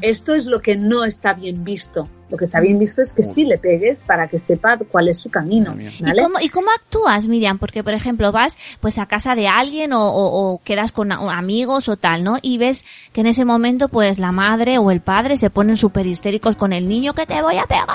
esto 0.00 0.34
es 0.34 0.46
lo 0.46 0.60
que 0.62 0.74
no 0.76 1.04
está 1.04 1.34
bien 1.34 1.62
visto 1.62 2.08
Lo 2.30 2.36
que 2.36 2.44
está 2.44 2.60
bien 2.60 2.78
visto 2.78 3.02
es 3.02 3.12
que 3.12 3.22
sí 3.22 3.44
le 3.44 3.58
pegues 3.58 4.04
para 4.04 4.28
que 4.28 4.38
sepa 4.38 4.78
cuál 4.78 5.08
es 5.08 5.18
su 5.18 5.30
camino. 5.30 5.76
¿vale? 6.00 6.22
¿Y, 6.22 6.24
cómo, 6.24 6.40
¿Y 6.40 6.48
cómo 6.48 6.70
actúas, 6.70 7.26
Miriam? 7.26 7.58
Porque, 7.58 7.82
por 7.82 7.94
ejemplo, 7.94 8.32
vas 8.32 8.56
pues 8.80 8.98
a 8.98 9.06
casa 9.06 9.34
de 9.34 9.48
alguien 9.48 9.92
o, 9.92 10.08
o, 10.08 10.52
o 10.52 10.62
quedas 10.62 10.92
con 10.92 11.12
amigos 11.12 11.88
o 11.88 11.96
tal, 11.96 12.24
¿no? 12.24 12.38
Y 12.42 12.58
ves 12.58 12.84
que 13.12 13.20
en 13.22 13.26
ese 13.26 13.44
momento 13.44 13.88
pues 13.88 14.18
la 14.18 14.32
madre 14.32 14.78
o 14.78 14.90
el 14.90 15.00
padre 15.00 15.36
se 15.36 15.50
ponen 15.50 15.76
súper 15.76 16.06
histéricos 16.06 16.56
con 16.56 16.72
el 16.72 16.88
niño 16.88 17.12
que 17.14 17.26
te 17.26 17.40
voy 17.42 17.56
a 17.56 17.64
pegar. 17.64 17.86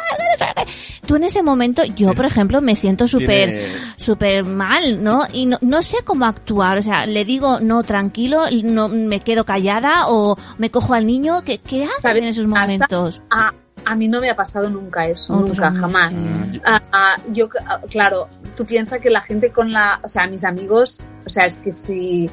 Tú 1.05 1.15
en 1.15 1.23
ese 1.23 1.43
momento, 1.43 1.83
yo 1.83 2.13
por 2.13 2.25
ejemplo 2.25 2.61
me 2.61 2.75
siento 2.75 3.07
súper, 3.07 3.71
súper 3.97 4.43
mal, 4.43 5.03
¿no? 5.03 5.23
Y 5.31 5.45
no, 5.45 5.57
no 5.61 5.81
sé 5.81 5.97
cómo 6.03 6.25
actuar. 6.25 6.77
O 6.79 6.83
sea, 6.83 7.05
le 7.05 7.25
digo, 7.25 7.59
no, 7.59 7.83
tranquilo, 7.83 8.45
no 8.63 8.89
me 8.89 9.19
quedo 9.19 9.45
callada 9.45 10.07
o 10.07 10.37
me 10.57 10.71
cojo 10.71 10.93
al 10.93 11.05
niño. 11.05 11.43
¿Qué, 11.43 11.59
qué 11.59 11.83
haces 11.83 12.01
¿Sabes 12.01 12.21
en 12.21 12.27
esos 12.27 12.47
momentos? 12.47 13.21
A, 13.29 13.53
a 13.85 13.95
mí 13.95 14.07
no 14.07 14.19
me 14.21 14.29
ha 14.29 14.35
pasado 14.35 14.69
nunca 14.69 15.05
eso, 15.05 15.33
Oh, 15.33 15.41
nunca, 15.41 15.71
jamás. 15.71 16.17
sí. 16.23 16.61
Ah, 16.65 16.81
ah, 16.91 17.15
yo, 17.31 17.49
ah, 17.67 17.79
claro, 17.89 18.27
tú 18.55 18.65
piensas 18.65 18.99
que 18.99 19.09
la 19.09 19.21
gente 19.21 19.51
con 19.51 19.71
la, 19.71 19.99
o 20.03 20.09
sea, 20.09 20.27
mis 20.27 20.43
amigos, 20.43 21.01
o 21.25 21.29
sea, 21.29 21.45
es 21.45 21.57
que 21.57 21.71
si 21.71 22.29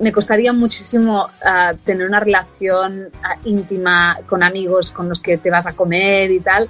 me 0.00 0.12
costaría 0.12 0.52
muchísimo 0.52 1.28
ah, 1.44 1.72
tener 1.84 2.06
una 2.08 2.20
relación 2.20 3.08
ah, 3.22 3.36
íntima 3.44 4.18
con 4.28 4.42
amigos 4.42 4.92
con 4.92 5.08
los 5.08 5.20
que 5.20 5.36
te 5.38 5.50
vas 5.50 5.66
a 5.66 5.72
comer 5.74 6.30
y 6.30 6.40
tal, 6.40 6.68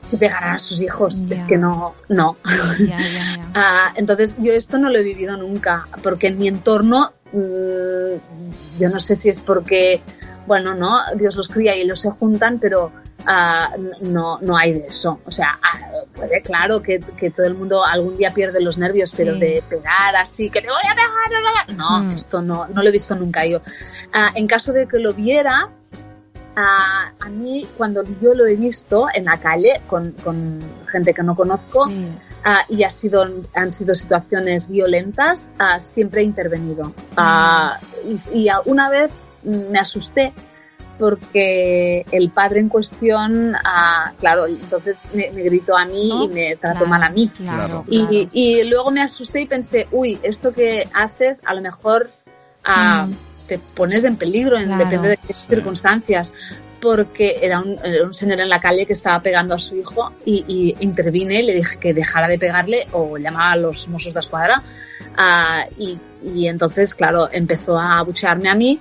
si 0.00 0.16
pegaran 0.18 0.56
a 0.56 0.58
sus 0.58 0.82
hijos, 0.82 1.24
es 1.30 1.44
que 1.44 1.56
no, 1.56 1.94
no. 2.08 2.36
Ya, 2.78 2.98
ya, 2.98 3.36
ya. 3.36 3.40
Ah, 3.54 3.92
entonces 3.94 4.36
yo 4.38 4.52
esto 4.52 4.78
no 4.78 4.90
lo 4.90 4.98
he 4.98 5.02
vivido 5.02 5.36
nunca, 5.36 5.86
porque 6.02 6.26
en 6.26 6.38
mi 6.38 6.48
entorno, 6.48 7.12
mm, 7.32 8.80
yo 8.80 8.88
no 8.90 8.98
sé 9.00 9.14
si 9.16 9.28
es 9.28 9.40
porque, 9.42 10.00
bueno, 10.46 10.74
no, 10.74 10.98
Dios 11.16 11.36
los 11.36 11.48
cría 11.48 11.76
y 11.76 11.82
ellos 11.82 12.00
se 12.00 12.10
juntan, 12.10 12.58
pero 12.58 12.90
ah, 13.26 13.70
no, 14.00 14.38
no 14.40 14.56
hay 14.56 14.72
de 14.74 14.86
eso. 14.88 15.20
O 15.24 15.32
sea, 15.32 15.58
ah, 15.62 15.78
puede, 16.14 16.42
claro 16.42 16.82
que, 16.82 17.00
que 17.16 17.30
todo 17.30 17.46
el 17.46 17.54
mundo 17.54 17.84
algún 17.84 18.16
día 18.16 18.30
pierde 18.30 18.60
los 18.60 18.78
nervios, 18.78 19.12
pero 19.16 19.34
de 19.34 19.62
pegar 19.68 20.16
así, 20.16 20.50
que 20.50 20.60
te 20.60 20.68
voy 20.68 20.76
a 20.90 20.94
pegar, 20.94 21.76
no, 21.76 22.00
Mm. 22.04 22.10
esto 22.12 22.42
no, 22.42 22.66
no 22.68 22.82
lo 22.82 22.88
he 22.88 22.92
visto 22.92 23.14
nunca 23.14 23.44
yo. 23.46 23.60
Ah, 24.12 24.30
en 24.34 24.46
caso 24.46 24.72
de 24.72 24.86
que 24.86 24.98
lo 24.98 25.12
viera, 25.14 25.68
a 26.56 27.28
mí 27.30 27.66
cuando 27.76 28.04
yo 28.22 28.32
lo 28.34 28.46
he 28.46 28.54
visto 28.54 29.08
en 29.12 29.24
la 29.24 29.38
calle 29.38 29.80
con, 29.88 30.12
con 30.22 30.60
gente 30.90 31.12
que 31.12 31.22
no 31.22 31.34
conozco, 31.34 31.88
Sí. 31.88 32.06
Y 32.68 32.82
ha 32.84 32.90
sido, 32.90 33.26
han 33.54 33.72
sido 33.72 33.94
situaciones 33.94 34.68
violentas, 34.68 35.50
ah, 35.58 35.80
siempre 35.80 36.20
he 36.20 36.24
intervenido. 36.24 36.92
Ah, 37.16 37.78
y, 38.06 38.38
y 38.44 38.48
una 38.66 38.90
vez 38.90 39.10
me 39.44 39.78
asusté 39.78 40.34
porque 40.98 42.04
el 42.12 42.30
padre 42.30 42.60
en 42.60 42.68
cuestión, 42.68 43.54
ah, 43.64 44.12
claro, 44.18 44.46
entonces 44.46 45.08
me, 45.12 45.30
me 45.32 45.42
gritó 45.42 45.76
a 45.76 45.84
mí 45.84 46.08
¿No? 46.08 46.24
y 46.24 46.28
me 46.28 46.56
trató 46.56 46.78
Claro, 46.80 46.90
mal 46.90 47.02
a 47.02 47.10
mí. 47.10 47.28
Claro, 47.28 47.56
Claro. 47.56 47.84
claro. 47.88 48.12
Y, 48.12 48.28
y 48.32 48.64
luego 48.64 48.90
me 48.90 49.02
asusté 49.02 49.40
y 49.42 49.46
pensé, 49.46 49.88
uy, 49.90 50.18
esto 50.22 50.52
que 50.52 50.88
haces 50.94 51.42
a 51.44 51.54
lo 51.54 51.60
mejor 51.60 52.10
ah, 52.64 53.06
Mm. 53.08 53.14
te 53.48 53.58
pones 53.58 54.04
en 54.04 54.16
peligro, 54.16 54.56
en, 54.56 54.78
depende 54.78 55.08
de 55.08 55.16
qué 55.18 55.34
circunstancias. 55.34 56.32
Porque 56.80 57.38
era 57.40 57.60
un, 57.60 57.78
era 57.82 58.04
un 58.04 58.12
señor 58.12 58.40
en 58.40 58.48
la 58.50 58.60
calle 58.60 58.84
que 58.84 58.92
estaba 58.92 59.18
pegando 59.22 59.54
a 59.54 59.58
su 59.58 59.74
hijo 59.74 60.12
y, 60.26 60.44
y 60.46 60.76
intervine 60.84 61.40
y 61.40 61.42
le 61.42 61.54
dije 61.54 61.78
que 61.78 61.94
dejara 61.94 62.28
de 62.28 62.38
pegarle 62.38 62.86
o 62.92 63.16
llamaba 63.16 63.52
a 63.52 63.56
los 63.56 63.88
Mossos 63.88 64.12
de 64.12 64.20
Escuadra. 64.20 64.62
Ah, 65.16 65.64
y, 65.78 65.98
y 66.22 66.46
entonces, 66.46 66.94
claro, 66.94 67.28
empezó 67.32 67.78
a 67.78 67.98
abuchearme 68.00 68.50
a 68.50 68.54
mí 68.54 68.78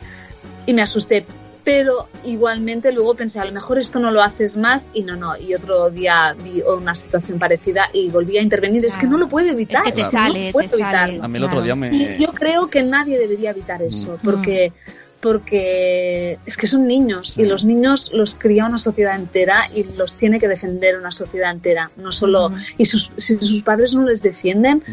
y 0.66 0.74
me 0.74 0.82
asusté. 0.82 1.26
Pero 1.64 2.10
igualmente 2.26 2.92
luego 2.92 3.16
pensé, 3.16 3.40
a 3.40 3.46
lo 3.46 3.54
mejor 3.54 3.80
esto 3.80 3.98
no 4.00 4.12
lo 4.12 4.22
haces 4.22 4.58
más 4.58 4.90
y 4.94 5.04
no, 5.04 5.16
no. 5.16 5.38
Y 5.38 5.54
otro 5.56 5.90
día 5.90 6.36
vi 6.44 6.62
una 6.62 6.94
situación 6.94 7.40
parecida 7.40 7.90
y 7.94 8.10
volví 8.10 8.38
a 8.38 8.42
intervenir. 8.42 8.86
Es 8.86 8.98
que 8.98 9.08
no 9.08 9.18
lo 9.18 9.30
puedo 9.30 9.48
evitar. 9.50 9.88
Es 9.88 9.94
que 9.94 10.02
te 10.02 10.02
es 10.02 10.08
que 10.10 10.18
no 10.18 10.52
puedo 10.52 10.68
te 10.68 10.76
evitarlo. 10.76 11.14
sale. 11.14 11.20
A 11.24 11.28
mí 11.30 11.38
el 11.38 11.44
otro 11.46 11.62
día 11.62 11.76
me... 11.76 11.96
Y 11.96 12.18
yo 12.20 12.34
creo 12.34 12.68
que 12.68 12.84
nadie 12.84 13.18
debería 13.18 13.52
evitar 13.52 13.82
eso, 13.82 14.18
porque, 14.22 14.74
porque 15.22 16.38
es 16.46 16.58
que 16.58 16.68
son 16.68 16.86
niños 16.86 17.34
y 17.38 17.46
los 17.46 17.64
niños 17.64 18.12
los 18.14 18.36
cría 18.36 18.66
una 18.66 18.78
sociedad 18.78 19.16
entera 19.16 19.70
y 19.74 19.86
los 19.98 20.16
tiene 20.16 20.42
que 20.42 20.50
defender 20.50 20.98
una 21.00 21.12
sociedad 21.12 21.50
entera, 21.50 21.92
no 21.96 22.12
solo 22.12 22.48
Ujú. 22.48 22.58
y 22.78 22.86
sus, 22.86 23.10
si 23.16 23.38
sus 23.38 23.62
padres 23.62 23.94
no 23.96 24.04
les 24.06 24.22
defienden. 24.22 24.84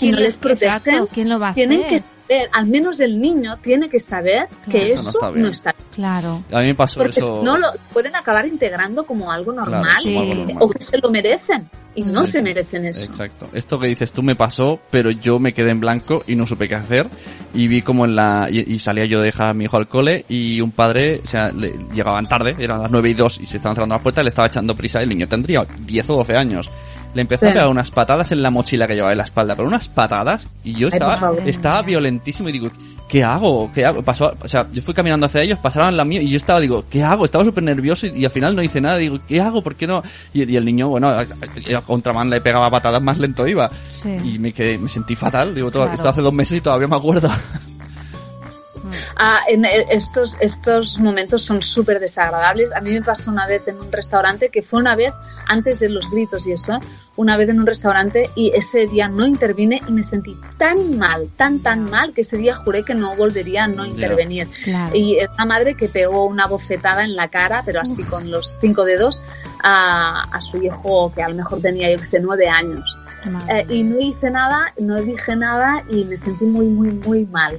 Y 0.00 0.10
no 0.12 0.18
les 0.18 0.38
protegen, 0.38 0.74
exacto, 0.76 1.08
¿Quién 1.12 1.28
lo 1.28 1.38
va 1.38 1.50
a 1.50 1.54
tienen 1.54 1.80
hacer? 1.84 2.02
que 2.02 2.04
saber, 2.28 2.50
al 2.52 2.66
menos 2.66 3.00
el 3.00 3.20
niño 3.20 3.56
tiene 3.62 3.88
que 3.88 3.98
saber 3.98 4.48
que 4.70 4.92
Eso 4.92 5.04
no 5.04 5.10
está 5.10 5.30
bien. 5.30 5.42
no 5.42 5.48
está 5.48 5.72
bien, 5.72 5.88
Claro. 5.94 6.42
A 6.52 6.60
mí 6.60 6.66
me 6.66 6.74
pasó 6.74 7.00
porque 7.00 7.18
eso... 7.18 7.38
si 7.38 7.44
no 7.44 7.56
lo 7.58 7.68
pueden 7.92 8.14
acabar 8.14 8.46
integrando 8.46 9.04
como 9.04 9.32
algo 9.32 9.52
Claro, 9.54 9.70
normal 9.70 9.96
como 10.02 10.20
algo 10.20 10.34
normal. 10.34 10.56
o 10.60 10.68
que 10.68 10.80
se 10.80 10.98
lo 10.98 11.10
merecen 11.10 11.68
y 11.94 12.02
no 12.02 12.24
Sí, 12.26 12.32
se 12.32 12.42
merecen 12.42 12.84
eso. 12.84 13.10
Exacto. 13.10 13.48
Esto 13.54 13.80
que 13.80 13.88
dices 13.88 14.12
tú 14.12 14.22
me 14.22 14.36
pasó, 14.36 14.78
pero 14.90 15.10
yo 15.10 15.38
me 15.40 15.52
quedé 15.52 15.70
en 15.70 15.80
blanco 15.80 16.22
y 16.28 16.36
no 16.36 16.46
supe 16.46 16.68
qué 16.68 16.76
hacer. 16.76 17.06
Y 17.54 17.66
vi 17.66 17.80
como 17.82 18.04
en 18.04 18.14
la... 18.14 18.48
Y, 18.50 18.74
y 18.74 18.78
salía 18.78 19.06
yo 19.06 19.18
de 19.20 19.26
dejar 19.26 19.48
a 19.48 19.54
mi 19.54 19.64
hijo 19.64 19.76
al 19.78 19.88
cole 19.88 20.24
y 20.28 20.60
un 20.60 20.70
padre, 20.70 21.20
o 21.24 21.26
sea, 21.26 21.50
le- 21.50 21.76
llegaban 21.94 22.26
tarde, 22.26 22.54
eran 22.58 22.82
las 22.82 22.90
9 22.92 23.10
y 23.10 23.14
2 23.14 23.40
y 23.40 23.46
se 23.46 23.56
estaban 23.56 23.74
cerrando 23.74 23.94
las 23.96 24.02
puertas 24.02 24.22
y 24.22 24.24
le 24.26 24.28
estaba 24.28 24.46
echando 24.48 24.76
prisa. 24.76 25.00
El 25.00 25.08
niño 25.08 25.26
tendría 25.26 25.64
10 25.80 26.10
o 26.10 26.16
12 26.18 26.36
años. 26.36 26.70
Le 27.14 27.22
empezó 27.22 27.46
a 27.46 27.48
pegar 27.50 27.68
unas 27.68 27.90
patadas 27.90 28.30
en 28.32 28.42
la 28.42 28.50
mochila 28.50 28.86
que 28.86 28.94
llevaba 28.94 29.12
en 29.12 29.18
la 29.18 29.24
espalda, 29.24 29.56
pero 29.56 29.66
unas 29.66 29.88
patadas 29.88 30.48
y 30.62 30.74
yo 30.74 30.88
estaba, 30.88 31.32
estaba 31.46 31.82
violentísimo 31.82 32.48
y 32.48 32.52
digo, 32.52 32.70
¿qué 33.08 33.24
hago? 33.24 33.72
¿Qué 33.72 33.84
hago? 33.84 34.02
Pasó, 34.02 34.34
o 34.40 34.46
sea, 34.46 34.68
yo 34.70 34.82
fui 34.82 34.92
caminando 34.94 35.26
hacia 35.26 35.40
ellos, 35.42 35.58
pasaron 35.58 35.96
la 35.96 36.04
mía 36.04 36.20
y 36.20 36.28
yo 36.28 36.36
estaba, 36.36 36.60
digo, 36.60 36.84
¿qué 36.88 37.02
hago? 37.02 37.24
Estaba 37.24 37.44
súper 37.44 37.64
nervioso 37.64 38.06
y, 38.06 38.10
y 38.20 38.24
al 38.24 38.30
final 38.30 38.54
no 38.54 38.62
hice 38.62 38.80
nada. 38.80 38.98
Digo, 38.98 39.18
¿qué 39.26 39.40
hago? 39.40 39.62
¿Por 39.62 39.74
qué 39.74 39.86
no? 39.86 40.02
Y, 40.34 40.48
y 40.50 40.56
el 40.56 40.64
niño, 40.64 40.88
bueno, 40.88 41.08
a, 41.08 41.20
a- 41.20 41.78
a 41.78 41.80
contraman 41.80 42.28
le 42.30 42.40
pegaba 42.40 42.70
patadas 42.70 43.02
más 43.02 43.18
lento 43.18 43.46
iba. 43.48 43.70
Sí. 44.02 44.10
Y 44.34 44.38
me 44.38 44.52
quedé, 44.52 44.78
me 44.78 44.88
sentí 44.88 45.16
fatal. 45.16 45.54
Digo, 45.54 45.70
todo, 45.70 45.84
Claro. 45.84 45.96
esto 45.96 46.08
hace 46.10 46.20
dos 46.20 46.32
meses 46.34 46.58
y 46.58 46.60
todavía 46.60 46.88
me 46.88 46.96
acuerdo. 46.96 47.30
Ah, 49.20 49.40
en 49.48 49.64
eh, 49.64 49.86
estos, 49.90 50.36
estos 50.40 51.00
momentos 51.00 51.42
son 51.42 51.60
súper 51.60 51.98
desagradables. 51.98 52.72
A 52.72 52.80
mí 52.80 52.92
me 52.92 53.02
pasó 53.02 53.32
una 53.32 53.46
vez 53.46 53.66
en 53.66 53.78
un 53.78 53.90
restaurante, 53.90 54.48
que 54.48 54.62
fue 54.62 54.78
una 54.78 54.94
vez 54.94 55.12
antes 55.48 55.80
de 55.80 55.88
los 55.88 56.08
gritos 56.08 56.46
y 56.46 56.52
eso, 56.52 56.78
una 57.16 57.36
vez 57.36 57.48
en 57.48 57.58
un 57.58 57.66
restaurante 57.66 58.30
y 58.36 58.52
ese 58.54 58.86
día 58.86 59.08
no 59.08 59.26
intervine 59.26 59.80
y 59.88 59.92
me 59.92 60.04
sentí 60.04 60.36
tan 60.56 60.98
mal, 60.98 61.28
tan, 61.36 61.58
tan 61.58 61.90
mal, 61.90 62.12
que 62.12 62.20
ese 62.20 62.36
día 62.36 62.54
juré 62.54 62.84
que 62.84 62.94
no 62.94 63.16
volvería 63.16 63.64
a 63.64 63.68
no 63.68 63.84
intervenir. 63.84 64.46
Claro. 64.62 64.94
Y 64.94 65.16
es 65.16 65.28
una 65.34 65.46
madre 65.46 65.74
que 65.74 65.88
pegó 65.88 66.26
una 66.26 66.46
bofetada 66.46 67.02
en 67.02 67.16
la 67.16 67.26
cara, 67.26 67.62
pero 67.66 67.80
así 67.80 68.04
con 68.04 68.30
los 68.30 68.56
cinco 68.60 68.84
dedos, 68.84 69.20
a, 69.64 70.22
a 70.30 70.40
su 70.40 70.62
hijo 70.62 71.12
que 71.12 71.24
a 71.24 71.28
lo 71.28 71.34
mejor 71.34 71.60
tenía, 71.60 71.90
yo 71.90 71.98
que 71.98 72.06
sé, 72.06 72.20
nueve 72.20 72.48
años. 72.48 72.84
Eh, 73.48 73.66
y 73.68 73.82
no 73.82 73.98
hice 73.98 74.30
nada, 74.30 74.72
no 74.78 75.00
dije 75.00 75.34
nada 75.34 75.82
y 75.90 76.04
me 76.04 76.16
sentí 76.16 76.44
muy, 76.44 76.66
muy, 76.66 76.90
muy 76.90 77.26
mal. 77.26 77.58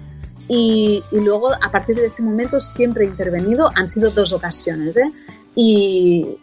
Y, 0.50 1.04
y 1.12 1.20
luego, 1.20 1.54
a 1.54 1.72
partir 1.72 1.95
de 1.95 2.08
ese 2.08 2.24
momento, 2.24 2.60
siempre 2.60 3.06
he 3.06 3.08
intervenido. 3.08 3.70
Han 3.76 3.88
sido 3.88 4.10
dos 4.10 4.34
ocasiones, 4.34 4.97
¿eh? 4.97 5.12
Y, 5.56 6.38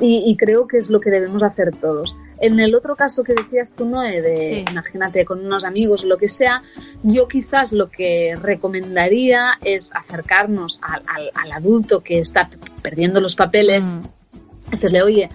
y, 0.00 0.30
y 0.30 0.36
creo 0.36 0.66
que 0.66 0.78
es 0.78 0.90
lo 0.90 1.00
que 1.00 1.10
debemos 1.10 1.42
hacer 1.42 1.70
todos. 1.76 2.16
En 2.40 2.58
el 2.60 2.74
otro 2.74 2.96
caso 2.96 3.22
que 3.22 3.34
decías 3.34 3.72
tú, 3.72 3.84
Noé, 3.86 4.20
de, 4.20 4.36
Sí. 4.36 4.64
imagínate, 4.70 5.24
con 5.24 5.44
unos 5.46 5.64
amigos 5.64 6.04
o 6.04 6.06
lo 6.06 6.18
que 6.18 6.28
sea, 6.28 6.62
yo 7.02 7.28
quizás 7.28 7.72
lo 7.72 7.88
que 7.88 8.34
recomendaría 8.40 9.52
es 9.64 9.90
acercarnos 9.94 10.78
al, 10.82 11.02
al- 11.06 11.30
al 11.34 11.52
adulto 11.52 12.00
que 12.02 12.18
está 12.18 12.48
perdiendo 12.82 13.20
los 13.20 13.36
papeles 13.36 13.88
Mm, 13.90 14.00
decirle, 14.72 15.02
oye, 15.02 15.30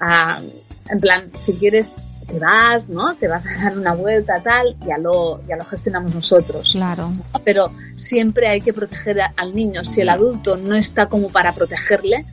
ah, 0.00 0.40
en 0.88 1.00
plan, 1.00 1.30
si 1.36 1.52
quieres, 1.54 1.94
te 2.30 2.38
vas, 2.38 2.90
¿no? 2.90 3.14
Te 3.16 3.28
vas 3.28 3.46
a 3.46 3.64
dar 3.64 3.78
una 3.78 3.94
vuelta, 3.94 4.40
tal, 4.40 4.76
ya 4.86 4.98
lo, 4.98 5.42
ya 5.42 5.56
lo 5.56 5.64
gestionamos 5.64 6.14
nosotros. 6.14 6.70
Claro. 6.72 7.12
Pero 7.44 7.72
siempre 7.96 8.48
hay 8.48 8.60
que 8.60 8.72
proteger 8.72 9.20
al 9.36 9.54
niño. 9.54 9.84
Si 9.84 10.00
el 10.00 10.08
adulto 10.08 10.56
no 10.56 10.74
está 10.74 11.06
como 11.06 11.30
para 11.30 11.52
protegerle, 11.52 12.24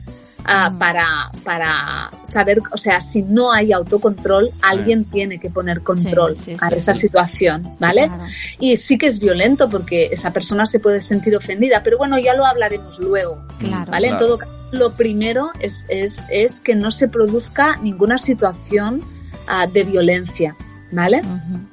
Mm. 0.48 0.78
para, 0.78 1.30
para 1.44 2.10
saber, 2.22 2.60
o 2.72 2.78
sea, 2.78 3.00
si 3.00 3.22
no 3.22 3.52
hay 3.52 3.72
autocontrol, 3.72 4.50
alguien 4.62 5.04
tiene 5.04 5.38
que 5.38 5.50
poner 5.50 5.82
control 5.82 6.36
sí, 6.38 6.56
a 6.58 6.70
sí, 6.70 6.74
esa 6.76 6.94
sí. 6.94 7.02
situación, 7.02 7.76
¿vale? 7.78 8.06
Claro. 8.06 8.24
Y 8.58 8.76
sí 8.76 8.96
que 8.96 9.06
es 9.06 9.18
violento 9.18 9.68
porque 9.68 10.08
esa 10.10 10.32
persona 10.32 10.64
se 10.64 10.80
puede 10.80 11.00
sentir 11.00 11.36
ofendida, 11.36 11.82
pero 11.82 11.98
bueno, 11.98 12.18
ya 12.18 12.34
lo 12.34 12.46
hablaremos 12.46 12.98
luego. 12.98 13.44
Claro. 13.58 13.90
¿Vale? 13.90 14.08
En 14.08 14.18
todo 14.18 14.38
caso, 14.38 14.52
lo 14.72 14.92
primero 14.92 15.50
es, 15.60 15.84
es, 15.88 16.24
es 16.30 16.60
que 16.60 16.74
no 16.74 16.90
se 16.90 17.08
produzca 17.08 17.76
ninguna 17.82 18.16
situación 18.18 19.02
ah, 19.48 19.66
de 19.66 19.84
violencia, 19.84 20.54
¿vale? 20.92 21.20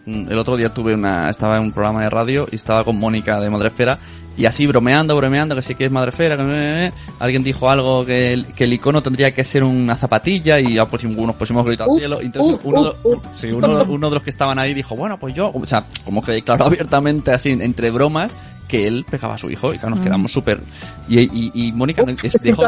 Mm, 0.06 0.32
El 0.32 0.38
otro 0.38 0.58
día 0.58 0.74
tuve 0.74 0.94
una, 0.94 1.30
estaba 1.30 1.58
en 1.58 1.64
un 1.64 1.72
programa 1.72 2.02
de 2.02 2.10
radio 2.10 2.48
y 2.52 2.56
estaba 2.56 2.84
con 2.84 2.98
Mónica 2.98 3.40
de 3.40 3.50
Madrefera 3.50 4.00
y 4.38 4.46
así 4.46 4.68
bromeando, 4.68 5.16
bromeando, 5.16 5.56
que 5.56 5.62
sí 5.62 5.76
que 5.76 5.86
es 5.86 5.92
Madrefera, 5.92 6.36
que 6.36 6.44
eh, 6.44 6.88
eh, 6.88 6.92
alguien 7.20 7.44
dijo 7.44 7.70
algo 7.70 8.06
que 8.06 8.34
el, 8.34 8.48
que 8.48 8.66
el 8.66 8.74
icono 8.74 9.02
tendría 9.02 9.32
que 9.32 9.44
ser 9.44 9.64
una 9.64 9.96
zapatilla 9.96 10.60
y 10.60 10.74
ya 10.74 10.86
pues 10.86 11.04
nos 11.06 11.36
pusimos 11.36 11.66
grito 11.66 11.84
al 11.84 11.90
Uh, 11.90 11.98
cielo. 11.98 12.22
Y 12.22 12.26
entonces 12.26 12.60
uh, 12.64 12.70
uno, 12.70 12.94
uh, 13.04 13.10
uh. 13.14 13.22
sí, 13.32 13.48
uno, 13.48 13.84
uno 13.88 14.10
de 14.10 14.16
los 14.16 14.24
que 14.24 14.32
estaban 14.32 14.60
ahí 14.60 14.74
dijo, 14.74 14.96
bueno, 14.96 15.18
pues 15.18 15.34
yo, 15.34 15.52
o 15.54 15.66
sea, 15.66 15.86
como 16.04 16.22
que 16.22 16.34
declaró 16.34 16.66
abiertamente 16.68 17.32
así 17.32 17.52
entre 17.52 17.92
bromas 17.92 18.32
que 18.68 18.88
él 18.88 19.05
pegaba 19.09 19.36
a 19.36 19.38
su 19.38 19.49
hijo 19.49 19.74
y 19.74 19.78
claro, 19.78 19.95
nos 19.95 20.03
quedamos 20.05 20.32
súper... 20.32 20.59
Y, 21.07 21.20
y, 21.20 21.51
y 21.53 21.72
Mónica 21.72 22.03
Uf, 22.03 22.20
qué 22.22 22.32
dejó... 22.41 22.63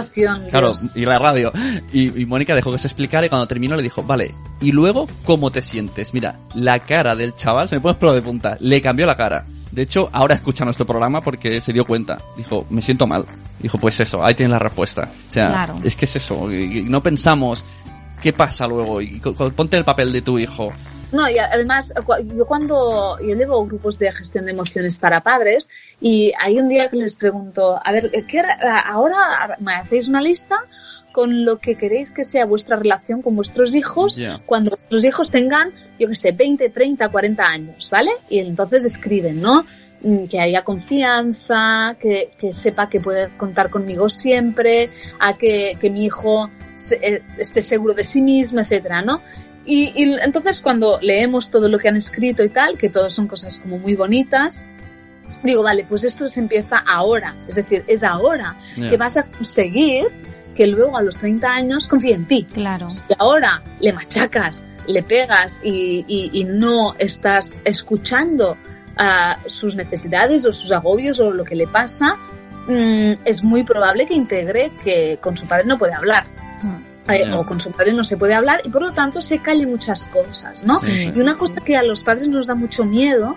Claro, 0.49 0.67
Dios. 0.73 0.85
y 0.95 1.05
la 1.05 1.17
radio. 1.19 1.51
Y, 1.91 2.21
y 2.21 2.25
Mónica 2.25 2.53
dejó 2.55 2.71
que 2.71 2.77
se 2.77 2.87
explicara 2.87 3.25
y 3.25 3.29
cuando 3.29 3.47
terminó 3.47 3.75
le 3.75 3.83
dijo, 3.83 4.03
vale, 4.03 4.33
y 4.61 4.71
luego, 4.71 5.07
¿cómo 5.23 5.51
te 5.51 5.61
sientes? 5.61 6.13
Mira, 6.13 6.39
la 6.53 6.79
cara 6.79 7.15
del 7.15 7.35
chaval, 7.35 7.67
se 7.69 7.75
me 7.75 7.81
pone 7.81 7.95
pelo 7.95 8.13
de 8.13 8.21
punta, 8.21 8.57
le 8.59 8.81
cambió 8.81 9.05
la 9.05 9.15
cara. 9.17 9.45
De 9.71 9.81
hecho, 9.81 10.09
ahora 10.13 10.35
escucha 10.35 10.63
nuestro 10.63 10.85
programa 10.85 11.21
porque 11.21 11.59
se 11.61 11.73
dio 11.73 11.83
cuenta. 11.85 12.17
Dijo, 12.37 12.65
me 12.69 12.81
siento 12.81 13.05
mal. 13.05 13.25
Dijo, 13.59 13.77
pues 13.77 13.99
eso, 13.99 14.23
ahí 14.23 14.33
tienes 14.33 14.51
la 14.53 14.59
respuesta. 14.59 15.09
O 15.29 15.33
sea, 15.33 15.49
Claro. 15.49 15.75
es 15.83 15.95
que 15.95 16.05
es 16.05 16.15
eso. 16.15 16.47
no 16.85 17.03
pensamos 17.03 17.65
qué 18.21 18.33
pasa 18.33 18.65
luego. 18.65 19.01
Y 19.01 19.19
ponte 19.55 19.77
el 19.77 19.83
papel 19.83 20.11
de 20.13 20.21
tu 20.21 20.39
hijo. 20.39 20.69
No, 21.11 21.29
y 21.29 21.37
además, 21.37 21.93
yo 22.35 22.45
cuando 22.45 23.17
yo 23.19 23.33
llevo 23.35 23.65
grupos 23.65 23.97
de 23.97 24.11
gestión 24.11 24.45
de 24.45 24.51
emociones 24.51 24.99
para 24.99 25.21
padres 25.21 25.69
y 26.01 26.33
hay 26.39 26.59
un 26.59 26.67
día 26.67 26.89
que 26.89 26.97
les 26.97 27.15
pregunto, 27.15 27.79
a 27.81 27.91
ver, 27.93 28.11
¿qué, 28.27 28.41
ahora 28.85 29.55
me 29.59 29.73
hacéis 29.75 30.09
una 30.09 30.21
lista 30.21 30.57
con 31.13 31.45
lo 31.45 31.59
que 31.59 31.75
queréis 31.75 32.11
que 32.11 32.23
sea 32.23 32.45
vuestra 32.45 32.75
relación 32.75 33.21
con 33.21 33.35
vuestros 33.35 33.73
hijos 33.73 34.17
cuando 34.45 34.71
vuestros 34.71 35.05
hijos 35.05 35.31
tengan, 35.31 35.71
yo 35.97 36.07
que 36.09 36.15
sé, 36.15 36.31
20, 36.33 36.69
30, 36.69 37.09
40 37.09 37.43
años, 37.43 37.89
¿vale? 37.89 38.11
Y 38.29 38.39
entonces 38.39 38.83
escriben, 38.83 39.41
¿no? 39.41 39.65
Mm, 40.01 40.25
Que 40.25 40.39
haya 40.41 40.63
confianza, 40.63 41.95
que, 41.99 42.29
que 42.37 42.53
sepa 42.53 42.89
que 42.89 42.99
puede 42.99 43.29
contar 43.37 43.69
conmigo 43.69 44.09
siempre, 44.09 44.89
a 45.19 45.37
que, 45.37 45.77
que 45.79 45.89
mi 45.89 46.05
hijo 46.05 46.49
se- 46.75 46.99
eh, 47.01 47.23
esté 47.37 47.61
seguro 47.61 47.93
de 47.95 48.03
sí 48.03 48.21
mismo, 48.21 48.59
etcétera, 48.59 49.01
¿no? 49.01 49.21
Y, 49.67 49.91
y 49.95 50.13
entonces 50.23 50.61
cuando 50.61 50.97
leemos 51.01 51.49
todo 51.51 51.67
lo 51.67 51.77
que 51.77 51.89
han 51.89 51.97
escrito 51.97 52.41
y 52.43 52.49
tal, 52.49 52.77
que 52.77 52.89
todo 52.89 53.09
son 53.09 53.27
cosas 53.27 53.59
como 53.59 53.77
muy 53.77 53.95
bonitas, 53.95 54.63
digo, 55.43 55.61
vale, 55.61 55.85
pues 55.87 56.03
esto 56.05 56.27
se 56.29 56.39
empieza 56.39 56.77
ahora, 56.77 57.35
es 57.47 57.55
decir, 57.55 57.83
es 57.87 58.03
ahora 58.03 58.55
que 58.89 58.95
vas 58.97 59.17
a 59.17 59.23
conseguir 59.23 60.05
que 60.55 60.65
luego 60.67 60.97
a 60.97 61.01
los 61.03 61.17
30 61.17 61.51
años 61.53 61.85
confíe 61.87 62.13
en 62.13 62.25
ti. 62.25 62.47
Claro. 62.51 62.89
Si 62.89 63.03
ahora 63.19 63.61
le 63.79 63.91
machacas, 63.93 64.63
le 64.87 65.03
pegas 65.03 65.59
y, 65.63 66.05
y- 66.07 66.29
y 66.33 66.43
no 66.45 66.95
estás 66.97 67.57
escuchando 67.65 68.57
ah, 68.95 69.37
sus 69.45 69.75
necesidades 69.75 70.45
o 70.45 70.53
sus 70.53 70.71
agobios 70.71 71.19
o 71.19 71.29
lo 71.29 71.43
que 71.43 71.55
le 71.55 71.67
pasa, 71.67 72.15
mm, 72.67 73.11
es 73.25 73.43
muy 73.43 73.63
probable 73.63 74.05
que 74.07 74.13
integre 74.15 74.71
que 74.83 75.19
con 75.21 75.35
su 75.37 75.45
padre 75.45 75.65
no 75.65 75.77
puede 75.77 75.93
hablar. 75.93 76.25
Eh, 77.09 77.31
o 77.33 77.45
con 77.45 77.59
su 77.59 77.71
padre 77.71 77.93
no 77.93 78.03
se 78.03 78.17
puede 78.17 78.33
hablar 78.33 78.61
y 78.63 78.69
por 78.69 78.81
lo 78.81 78.91
tanto 78.91 79.21
se 79.21 79.39
calle 79.39 79.65
muchas 79.65 80.05
cosas, 80.07 80.65
¿no? 80.65 80.79
Sí, 80.81 80.91
sí. 80.91 81.11
Y 81.15 81.19
una 81.21 81.35
cosa 81.35 81.55
que 81.55 81.77
a 81.77 81.83
los 81.83 82.03
padres 82.03 82.27
nos 82.27 82.47
da 82.47 82.55
mucho 82.55 82.83
miedo, 82.83 83.35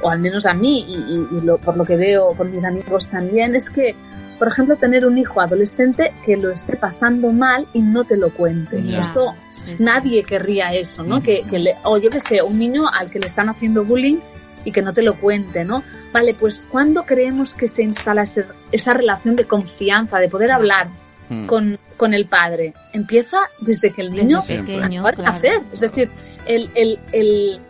o 0.00 0.10
al 0.10 0.18
menos 0.18 0.46
a 0.46 0.54
mí, 0.54 0.84
y, 0.88 0.94
y- 0.96 1.38
y 1.38 1.40
lo- 1.44 1.58
por 1.58 1.76
lo 1.76 1.84
que 1.84 1.96
veo 1.96 2.28
con 2.36 2.52
mis 2.52 2.64
amigos 2.64 3.08
también, 3.08 3.54
es 3.54 3.70
que, 3.70 3.94
por 4.38 4.48
ejemplo, 4.48 4.76
tener 4.76 5.06
un 5.06 5.16
hijo 5.18 5.40
adolescente 5.40 6.12
que 6.26 6.36
lo 6.36 6.50
esté 6.50 6.76
pasando 6.76 7.30
mal 7.30 7.66
y 7.72 7.80
no 7.80 8.04
te 8.04 8.16
lo 8.16 8.30
cuente. 8.30 8.82
Ya. 8.82 8.98
Esto 9.00 9.34
Sí, 9.64 9.76
sí. 9.76 9.84
nadie 9.84 10.24
querría 10.24 10.72
eso, 10.74 11.04
¿no? 11.04 11.22
Que, 11.22 11.44
que 11.48 11.60
le, 11.60 11.76
o 11.84 11.96
yo 11.98 12.10
que 12.10 12.18
sé, 12.18 12.42
un 12.42 12.58
niño 12.58 12.88
al 12.88 13.10
que 13.12 13.20
le 13.20 13.28
están 13.28 13.48
haciendo 13.48 13.84
bullying 13.84 14.16
y 14.64 14.72
que 14.72 14.82
no 14.82 14.92
te 14.92 15.02
lo 15.02 15.14
cuente, 15.14 15.64
¿no? 15.64 15.84
Vale, 16.12 16.34
pues 16.34 16.64
¿cuándo 16.68 17.04
creemos 17.04 17.54
que 17.54 17.68
se 17.68 17.84
instala 17.84 18.22
ese- 18.24 18.46
esa 18.72 18.92
relación 18.92 19.36
de 19.36 19.44
confianza, 19.44 20.18
de 20.18 20.28
poder 20.28 20.50
hablar 20.50 20.88
Mm. 21.32 21.46
con, 21.46 21.78
con 21.96 22.14
el 22.14 22.26
padre? 22.26 22.74
Empieza 22.92 23.38
desde 23.60 23.92
que 23.92 24.02
el 24.02 24.12
niño 24.12 24.42
pequeño, 24.44 25.02
claro. 25.02 25.22
nacer. 25.22 25.62
Es 25.72 25.80
decir, 25.80 26.10
el, 26.46 26.70
el, 26.74 26.98
el, 27.12 27.60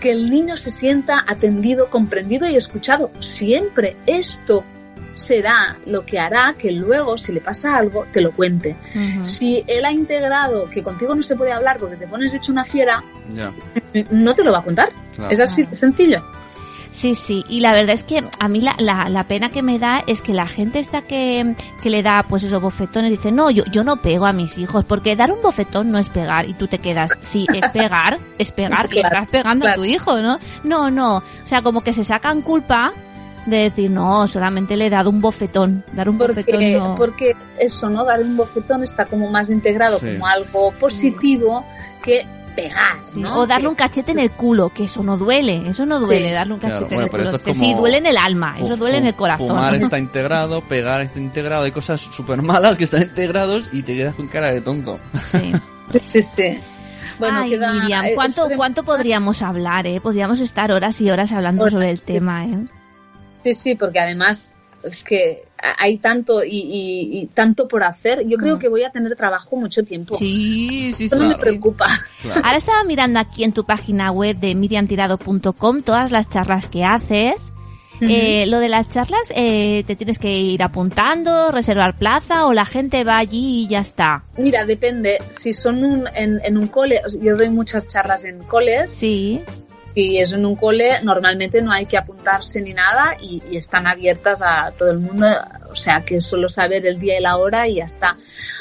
que 0.00 0.10
el 0.10 0.30
niño 0.30 0.56
se 0.56 0.70
sienta 0.70 1.24
atendido, 1.26 1.90
comprendido 1.90 2.48
y 2.48 2.56
escuchado. 2.56 3.10
Siempre 3.20 3.96
esto 4.06 4.64
será 5.14 5.76
lo 5.86 6.06
que 6.06 6.20
hará 6.20 6.54
que 6.56 6.70
luego, 6.70 7.18
si 7.18 7.32
le 7.32 7.40
pasa 7.40 7.76
algo, 7.76 8.06
te 8.12 8.20
lo 8.20 8.30
cuente. 8.32 8.76
Si 9.22 9.64
él 9.66 9.84
ha 9.84 9.92
integrado 9.92 10.70
que 10.70 10.82
contigo 10.82 11.14
no 11.14 11.22
se 11.22 11.34
puede 11.34 11.52
hablar 11.52 11.78
porque 11.78 11.96
te 11.96 12.06
pones 12.06 12.32
hecho 12.34 12.52
una 12.52 12.64
fiera, 12.64 13.02
no 14.10 14.34
te 14.34 14.44
lo 14.44 14.52
va 14.52 14.60
a 14.60 14.62
contar. 14.62 14.90
claro. 15.14 15.32
Es 15.32 15.40
así 15.40 15.64
de 15.64 15.74
sencillo. 15.74 16.24
Sí, 16.90 17.14
sí, 17.14 17.44
y 17.48 17.60
la 17.60 17.72
verdad 17.72 17.94
es 17.94 18.02
que 18.02 18.24
a 18.38 18.48
mí 18.48 18.60
la, 18.60 18.74
la, 18.78 19.08
la 19.08 19.24
pena 19.24 19.50
que 19.50 19.62
me 19.62 19.78
da 19.78 20.02
es 20.06 20.20
que 20.20 20.32
la 20.32 20.46
gente 20.46 20.78
esta 20.78 21.02
que, 21.02 21.54
que 21.82 21.90
le 21.90 22.02
da 22.02 22.24
pues 22.28 22.42
esos 22.42 22.60
bofetones 22.60 23.10
dice, 23.10 23.30
no, 23.30 23.50
yo, 23.50 23.62
yo 23.70 23.84
no 23.84 23.96
pego 24.02 24.26
a 24.26 24.32
mis 24.32 24.58
hijos, 24.58 24.84
porque 24.84 25.14
dar 25.14 25.30
un 25.30 25.40
bofetón 25.42 25.90
no 25.92 25.98
es 25.98 26.08
pegar 26.08 26.48
y 26.48 26.54
tú 26.54 26.66
te 26.66 26.78
quedas, 26.78 27.12
sí, 27.20 27.46
es 27.54 27.70
pegar, 27.72 28.18
es 28.38 28.50
pegar, 28.50 28.88
que 28.88 29.00
Claro, 29.00 29.14
estás 29.16 29.28
pegando 29.28 29.64
claro. 29.66 29.80
a 29.80 29.82
tu 29.82 29.84
hijo, 29.84 30.20
¿no? 30.20 30.38
No, 30.64 30.90
no, 30.90 31.18
o 31.18 31.22
sea, 31.44 31.62
como 31.62 31.82
que 31.82 31.92
se 31.92 32.02
sacan 32.04 32.42
culpa 32.42 32.92
de 33.46 33.56
decir, 33.58 33.90
no, 33.90 34.26
solamente 34.26 34.76
le 34.76 34.86
he 34.86 34.90
dado 34.90 35.08
un 35.10 35.20
bofetón, 35.20 35.84
dar 35.92 36.08
un 36.08 36.18
bofetón 36.18 36.44
Porque, 36.44 36.76
no. 36.76 36.94
porque 36.96 37.36
eso, 37.60 37.88
¿no? 37.88 38.04
Dar 38.04 38.20
un 38.20 38.36
bofetón 38.36 38.82
está 38.82 39.04
como 39.06 39.30
más 39.30 39.48
integrado 39.50 39.98
Sí. 39.98 40.06
como 40.14 40.26
algo 40.26 40.72
positivo 40.80 41.64
que 42.02 42.26
pegar, 42.62 42.96
Sí, 43.04 43.20
¿no? 43.20 43.38
O 43.38 43.46
darle 43.46 43.68
un 43.68 43.74
cachete 43.74 44.10
en 44.12 44.18
el 44.18 44.30
culo, 44.32 44.70
que 44.70 44.84
eso 44.84 45.02
no 45.02 45.16
duele, 45.16 45.62
eso 45.68 45.86
no 45.86 46.00
duele, 46.00 46.28
Sí. 46.28 46.34
darle 46.34 46.54
un 46.54 46.58
Claro, 46.60 46.74
cachete 46.76 46.94
bueno, 46.96 47.06
en 47.06 47.10
pero 47.12 47.22
el 47.22 47.28
esto 47.28 47.38
culo. 47.40 47.52
es 47.52 47.58
Que 47.58 47.64
sí, 47.66 47.74
duele 47.74 47.96
en 47.98 48.06
el 48.06 48.16
alma, 48.16 48.56
eso 48.58 48.76
duele 48.76 48.98
en 48.98 49.06
el 49.06 49.14
corazón. 49.14 49.48
Fumar 49.48 49.74
está 49.76 49.98
integrado, 49.98 50.60
pegar 50.62 51.00
está 51.02 51.18
integrado, 51.20 51.64
hay 51.64 51.72
cosas 51.72 52.00
súper 52.00 52.42
malas 52.42 52.76
que 52.76 52.84
están 52.84 53.02
integrados 53.02 53.68
y 53.72 53.82
te 53.82 53.94
quedas 53.94 54.14
con 54.16 54.26
cara 54.28 54.50
de 54.52 54.60
tonto. 54.60 54.98
Sí. 55.30 55.52
Sí, 56.06 56.22
sí. 56.22 56.60
Bueno, 57.18 57.40
Ay, 57.40 57.50
queda- 57.50 57.72
Miriam, 57.72 58.04
eh, 58.04 58.12
¿cuánto, 58.14 58.46
¿cuánto 58.56 58.82
podríamos 58.82 59.40
hablar, 59.40 59.86
eh? 59.86 60.00
Podríamos 60.02 60.38
estar 60.40 60.70
horas 60.70 61.00
y 61.00 61.10
horas 61.10 61.32
hablando 61.32 61.68
sobre 61.70 61.90
el 61.90 62.02
tema, 62.02 62.44
eh. 62.44 62.58
Sí, 63.42 63.54
sí, 63.54 63.74
porque 63.74 63.98
además 63.98 64.52
es 64.82 65.02
que 65.04 65.44
hay 65.78 65.98
tanto 65.98 66.44
y, 66.44 66.50
y- 66.50 67.18
y 67.20 67.26
tanto 67.26 67.66
por 67.66 67.82
hacer. 67.82 68.24
Yo 68.28 68.36
creo 68.38 68.56
Mm. 68.56 68.58
que 68.60 68.68
voy 68.68 68.84
a 68.84 68.90
tener 68.90 69.16
trabajo 69.16 69.56
mucho 69.56 69.82
tiempo. 69.84 70.16
Sí, 70.16 70.92
sí, 70.92 71.06
Eso 71.06 71.16
no 71.16 71.28
me 71.30 71.34
preocupa. 71.36 71.86
Claro. 72.22 72.42
Ahora 72.44 72.56
estaba 72.58 72.84
mirando 72.84 73.18
aquí 73.18 73.42
en 73.44 73.52
tu 73.52 73.64
página 73.64 74.10
web 74.12 74.36
de 74.38 74.54
miriamtirado.com 74.54 75.82
todas 75.82 76.10
las 76.10 76.28
charlas 76.30 76.68
que 76.68 76.84
haces. 76.84 77.52
Eh, 78.00 78.46
lo 78.46 78.60
de 78.60 78.68
las 78.68 78.88
charlas, 78.88 79.32
eh, 79.34 79.82
te 79.84 79.96
tienes 79.96 80.20
que 80.20 80.38
ir 80.38 80.62
apuntando, 80.62 81.50
reservar 81.50 81.98
plaza 81.98 82.46
o 82.46 82.52
la 82.54 82.64
gente 82.64 83.02
va 83.02 83.18
allí 83.18 83.64
y 83.64 83.66
ya 83.68 83.80
está. 83.80 84.22
Mira, 84.36 84.64
depende. 84.64 85.18
Si 85.30 85.52
son 85.52 85.82
un- 85.82 86.06
en, 86.14 86.40
en 86.44 86.56
un 86.58 86.68
cole, 86.68 87.00
yo 87.20 87.36
doy 87.36 87.50
muchas 87.50 87.88
charlas 87.88 88.24
en 88.24 88.38
coles. 88.44 88.92
Sí, 88.92 89.40
Si 89.98 90.16
es 90.16 90.30
en 90.32 90.46
un 90.46 90.54
cole, 90.54 91.02
normalmente 91.02 91.60
no 91.60 91.72
hay 91.72 91.86
que 91.86 91.98
apuntarse 91.98 92.62
ni 92.62 92.72
nada 92.72 93.16
y, 93.20 93.42
y 93.50 93.56
están 93.56 93.88
abiertas 93.88 94.40
a 94.42 94.70
todo 94.70 94.92
el 94.92 95.00
mundo. 95.00 95.26
O 95.72 95.74
sea, 95.74 96.02
que 96.02 96.14
es 96.16 96.24
solo 96.24 96.48
saber 96.48 96.86
el 96.86 97.00
día 97.00 97.18
y 97.18 97.20
la 97.20 97.36
hora 97.36 97.66
y 97.66 97.78
ya 97.78 97.86
está. 97.86 98.16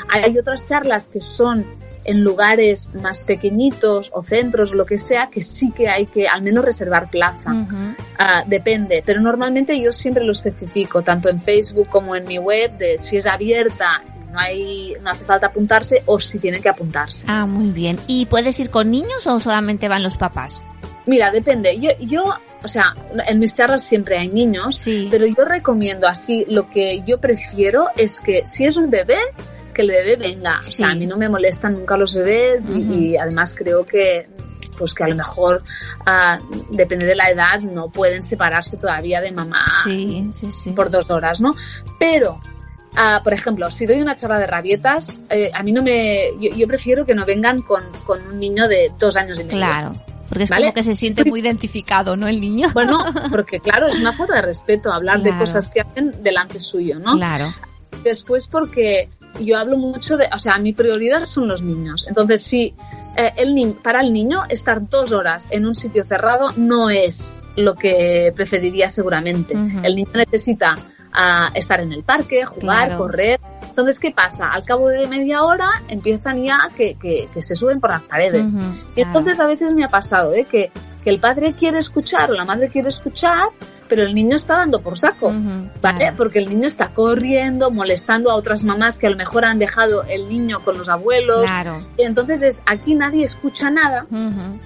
Hay 0.10 0.36
otras 0.36 0.66
charlas 0.66 1.08
que 1.08 1.22
son 1.22 1.64
en 2.06 2.24
lugares 2.24 2.90
más 3.04 3.24
pequeñitos 3.24 4.10
o 4.16 4.24
centros, 4.24 4.74
lo 4.74 4.88
que 4.88 4.98
sea, 4.98 5.30
que 5.30 5.44
sí 5.44 5.72
que 5.72 5.90
hay 5.90 6.08
que 6.08 6.28
al 6.28 6.42
menos 6.42 6.66
reservar 6.66 7.12
plaza. 7.12 7.52
Ah, 8.18 8.44
depende, 8.48 9.04
pero 9.06 9.22
normalmente 9.22 9.80
yo 9.80 9.94
siempre 9.94 10.24
lo 10.24 10.32
especifico, 10.32 11.04
tanto 11.04 11.30
en 11.30 11.40
Facebook 11.40 11.88
como 11.88 12.16
en 12.16 12.24
mi 12.24 12.40
web, 12.40 12.76
de 12.80 12.98
si 12.98 13.18
es 13.18 13.28
abierta, 13.28 14.02
no 14.32 14.40
hay, 14.40 14.94
no 15.02 15.10
hace 15.12 15.26
falta 15.26 15.48
apuntarse 15.48 16.04
o 16.06 16.20
si 16.20 16.40
tienen 16.40 16.62
que 16.62 16.70
apuntarse. 16.70 17.26
Ah, 17.30 17.46
muy 17.46 17.70
bien. 17.72 18.00
¿Y 18.08 18.26
puedes 18.28 18.60
ir 18.60 18.70
con 18.70 18.92
niños 18.92 19.26
o 19.28 19.40
solamente 19.40 19.88
van 19.88 20.04
los 20.04 20.18
papás? 20.18 20.62
Mira, 21.06 21.32
depende. 21.32 21.80
Yo, 21.80 21.90
yo, 22.02 22.34
o 22.64 22.68
sea, 22.68 22.94
en 23.28 23.40
mis 23.40 23.54
charlas 23.54 23.84
siempre 23.84 24.18
hay 24.18 24.28
niños, 24.28 24.76
Sí. 24.76 25.08
pero 25.10 25.26
yo 25.26 25.46
recomiendo 25.46 26.08
así, 26.08 26.46
lo 26.50 26.70
que 26.70 27.04
yo 27.08 27.20
prefiero 27.20 27.88
es 27.96 28.20
que 28.20 28.46
si 28.46 28.66
es 28.66 28.76
un 28.78 28.90
bebé, 28.90 29.18
que 29.74 29.84
el 29.84 29.90
bebé 29.92 30.16
venga. 30.18 30.60
O 30.60 30.64
sea, 30.64 30.88
Sí. 30.88 30.92
a 30.92 30.96
mí 30.96 31.06
no 31.06 31.18
me 31.18 31.30
molestan 31.30 31.74
nunca 31.74 31.96
los 31.98 32.14
bebés 32.14 32.70
y- 32.72 33.16
además 33.16 33.54
creo 33.58 33.86
que 33.86 34.24
pues 34.78 34.94
que 34.94 35.04
a 35.04 35.08
lo 35.08 35.16
mejor 35.16 35.64
ah, 36.06 36.38
depende 36.70 37.08
de 37.08 37.16
la 37.16 37.32
edad 37.32 37.60
no 37.62 37.90
pueden 37.90 38.22
separarse 38.22 38.78
todavía 38.78 39.22
de 39.22 39.32
mamá 39.32 39.66
Sí, 39.84 40.30
sí, 40.40 40.52
sí. 40.52 40.70
por 40.72 40.92
dos 40.92 41.10
horas, 41.10 41.42
¿no? 41.42 41.56
Pero, 42.00 42.40
ah, 42.96 43.22
por 43.24 43.34
ejemplo, 43.34 43.70
si 43.72 43.86
doy 43.86 44.02
una 44.02 44.16
charla 44.16 44.40
de 44.40 44.48
rabietas, 44.48 45.18
eh, 45.30 45.52
a 45.54 45.64
mí 45.64 45.72
no 45.72 45.84
me, 45.84 46.32
yo, 46.40 46.56
yo 46.56 46.68
prefiero 46.68 47.06
que 47.06 47.14
no 47.16 47.26
vengan 47.26 47.62
con, 47.62 47.84
con 48.06 48.26
un 48.28 48.40
niño 48.40 48.68
de 48.68 48.92
dos 49.00 49.18
años 49.18 49.40
y 49.40 49.44
medio. 49.44 49.58
Claro. 49.58 49.92
Porque 50.30 50.44
es 50.44 50.50
¿Vale? 50.50 50.66
como 50.66 50.74
que 50.74 50.84
se 50.84 50.96
siente 50.96 51.24
muy 51.26 51.40
identificado, 51.42 52.16
¿no? 52.18 52.28
El 52.28 52.42
niño. 52.42 52.70
Bueno, 52.74 53.00
porque 53.32 53.60
claro, 53.60 53.88
es 53.88 53.98
una 54.00 54.12
falta 54.14 54.36
de 54.36 54.42
respeto 54.42 54.92
hablar 54.92 55.22
de 55.22 55.38
cosas 55.38 55.70
que 55.70 55.82
hacen 55.82 56.22
delante 56.22 56.60
suyo, 56.60 57.00
¿no? 57.00 57.16
Claro. 57.16 57.54
Después 58.04 58.48
porque 58.48 59.10
yo 59.40 59.58
hablo 59.58 59.78
mucho 59.78 60.18
de, 60.18 60.28
o 60.34 60.40
sea, 60.40 60.58
mi 60.58 60.74
prioridad 60.74 61.26
son 61.26 61.48
los 61.48 61.62
niños. 61.62 62.06
Entonces, 62.10 62.42
si 62.44 62.74
eh, 63.16 63.34
el 63.38 63.56
ni- 63.56 63.68
para 63.68 64.02
el 64.02 64.12
niño 64.12 64.44
estar 64.50 64.88
dos 64.90 65.12
horas 65.14 65.48
en 65.50 65.66
un 65.66 65.76
sitio 65.76 66.06
cerrado 66.06 66.52
no 66.58 66.90
es 66.90 67.40
lo 67.56 67.76
que 67.76 68.32
preferiría 68.36 68.90
seguramente. 68.90 69.54
El 69.84 69.96
niño 69.96 70.10
necesita 70.14 70.76
ah, 71.14 71.50
estar 71.54 71.80
en 71.82 71.92
el 71.94 72.04
parque, 72.04 72.46
jugar, 72.46 72.88
Claro. 72.88 72.98
correr. 73.00 73.40
Entonces, 73.70 74.00
¿qué 74.00 74.12
pasa? 74.12 74.50
Al 74.52 74.64
cabo 74.66 74.88
de 74.90 75.08
media 75.08 75.44
hora 75.44 75.70
empiezan 75.88 76.44
ya 76.44 76.70
que, 76.76 76.96
que- 76.96 77.30
que 77.34 77.44
se 77.44 77.56
suben 77.56 77.80
por 77.80 77.92
las 77.92 78.02
paredes. 78.02 78.56
Y 78.96 79.02
entonces 79.02 79.40
a 79.40 79.46
veces 79.46 79.74
me 79.74 79.84
ha 79.84 79.90
pasado 79.90 80.34
¿eh? 80.34 80.46
que, 80.46 80.72
que 81.04 81.10
el 81.10 81.20
padre 81.20 81.54
quiere 81.54 81.78
escuchar 81.80 82.32
o 82.32 82.34
la 82.34 82.44
madre 82.46 82.70
quiere 82.70 82.90
escuchar, 82.90 83.48
pero 83.88 84.04
el 84.04 84.14
niño 84.14 84.36
está 84.36 84.58
dando 84.58 84.82
por 84.82 84.98
saco, 85.00 85.30
¿vale? 85.32 85.70
claro. 86.00 86.16
Porque 86.18 86.40
el 86.40 86.50
niño 86.50 86.68
está 86.68 86.90
corriendo, 86.90 87.72
molestando 87.72 88.32
a 88.32 88.36
otras 88.36 88.64
mamás 88.64 88.98
que 89.00 89.08
a 89.08 89.10
lo 89.10 89.18
mejor 89.18 89.46
han 89.46 89.60
dejado 89.60 90.04
el 90.04 90.28
niño 90.30 90.62
con 90.64 90.78
los 90.78 90.90
abuelos. 90.90 91.46
Claro. 91.46 91.86
Y 91.98 92.04
entonces 92.04 92.42
es, 92.42 92.62
aquí 92.66 92.96
nadie 92.96 93.24
escucha 93.24 93.70
nada 93.70 94.06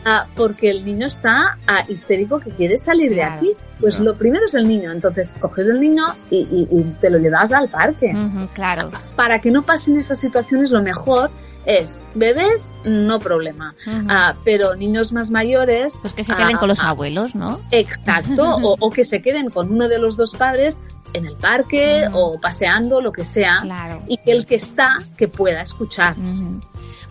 ah, 0.05 0.27
porque 0.35 0.69
el 0.69 0.85
niño 0.85 1.07
está 1.07 1.57
ah, 1.67 1.79
histérico 1.87 2.39
que 2.39 2.51
quiere 2.51 2.77
salir 2.77 3.13
de 3.15 3.23
aquí. 3.23 3.51
Pues 3.79 3.97
lo 3.99 4.13
primero 4.15 4.45
es 4.45 4.53
el 4.53 4.67
niño, 4.67 4.91
entonces 4.91 5.35
coges 5.39 5.65
el 5.67 5.79
niño 5.79 6.03
y, 6.29 6.37
y- 6.51 6.67
y 6.71 6.83
te 7.01 7.09
lo 7.09 7.17
llevas 7.17 7.51
al 7.51 7.67
parque. 7.67 8.13
Claro. 8.53 8.91
Para 9.15 9.39
que 9.41 9.49
no 9.49 9.63
pasen 9.63 9.97
esas 9.97 10.19
situaciones, 10.19 10.69
lo 10.71 10.83
mejor 10.83 11.31
es 11.65 12.01
bebés, 12.15 12.71
no 12.85 13.19
problema. 13.19 13.75
Ah, 14.09 14.35
pero 14.43 14.75
niños 14.75 15.11
más 15.13 15.29
mayores, 15.31 15.99
Pues 16.01 16.13
que 16.13 16.23
se 16.23 16.33
queden 16.33 16.55
ah, 16.55 16.59
con 16.59 16.69
los 16.69 16.81
ah, 16.83 16.89
abuelos, 16.89 17.35
¿no? 17.35 17.59
Exacto, 17.71 18.43
o, 18.57 18.75
o 18.79 18.89
que 18.89 19.03
se 19.03 19.21
queden 19.21 19.49
con 19.49 19.71
uno 19.71 19.87
de 19.87 19.99
los 19.99 20.17
dos 20.17 20.33
padres 20.33 20.79
en 21.13 21.25
el 21.27 21.35
parque 21.35 22.03
o 22.13 22.39
paseando, 22.39 23.01
lo 23.01 23.11
que 23.11 23.23
sea, 23.23 23.59
Claro. 23.61 24.01
y 24.07 24.17
que 24.17 24.31
el 24.31 24.45
que 24.45 24.55
está, 24.55 24.97
que 25.17 25.27
pueda 25.27 25.61
escuchar. 25.61 26.15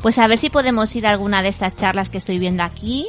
Pues 0.03 0.19
a 0.19 0.27
ver 0.27 0.39
si 0.39 0.49
podemos 0.51 0.95
ir 0.97 1.07
a 1.07 1.11
alguna 1.11 1.43
de 1.43 1.49
estas 1.51 1.77
charlas 1.77 2.09
que 2.09 2.19
estoy 2.19 2.39
viendo 2.39 2.63
aquí 2.63 3.07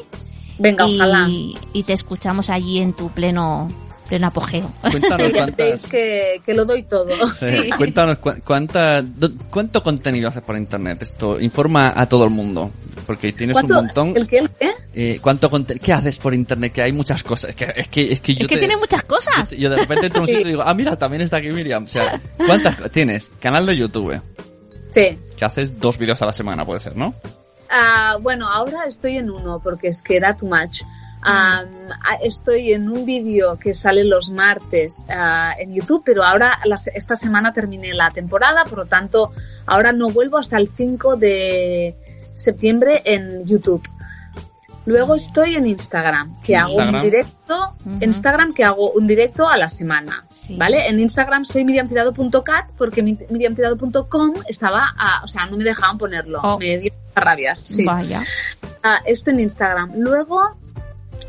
Venga, 0.60 0.86
ojalá. 0.86 1.28
y, 1.30 1.58
y 1.74 1.84
te 1.84 1.94
escuchamos 1.94 2.50
allí 2.50 2.80
en 2.80 2.92
tu 2.94 3.10
pleno 3.10 3.72
pleno 4.12 4.28
apogeo. 4.28 4.70
Cuéntanos 4.82 5.28
Sí, 5.28 5.34
cuántas... 5.34 5.86
que, 5.86 6.42
que 6.46 6.54
lo 6.54 6.66
doy 6.66 6.84
todo. 6.84 7.08
Sí, 7.34 7.70
Cuéntanos 7.78 8.18
cu- 8.18 8.42
cuánta, 8.46 9.02
cuánto 9.50 9.82
contenido 9.82 10.28
haces 10.28 10.42
por 10.42 10.58
internet. 10.58 11.02
Esto 11.04 11.40
informa 11.40 11.94
a 11.96 12.06
todo 12.10 12.26
el 12.26 12.30
mundo, 12.30 12.72
porque 13.08 13.32
tienes 13.32 13.56
un 13.56 13.62
¿Cuánto- 13.62 13.74
montón. 14.04 14.14
¿El 14.18 14.28
qué? 14.28 14.38
¿El 14.40 14.50
qué? 14.50 14.72
Eh, 14.94 15.20
¿Cuánto 15.22 15.50
¿Qué 15.82 15.94
haces 15.94 16.20
por 16.20 16.34
internet? 16.34 16.74
Que 16.74 16.82
hay 16.82 16.92
muchas 16.92 17.24
cosas. 17.24 17.52
Es 17.52 17.56
que, 17.56 17.72
es 17.74 17.88
que, 17.88 18.12
es 18.12 18.20
que 18.20 18.36
yo 18.36 18.42
es 18.42 18.48
que 18.50 18.56
te- 18.56 18.60
tiene 18.60 18.76
muchas 18.76 19.04
cosas. 19.04 19.50
yo, 19.52 19.56
yo 19.58 19.70
de 19.70 19.78
repente 19.78 20.08
entro 20.08 20.20
a 20.20 20.24
un 20.24 20.28
Sí. 20.28 20.34
sitio 20.36 20.48
y 20.48 20.52
digo, 20.56 20.64
ah, 20.66 20.74
mira, 20.74 20.98
también 20.98 21.22
está 21.22 21.38
aquí 21.38 21.48
Miriam. 21.48 21.86
O 21.86 21.88
sea, 21.88 22.22
¿cuántas 22.36 22.92
tienes? 22.92 23.32
Canal 23.40 23.66
de 23.66 23.78
YouTube, 23.78 24.20
Sí. 24.94 25.18
que 25.38 25.46
haces 25.46 25.80
dos 25.80 25.98
vídeos 25.98 26.22
a 26.22 26.26
la 26.26 26.34
semana, 26.34 26.66
puede 26.66 26.82
ser, 26.82 26.98
¿no? 26.98 27.16
Ah, 27.70 28.18
bueno, 28.22 28.50
ahora 28.50 28.84
estoy 28.86 29.16
en 29.16 29.30
uno 29.30 29.62
porque 29.64 29.88
es 29.88 30.04
que 30.04 30.20
da 30.20 30.36
too 30.36 30.48
much. 30.48 30.82
Ah, 31.24 31.64
estoy 32.24 32.74
en 32.74 32.90
un 32.90 33.06
vídeo 33.06 33.58
que 33.60 33.74
sale 33.74 34.04
los 34.04 34.30
martes 34.32 35.06
ah, 35.10 35.54
en 35.60 35.74
YouTube, 35.74 36.02
pero 36.06 36.24
ahora 36.24 36.60
esta 36.96 37.16
semana 37.16 37.54
terminé 37.54 37.94
la 37.94 38.10
temporada, 38.12 38.66
por 38.66 38.80
lo 38.80 38.86
tanto 38.86 39.32
ahora 39.66 39.92
no 39.92 40.10
vuelvo 40.10 40.38
hasta 40.38 40.58
el 40.58 40.68
5 40.68 41.16
de 41.18 41.96
septiembre 42.34 43.02
en 43.06 43.46
YouTube. 43.46 43.88
Luego 44.86 45.14
estoy 45.14 45.54
en 45.56 45.68
Instagram, 45.68 46.42
que 46.42 46.56
hago 46.58 46.74
un 46.78 47.02
directo, 47.04 47.76
Ujú. 47.86 47.98
Instagram 48.04 48.52
que 48.56 48.64
hago 48.64 48.92
un 48.94 49.06
directo 49.06 49.48
a 49.48 49.56
la 49.56 49.70
semana, 49.70 50.26
Sí. 50.34 50.56
¿vale? 50.58 50.88
En 50.88 51.00
Instagram 51.00 51.46
soy 51.46 51.64
miriamtirado.cat 51.66 52.72
porque 52.80 53.04
mi- 53.04 53.16
miriamtirado.com 53.30 54.34
estaba, 54.48 54.90
a- 54.98 55.24
o 55.24 55.28
sea, 55.28 55.46
no 55.46 55.58
me 55.58 55.64
dejaban 55.64 56.00
ponerlo, 56.00 56.40
Oh. 56.42 56.58
me 56.58 56.80
dio 56.80 56.92
rabias, 57.16 57.60
sí. 57.60 57.86
Vaya. 57.86 58.22
Ah, 58.82 59.02
esto 59.06 59.30
en 59.30 59.42
Instagram. 59.42 59.92
Luego 59.98 60.58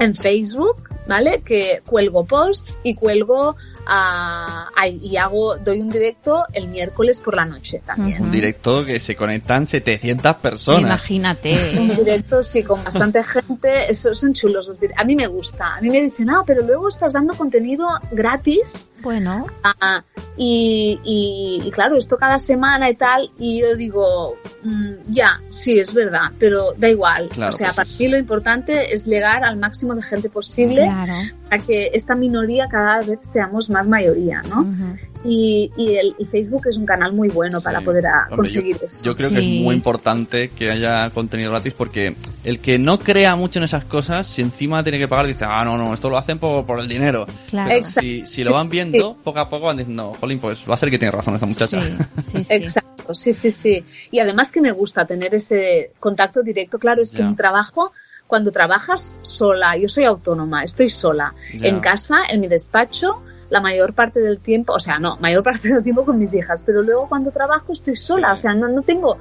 en 0.03 0.14
Facebook, 0.14 0.88
¿vale? 1.07 1.42
Que 1.42 1.82
cuelgo 1.86 2.24
posts 2.26 2.80
y 2.82 2.94
cuelgo 2.94 3.57
ah, 3.87 4.68
ay, 4.76 4.99
y 5.03 5.16
hago 5.16 5.57
doy 5.57 5.80
un 5.80 5.89
directo 5.91 6.45
el 6.53 6.68
miércoles 6.68 7.20
por 7.20 7.37
la 7.37 7.45
noche 7.45 7.83
también. 7.85 8.22
Un 8.22 8.30
directo 8.30 8.85
que 8.85 9.01
se 9.01 9.16
conectan 9.16 9.66
700 9.66 10.37
personas. 10.37 10.83
Imagínate. 10.83 11.78
Un 11.80 11.97
directo, 11.97 12.43
sí, 12.43 12.62
con 12.62 12.83
bastante 12.85 13.22
gente. 13.22 13.91
Eso, 13.91 14.14
son 14.14 14.35
chulos 14.35 14.68
los 14.68 14.80
directos. 14.80 15.03
A 15.03 15.07
mí 15.07 15.16
me 15.16 15.26
gusta. 15.26 15.74
A 15.74 15.80
mí 15.80 15.91
me 15.91 16.01
dicen, 16.03 16.30
ah, 16.30 16.43
pero 16.47 16.62
luego 16.62 16.89
estás 16.89 17.12
dando 17.12 17.35
contenido 17.35 17.87
gratis. 18.11 18.89
Bueno, 19.01 19.47
ah, 19.64 20.03
y, 20.37 20.99
y- 21.05 21.62
y 21.66 21.70
claro, 21.70 21.97
esto 21.97 22.16
cada 22.16 22.39
semana 22.39 22.89
y 22.91 22.95
tal. 22.95 23.30
Y 23.39 23.61
yo 23.61 23.74
digo, 23.76 24.37
mm, 24.62 24.93
ya, 25.09 25.41
sí, 25.49 25.78
es 25.78 25.93
verdad, 25.93 26.30
pero 26.39 26.72
da 26.76 26.89
igual. 26.89 27.28
Claro, 27.30 27.51
o 27.51 27.53
sea, 27.53 27.68
pues 27.68 27.76
para 27.76 27.89
es- 27.89 27.99
mí 28.01 28.09
lo 28.09 28.18
importante 28.18 28.95
es 28.95 29.07
llegar 29.07 29.45
al 29.45 29.57
máximo 29.57 29.95
de 29.95 30.03
gente 30.03 30.28
posible 30.30 30.83
claro. 30.85 31.12
Para 31.53 31.62
que 31.62 31.90
esta 31.92 32.14
minoría 32.14 32.66
cada 32.66 33.00
vez 33.03 33.18
seamos 33.20 33.68
más 33.68 33.86
mayoría, 33.86 34.40
¿no? 34.48 34.62
Ujú. 34.62 34.96
Y, 35.24 35.70
y, 35.76 35.94
el, 35.96 36.14
y 36.18 36.24
Facebook 36.24 36.62
es 36.68 36.76
un 36.78 36.86
canal 36.86 37.12
muy 37.12 37.28
bueno 37.28 37.61
para 37.61 37.78
Sí. 37.80 37.84
poder 37.84 38.07
ah, 38.07 38.22
Hombre, 38.24 38.36
conseguir 38.38 38.76
eso. 38.82 39.05
Yo 39.05 39.14
creo 39.14 39.28
que 39.28 39.40
Sí. 39.40 39.59
es 39.59 39.64
muy 39.64 39.74
importante 39.74 40.48
que 40.48 40.70
haya 40.70 41.11
contenido 41.11 41.50
gratis 41.50 41.74
porque 41.74 42.16
el 42.42 42.59
que 42.59 42.78
no 42.78 42.98
crea 42.98 43.36
mucho 43.36 43.59
en 43.59 43.64
esas 43.64 43.84
cosas, 43.84 44.26
si 44.26 44.40
encima 44.40 44.82
tiene 44.82 44.98
que 44.98 45.09
pagar, 45.09 45.26
dice, 45.26 45.44
ah, 45.46 45.62
no, 45.64 45.76
no, 45.76 45.92
esto 45.92 46.09
lo 46.09 46.16
hacen 46.16 46.38
por, 46.38 46.64
por 46.64 46.80
el 46.80 46.88
dinero. 46.88 47.26
Claro. 47.50 47.82
Si, 47.84 48.24
si 48.24 48.42
lo 48.44 48.55
van 48.55 48.70
viendo, 48.70 49.14
poco 49.22 49.38
a 49.38 49.50
poco 49.50 49.66
van 49.66 49.76
diciendo, 49.76 50.16
jolín, 50.18 50.38
pues 50.38 50.64
va 50.68 50.74
a 50.74 50.76
ser 50.78 50.90
que 50.90 50.98
tiene 50.98 51.12
razón 51.12 51.34
esta 51.34 51.46
muchacha. 51.46 51.82
Sí, 51.82 51.90
sí, 52.32 52.44
sí. 52.44 52.55
Exacto, 52.55 53.14
sí, 53.14 53.32
sí, 53.34 53.50
sí. 53.50 53.84
Y 54.11 54.18
además 54.20 54.50
que 54.50 54.62
me 54.62 54.72
gusta 54.72 55.05
tener 55.07 55.34
ese 55.34 55.92
contacto 56.00 56.42
directo. 56.42 56.78
Claro, 56.78 57.03
es 57.03 57.12
que 57.12 57.18
Ya. 57.18 57.28
mi 57.28 57.36
trabajo, 57.36 57.92
cuando 58.33 58.51
trabajas 58.51 59.18
sola, 59.20 59.76
yo 59.76 59.91
soy 59.91 60.05
autónoma, 60.05 60.64
estoy 60.64 60.89
sola, 60.89 61.35
en 61.53 61.80
casa, 61.80 62.22
en 62.30 62.41
mi 62.41 62.49
despacho, 62.49 63.20
la 63.51 63.61
mayor 63.61 63.93
parte 63.93 64.20
del 64.20 64.41
tiempo, 64.41 64.72
o 64.72 64.80
sea, 64.80 64.99
no, 64.99 65.18
mayor 65.18 65.43
parte 65.45 65.68
del 65.68 65.83
tiempo 65.83 66.07
con 66.07 66.18
mis 66.18 66.33
hijas, 66.33 66.62
pero 66.64 66.80
luego 66.80 67.11
cuando 67.11 67.30
trabajo 67.30 67.74
estoy 67.74 67.95
sola, 67.95 68.33
o 68.33 68.39
sea, 68.39 68.55
no, 68.55 68.68
no 68.68 68.80
tengo 68.80 69.18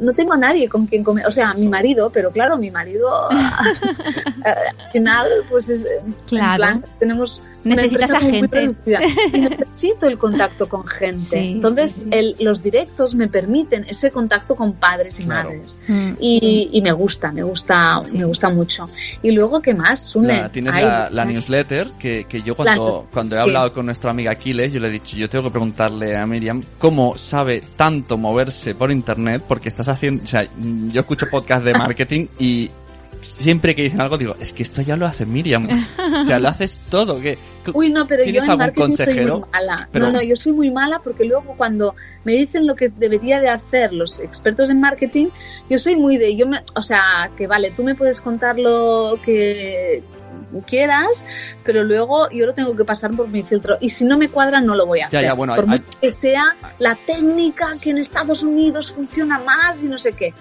no 0.00 0.12
tengo 0.12 0.32
a 0.32 0.36
nadie 0.36 0.68
con 0.68 0.86
quien 0.86 1.02
comer, 1.04 1.26
o 1.26 1.32
sea, 1.32 1.54
mi 1.54 1.68
marido, 1.68 2.10
pero 2.10 2.30
claro, 2.30 2.56
mi 2.56 2.70
marido 2.70 3.08
al 3.30 4.92
final, 4.92 5.26
pues 5.50 5.68
es, 5.68 5.86
Claro. 6.26 6.52
en 6.52 6.56
plan, 6.80 6.84
tenemos 6.98 7.42
Necesitas 7.64 8.10
a 8.10 8.18
gente. 8.20 8.74
y 8.86 8.90
necesito 9.38 10.08
el 10.08 10.18
contacto 10.18 10.68
con 10.68 10.84
gente. 10.84 11.22
Sí, 11.40 11.52
Entonces, 11.52 11.92
sí, 11.92 12.00
sí. 12.02 12.08
el- 12.10 12.36
los 12.40 12.60
directos 12.60 13.14
me 13.14 13.28
permiten 13.28 13.86
ese 13.88 14.10
contacto 14.10 14.56
con 14.56 14.72
padres 14.72 15.20
y 15.20 15.24
Claro. 15.26 15.50
madres. 15.50 15.78
Mm. 15.86 16.10
Y, 16.18 16.70
y 16.72 16.82
me 16.82 16.90
gusta, 16.90 17.30
me 17.30 17.44
gusta, 17.44 18.00
Sí. 18.02 18.18
me 18.18 18.24
gusta 18.24 18.48
mucho. 18.50 18.90
Y 19.22 19.30
luego, 19.30 19.62
¿qué 19.62 19.74
más? 19.74 20.12
La- 20.16 20.48
tienes 20.48 20.72
Ay, 20.74 20.84
la, 20.86 21.08
la 21.10 21.24
newsletter 21.24 21.92
que, 22.00 22.24
que 22.28 22.42
yo 22.42 22.56
cuando, 22.56 23.04
La- 23.06 23.12
cuando 23.12 23.34
he 23.36 23.36
sí. 23.36 23.40
hablado 23.42 23.72
con 23.72 23.86
nuestro 23.86 24.10
amiga 24.10 24.32
Aquiles, 24.32 24.72
yo 24.72 24.80
le 24.80 24.88
he 24.88 24.90
dicho, 24.90 25.14
yo 25.16 25.30
tengo 25.30 25.44
que 25.44 25.50
preguntarle 25.52 26.16
a 26.16 26.26
Miriam 26.26 26.60
cómo 26.80 27.16
sabe 27.16 27.62
tanto 27.76 28.18
moverse 28.18 28.74
por 28.74 28.90
internet, 28.90 29.44
porque 29.46 29.68
estás 29.72 29.88
haciendo, 29.88 30.22
o 30.22 30.26
sea, 30.26 30.46
yo 30.88 31.00
escucho 31.00 31.28
podcast 31.28 31.64
de 31.64 31.72
marketing 31.74 32.26
y 32.38 32.70
siempre 33.20 33.74
que 33.74 33.82
dicen 33.82 34.00
algo 34.00 34.18
digo, 34.18 34.34
es 34.40 34.52
que 34.52 34.62
esto 34.62 34.82
ya 34.82 34.96
lo 34.96 35.06
hace 35.06 35.24
Miriam. 35.26 35.66
O 36.22 36.24
sea, 36.24 36.38
lo 36.38 36.48
haces 36.48 36.80
todo. 36.90 37.20
que 37.20 37.38
Uy, 37.72 37.90
no, 37.90 38.06
pero 38.06 38.24
yo 38.24 38.32
¿Tienes 38.32 38.48
en 38.48 38.58
marketing 38.58 38.92
soy 38.92 39.14
muy 39.14 39.42
mala. 39.52 39.88
Pero- 39.92 40.06
No, 40.06 40.12
no, 40.12 40.22
yo 40.22 40.36
soy 40.36 40.52
muy 40.52 40.70
mala 40.70 40.98
porque 40.98 41.24
luego 41.24 41.54
cuando 41.56 41.94
me 42.24 42.32
dicen 42.32 42.66
lo 42.66 42.74
que 42.74 42.88
debería 42.88 43.40
de 43.40 43.48
hacer 43.48 43.92
los 43.92 44.20
expertos 44.20 44.70
en 44.70 44.80
marketing, 44.80 45.28
yo 45.70 45.78
soy 45.78 45.96
muy 45.96 46.16
de, 46.16 46.36
yo 46.36 46.46
me, 46.46 46.58
o 46.74 46.82
sea, 46.82 47.30
que 47.36 47.46
vale, 47.46 47.70
tú 47.70 47.84
me 47.84 47.94
puedes 47.94 48.20
contar 48.20 48.58
lo 48.58 49.18
que 49.24 50.02
quieras, 50.66 51.24
pero 51.64 51.82
luego 51.84 52.28
yo 52.30 52.46
lo 52.46 52.54
tengo 52.54 52.76
que 52.76 52.84
pasar 52.84 53.10
por 53.12 53.28
mi 53.28 53.42
filtro 53.42 53.76
y 53.80 53.88
si 53.88 54.04
no 54.04 54.18
me 54.18 54.28
cuadra 54.28 54.60
no 54.60 54.74
lo 54.74 54.86
voy 54.86 55.00
a 55.00 55.02
Ya, 55.02 55.06
hacer. 55.18 55.22
ya, 55.24 55.32
bueno, 55.34 55.54
por 55.54 55.64
hay- 55.64 55.80
mucho 55.80 55.98
que 56.00 56.12
sea 56.12 56.56
la 56.78 56.96
técnica 57.06 57.66
que 57.80 57.90
en 57.90 57.98
Estados 57.98 58.42
Unidos 58.42 58.92
funciona 58.92 59.38
más 59.38 59.82
y 59.82 59.88
no 59.88 59.98
sé 59.98 60.12
qué. 60.12 60.34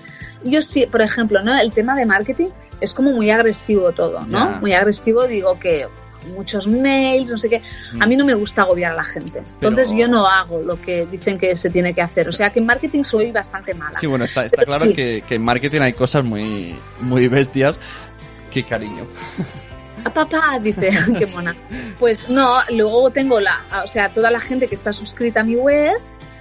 Yo 0.43 0.61
sí, 0.61 0.85
por 0.87 1.01
ejemplo, 1.01 1.41
¿no? 1.43 1.57
El 1.59 1.71
tema 1.71 1.95
de 1.95 2.05
marketing 2.05 2.49
es 2.79 2.93
como 2.93 3.11
muy 3.11 3.29
agresivo 3.29 3.91
todo, 3.91 4.21
¿no? 4.21 4.51
Ya. 4.51 4.57
Muy 4.59 4.73
agresivo, 4.73 5.27
digo 5.27 5.59
que 5.59 5.87
muchos 6.35 6.67
mails, 6.67 7.31
no 7.31 7.37
sé 7.39 7.49
qué. 7.49 7.61
A 7.99 8.05
mí 8.05 8.15
no 8.15 8.23
me 8.25 8.33
gusta 8.35 8.61
agobiar 8.61 8.91
a 8.91 8.95
la 8.95 9.03
gente. 9.03 9.39
Entonces 9.55 9.89
Pero- 9.89 9.99
yo 10.01 10.07
no 10.07 10.27
hago 10.27 10.61
lo 10.61 10.79
que 10.81 11.05
dicen 11.07 11.39
que 11.39 11.55
se 11.55 11.69
tiene 11.71 11.93
que 11.95 12.01
hacer. 12.03 12.27
O 12.27 12.31
sea 12.31 12.51
que 12.51 12.59
en 12.59 12.65
marketing 12.67 13.03
soy 13.03 13.31
bastante 13.31 13.73
mala. 13.73 13.99
Sí, 13.99 14.05
bueno, 14.07 14.25
está, 14.25 14.45
está 14.45 14.63
claro 14.63 14.85
sí. 14.85 14.93
que, 14.93 15.23
que 15.27 15.35
en 15.35 15.43
marketing 15.43 15.81
hay 15.81 15.93
cosas 15.93 16.23
muy, 16.23 16.75
muy 16.99 17.27
bestias. 17.27 17.75
Qué 18.51 18.63
cariño. 18.63 19.05
A 20.03 20.13
papá, 20.13 20.59
dice, 20.61 20.89
qué 21.17 21.25
mona. 21.25 21.55
Pues 21.99 22.29
no, 22.29 22.59
luego 22.69 23.09
tengo 23.11 23.39
la, 23.39 23.61
o 23.83 23.87
sea, 23.87 24.11
toda 24.11 24.31
la 24.31 24.39
gente 24.39 24.67
que 24.67 24.75
está 24.75 24.93
suscrita 24.93 25.41
a 25.41 25.43
mi 25.43 25.55
web 25.55 25.97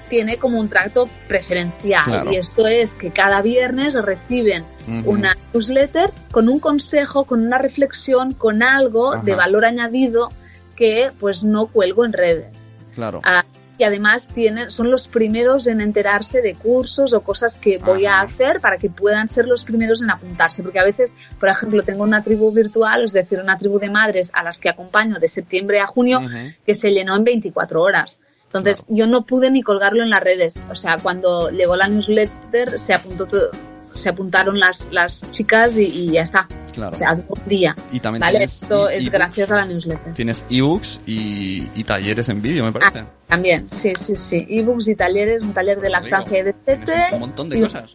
tiene 0.08 0.38
como 0.38 0.58
un 0.58 0.68
trato 0.68 1.08
preferencial. 1.28 2.04
Claro. 2.04 2.32
Y 2.32 2.36
esto 2.36 2.66
es 2.66 2.96
que 2.96 3.10
cada 3.10 3.42
viernes 3.42 3.94
reciben 3.94 4.64
una 5.04 5.36
newsletter 5.54 6.10
con 6.32 6.48
un 6.48 6.58
consejo, 6.58 7.24
con 7.24 7.46
una 7.46 7.58
reflexión, 7.58 8.32
con 8.32 8.62
algo 8.62 9.14
Ajá. 9.14 9.22
de 9.22 9.34
valor 9.36 9.64
añadido 9.64 10.30
que 10.74 11.12
pues 11.18 11.44
no 11.44 11.66
cuelgo 11.66 12.04
en 12.04 12.12
redes. 12.12 12.74
Claro. 12.94 13.20
Ah, 13.22 13.44
y 13.80 13.84
además 13.84 14.28
tienen, 14.28 14.70
son 14.70 14.90
los 14.90 15.08
primeros 15.08 15.66
en 15.66 15.80
enterarse 15.80 16.42
de 16.42 16.54
cursos 16.54 17.14
o 17.14 17.22
cosas 17.22 17.56
que 17.56 17.78
voy 17.78 18.04
a 18.04 18.20
hacer 18.20 18.60
para 18.60 18.76
que 18.76 18.90
puedan 18.90 19.26
ser 19.26 19.46
los 19.46 19.64
primeros 19.64 20.02
en 20.02 20.10
apuntarse. 20.10 20.62
Porque 20.62 20.78
a 20.78 20.84
veces, 20.84 21.16
por 21.38 21.48
ejemplo, 21.48 21.82
tengo 21.82 22.02
una 22.02 22.22
tribu 22.22 22.52
virtual, 22.52 23.04
es 23.04 23.12
decir, 23.12 23.40
una 23.40 23.56
tribu 23.56 23.78
de 23.78 23.88
madres 23.88 24.32
a 24.34 24.42
las 24.42 24.58
que 24.58 24.68
acompaño 24.68 25.18
de 25.18 25.28
septiembre 25.28 25.80
a 25.80 25.86
junio, 25.86 26.20
que 26.66 26.74
se 26.74 26.92
llenó 26.92 27.16
en 27.16 27.24
24 27.24 27.80
horas. 27.80 28.20
Entonces, 28.48 28.84
yo 28.90 29.06
no 29.06 29.24
pude 29.24 29.50
ni 29.50 29.62
colgarlo 29.62 30.02
en 30.02 30.10
las 30.10 30.20
redes. 30.20 30.62
O 30.70 30.76
sea, 30.76 30.98
cuando 31.02 31.48
llegó 31.48 31.74
la 31.74 31.88
newsletter, 31.88 32.78
se 32.78 32.92
apuntó 32.92 33.24
todo, 33.24 33.50
se 33.94 34.08
apuntaron 34.08 34.58
las, 34.58 34.88
las 34.92 35.28
chicas 35.30 35.76
y, 35.76 35.84
y 35.84 36.10
ya 36.12 36.22
está. 36.22 36.46
Claro. 36.72 36.94
O 36.94 36.98
sea, 36.98 37.12
un 37.14 37.24
día. 37.46 37.74
Y 37.92 37.98
también 38.00 38.20
¿Vale? 38.20 38.38
tienes 38.38 38.62
Esto 38.62 38.88
e- 38.88 38.98
es 38.98 39.10
gracias 39.10 39.50
a 39.50 39.56
la 39.56 39.64
newsletter. 39.66 40.14
Tienes 40.14 40.44
ebooks 40.48 41.00
y, 41.06 41.68
y 41.74 41.84
talleres 41.84 42.28
en 42.28 42.40
vídeo, 42.40 42.64
me 42.64 42.72
parece. 42.72 43.04
También, 43.26 43.68
sí, 43.70 43.92
sí, 43.96 44.14
sí. 44.16 44.46
Ebooks 44.48 44.88
y 44.88 44.94
talleres, 44.96 45.42
un 45.42 45.52
taller 45.52 45.80
de 45.80 45.88
Eso 45.88 45.98
lactancia 46.00 46.38
y 46.38 46.42
digo, 46.44 46.56
de 46.66 46.76
Tienes 46.76 46.86
tete, 46.86 47.14
un 47.14 47.20
montón 47.20 47.48
de 47.48 47.58
y- 47.58 47.62
cosas. 47.62 47.90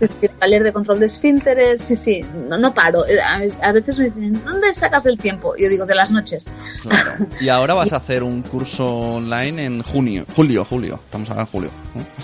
sí, 0.00 0.28
taller 0.38 0.62
de 0.62 0.72
control 0.72 1.00
de 1.00 1.06
esfínteres, 1.06 1.80
sí, 1.80 1.96
sí, 1.96 2.20
no, 2.48 2.56
no 2.58 2.72
paro. 2.72 3.06
Eh, 3.06 3.20
A, 3.20 3.42
a 3.62 3.72
veces 3.72 3.98
me 3.98 4.06
dicen, 4.06 4.42
¿dónde 4.44 4.72
sacas 4.74 5.06
el 5.06 5.18
tiempo? 5.18 5.54
Yo 5.56 5.68
digo, 5.68 5.84
de 5.86 5.94
las 5.94 6.12
noches. 6.12 6.48
Claro. 6.82 7.26
Y 7.40 7.48
ahora 7.48 7.74
vas 7.74 7.92
a 7.92 7.96
hacer 7.96 8.22
un 8.22 8.42
curso 8.42 8.86
online 8.86 9.64
en 9.64 9.82
junio. 9.82 10.24
Julio, 10.34 10.64
julio. 10.64 11.00
Estamos 11.04 11.28
ahora 11.30 11.42
en 11.42 11.46
julio. 11.48 11.70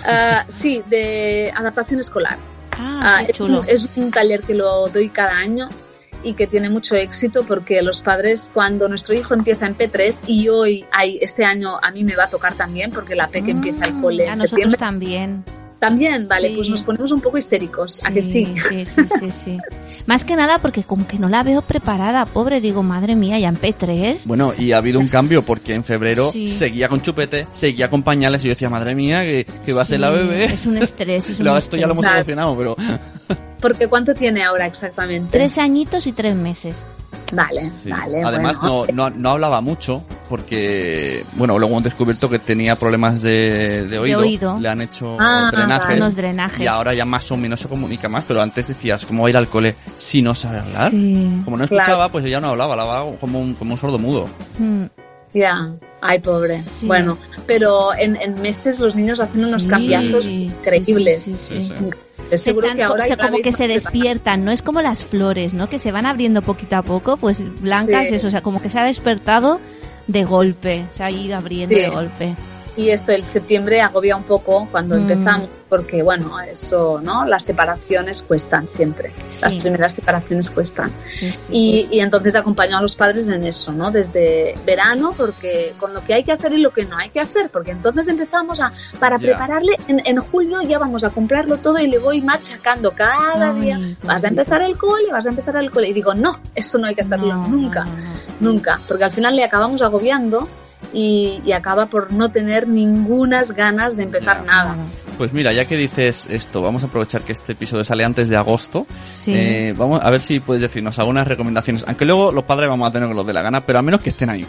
Ah, 0.05 0.45
sí, 0.47 0.81
de 0.89 1.51
adaptación 1.55 1.99
escolar. 1.99 2.37
Ah, 2.77 3.17
Ah, 3.17 3.23
qué 3.25 3.31
es, 3.31 3.37
chulo. 3.37 3.61
un, 3.61 3.69
es 3.69 3.87
un 3.95 4.11
taller 4.11 4.41
que 4.41 4.53
lo 4.53 4.87
doy 4.89 5.09
cada 5.09 5.37
año 5.37 5.69
y 6.23 6.33
que 6.33 6.47
tiene 6.47 6.69
mucho 6.69 6.95
éxito 6.95 7.43
porque 7.43 7.81
los 7.83 8.01
padres 8.01 8.49
cuando 8.53 8.89
nuestro 8.89 9.13
hijo 9.13 9.33
empieza 9.35 9.67
en 9.67 9.77
P3 9.77 10.21
y 10.27 10.49
hoy 10.49 10.85
hay 10.91 11.19
este 11.21 11.45
año 11.45 11.77
a 11.81 11.91
mí 11.91 12.03
me 12.03 12.15
va 12.15 12.23
a 12.23 12.29
tocar 12.29 12.55
también 12.55 12.89
porque 12.91 13.13
la 13.15 13.27
PEC 13.27 13.49
empieza 13.49 13.85
el 13.85 13.93
Mm, 13.93 14.01
cole 14.01 14.23
A 14.23 14.25
en 14.25 14.29
nosotros 14.31 14.49
septiembre 14.49 14.77
también. 14.79 15.43
También 15.89 16.27
vale 16.27 16.49
Sí. 16.49 16.55
pues 16.55 16.69
nos 16.69 16.83
ponemos 16.83 17.11
un 17.11 17.21
poco 17.21 17.37
histéricos 17.37 18.01
a 18.05 18.11
que 18.11 18.21
sí 18.21 18.53
Sí, 18.69 18.85
sí, 18.85 19.01
sí, 19.19 19.31
sí. 19.31 19.57
Más 20.07 20.23
que 20.23 20.35
nada 20.35 20.59
porque 20.59 20.83
como 20.83 21.07
que 21.07 21.17
no 21.17 21.29
la 21.29 21.41
veo 21.41 21.63
preparada, 21.63 22.25
pobre. 22.27 22.61
Digo, 22.61 22.83
madre 22.83 23.15
mía, 23.15 23.39
ya 23.39 23.49
en 23.49 23.57
P3. 23.59 24.25
Bueno, 24.25 24.53
y 24.55 24.71
ha 24.71 24.77
habido 24.77 24.99
un 24.99 25.07
cambio 25.07 25.41
porque 25.43 25.73
en 25.73 25.83
febrero 25.83 26.31
Sí. 26.31 26.47
seguía 26.47 26.87
con 26.89 27.01
chupete, 27.01 27.47
seguía 27.51 27.89
con 27.89 28.03
pañales 28.03 28.41
y 28.43 28.45
yo 28.45 28.49
decía, 28.49 28.69
madre 28.69 28.93
mía, 28.93 29.23
que, 29.23 29.47
que 29.65 29.73
va 29.73 29.81
a 29.81 29.85
ser 29.85 29.99
la 30.01 30.11
bebé. 30.11 30.45
Es 30.45 30.65
un 30.67 30.77
estrés. 30.77 31.27
Es 31.29 31.39
un 31.39 31.47
esto 31.47 31.75
ya 31.75 31.87
lo 31.87 31.93
hemos 31.93 32.05
estrés. 32.05 32.23
solucionado, 32.25 32.55
pero 32.57 32.75
porque 33.59 33.87
cuánto 33.87 34.13
tiene 34.13 34.43
ahora 34.43 34.67
exactamente 34.67 35.29
Tres 35.35 35.57
añitos 35.57 36.05
y 36.05 36.11
tres 36.11 36.35
meses. 36.35 36.75
Vale 37.33 37.71
sí. 37.83 37.89
vale 37.89 38.23
además 38.23 38.59
bueno. 38.59 38.85
no, 38.93 39.09
no, 39.09 39.15
no 39.17 39.29
hablaba 39.31 39.61
mucho 39.61 40.03
porque, 40.29 41.23
bueno, 41.33 41.57
luego 41.59 41.77
han 41.77 41.83
descubierto 41.83 42.27
que 42.29 42.39
tenía 42.39 42.75
problemas 42.75 43.21
de, 43.21 43.85
de 43.85 43.99
oído. 43.99 44.19
oído. 44.21 44.57
Le 44.59 44.69
han 44.69 44.81
hecho 44.81 45.15
Ah, 45.19 45.49
drenajes. 45.51 45.97
Unos 45.97 46.15
drenajes. 46.15 46.59
Y 46.59 46.67
ahora 46.67 46.93
ya 46.95 47.05
más 47.05 47.31
o 47.31 47.37
menos 47.37 47.59
se 47.59 47.67
comunica 47.67 48.09
más, 48.09 48.23
pero 48.27 48.41
antes 48.41 48.67
decías, 48.67 49.05
¿cómo 49.05 49.21
va 49.21 49.27
a 49.27 49.29
ir 49.29 49.37
al 49.37 49.47
cole 49.47 49.75
si 49.97 50.21
no 50.23 50.33
sabe 50.33 50.59
hablar? 50.59 50.89
Sí. 50.91 51.41
Como 51.45 51.57
no 51.57 51.67
Claro. 51.67 51.81
escuchaba, 51.83 52.09
pues 52.11 52.25
ella 52.25 52.41
no 52.41 52.49
hablaba, 52.49 52.73
hablaba 52.73 53.11
como 53.17 53.39
un, 53.39 53.53
como 53.53 53.73
un 53.75 53.79
sordo 53.79 53.99
mudo. 53.99 54.27
Mm. 54.57 54.85
ya 55.33 55.73
ay 56.01 56.19
pobre 56.19 56.63
Sí. 56.73 56.87
bueno 56.87 57.17
pero 57.45 57.93
en, 57.97 58.15
en 58.15 58.41
meses 58.41 58.79
los 58.79 58.95
niños 58.95 59.19
hacen 59.19 59.43
unos 59.45 59.63
Sí, 59.63 59.69
cambiazos 59.69 60.23
sí, 60.23 60.43
increíbles 60.45 61.49
Es 62.31 62.41
seguro 62.41 62.67
están 62.67 62.77
que 62.77 62.83
ahora 62.83 63.17
como 63.17 63.37
que 63.39 63.51
se 63.51 63.67
despiertan, 63.67 64.43
no 64.45 64.51
es 64.51 64.61
como 64.61 64.81
las 64.81 65.05
flores, 65.05 65.53
¿no? 65.53 65.69
Que 65.69 65.79
se 65.79 65.91
van 65.91 66.05
abriendo 66.05 66.41
poquito 66.41 66.75
a 66.75 66.81
poco, 66.81 67.17
pues 67.17 67.43
blancas, 67.61 68.07
Sí. 68.09 68.15
eso, 68.15 68.27
o 68.27 68.31
sea, 68.31 68.41
como 68.41 68.61
que 68.61 68.69
se 68.69 68.79
ha 68.79 68.83
despertado 68.83 69.59
de 70.07 70.23
golpe, 70.23 70.85
se 70.89 71.03
ha 71.03 71.11
ido 71.11 71.37
abriendo 71.37 71.75
Sí. 71.75 71.81
de 71.81 71.89
golpe. 71.89 72.35
Y 72.77 72.89
esto 72.89 73.11
el 73.13 73.23
septiembre 73.23 73.81
agobia 73.81 74.15
un 74.15 74.23
poco 74.23 74.67
cuando 74.71 74.95
Mm. 74.95 74.99
empezamos 74.99 75.49
porque 75.69 76.03
bueno 76.03 76.39
eso 76.41 77.01
no 77.01 77.25
las 77.25 77.43
separaciones 77.43 78.21
cuestan 78.21 78.67
siempre. 78.67 79.11
Las 79.41 79.57
primeras 79.57 79.93
separaciones 79.93 80.51
cuestan. 80.51 80.91
Sí, 81.17 81.31
sí, 81.31 81.37
y, 81.49 81.87
y 81.91 81.99
entonces 82.01 82.35
acompaño 82.35 82.77
a 82.77 82.81
los 82.81 82.95
padres 82.95 83.27
en 83.29 83.43
eso 83.45 83.71
no 83.71 83.91
desde 83.91 84.55
verano 84.65 85.13
porque 85.17 85.73
con 85.79 85.93
lo 85.93 86.03
que 86.03 86.13
hay 86.13 86.23
que 86.23 86.31
hacer 86.33 86.53
y 86.53 86.57
lo 86.57 86.71
que 86.71 86.85
no 86.85 86.97
hay 86.97 87.09
que 87.09 87.19
hacer 87.19 87.49
porque 87.49 87.71
entonces 87.71 88.07
empezamos 88.07 88.59
a 88.59 88.71
para 88.99 89.17
Ya. 89.17 89.27
prepararle 89.27 89.73
en, 89.87 90.01
en 90.05 90.17
julio 90.17 90.61
ya 90.61 90.77
vamos 90.77 91.03
a 91.03 91.09
comprarlo 91.09 91.57
todo 91.57 91.79
y 91.79 91.87
le 91.87 91.97
voy 91.97 92.21
machacando 92.21 92.91
cada 92.91 93.51
Ay, 93.53 93.61
día. 93.61 93.79
vas 94.03 94.23
a 94.23 94.27
empezar 94.27 94.61
el 94.61 94.77
cole 94.77 95.11
vas 95.11 95.25
a 95.25 95.29
empezar 95.29 95.55
el 95.57 95.71
cole. 95.71 95.87
Y 95.89 95.93
digo 95.93 96.13
no 96.13 96.39
eso 96.53 96.77
no 96.77 96.87
hay 96.87 96.95
que 96.95 97.01
hacerlo 97.01 97.35
No, 97.35 97.47
nunca 97.47 97.85
no, 97.85 97.91
no, 97.91 97.97
no. 98.03 98.11
nunca, 98.39 98.79
porque 98.87 99.05
al 99.05 99.11
final 99.11 99.35
le 99.35 99.43
acabamos 99.43 99.81
agobiando 99.81 100.47
y, 100.93 101.41
y 101.45 101.51
acaba 101.51 101.87
por 101.87 102.13
no 102.13 102.29
tener 102.29 102.67
ningunas 102.67 103.51
ganas 103.51 103.95
de 103.97 104.03
empezar 104.03 104.37
Ya. 104.39 104.43
nada. 104.45 104.75
Pues 105.17 105.31
mira, 105.33 105.51
ya 105.53 105.65
que 105.65 105.77
dices 105.77 106.27
esto, 106.29 106.61
vamos 106.61 106.83
a 106.83 106.87
aprovechar 106.87 107.21
que 107.21 107.31
este 107.33 107.53
episodio 107.53 107.83
sale 107.85 108.03
antes 108.03 108.29
de 108.29 108.35
agosto. 108.37 108.85
Sí. 109.13 109.33
Eh, 109.33 109.73
vamos 109.77 110.01
a 110.03 110.09
ver 110.09 110.21
si 110.21 110.39
puedes 110.39 110.61
decirnos 110.61 110.99
algunas 110.99 111.25
recomendaciones. 111.27 111.83
Aunque 111.87 112.05
luego 112.05 112.31
los 112.31 112.43
padres 112.43 112.69
vamos 112.69 112.87
a 112.87 112.91
tener 112.91 113.07
que 113.09 113.15
los 113.15 113.25
de 113.25 113.33
la 113.33 113.41
gana, 113.41 113.65
pero 113.65 113.79
al 113.79 113.85
menos 113.85 114.01
que 114.01 114.09
estén 114.09 114.29
ahí. 114.29 114.45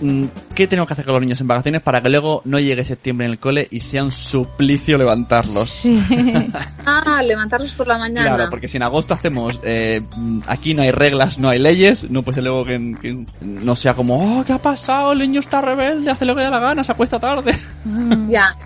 Mm, 0.00 0.24
¿Qué 0.54 0.66
tenemos 0.66 0.86
que 0.86 0.94
hacer 0.94 1.04
con 1.04 1.14
los 1.14 1.20
niños 1.20 1.40
en 1.40 1.46
vacaciones 1.46 1.82
para 1.82 2.00
que 2.00 2.08
luego 2.08 2.42
no 2.44 2.58
llegue 2.58 2.84
septiembre 2.84 3.26
en 3.26 3.32
el 3.32 3.38
cole 3.38 3.66
y 3.70 3.80
sea 3.80 4.04
un 4.04 4.10
suplicio 4.10 4.98
levantarlos? 4.98 5.70
Sí. 5.70 6.02
Ah, 6.88 7.20
levantarlos 7.20 7.74
por 7.74 7.88
la 7.88 7.98
mañana. 7.98 8.36
Claro, 8.36 8.50
porque 8.50 8.68
si 8.68 8.76
en 8.76 8.84
agosto 8.84 9.12
hacemos 9.12 9.58
eh, 9.64 10.02
mm, 10.16 10.40
aquí 10.46 10.72
no 10.72 10.82
hay 10.82 10.92
reglas, 10.92 11.38
no 11.38 11.48
hay 11.48 11.58
leyes, 11.58 12.08
no 12.10 12.22
puede 12.22 12.36
ser 12.36 12.44
luego 12.44 12.64
que, 12.64 12.94
que 13.00 13.26
no 13.40 13.74
sea 13.74 13.94
como, 13.94 14.38
oh, 14.40 14.44
¿qué 14.44 14.52
ha 14.52 14.58
pasado? 14.58 15.12
El 15.12 15.18
niño 15.18 15.40
está 15.40 15.60
rebelde, 15.60 16.10
hace 16.10 16.24
lo 16.24 16.36
que 16.36 16.42
da 16.42 16.50
la 16.50 16.60
gana, 16.60 16.84
se 16.84 16.92
acuesta 16.92 17.18
tarde. 17.18 17.52
Mm. 17.84 18.30
Ya. 18.30 18.56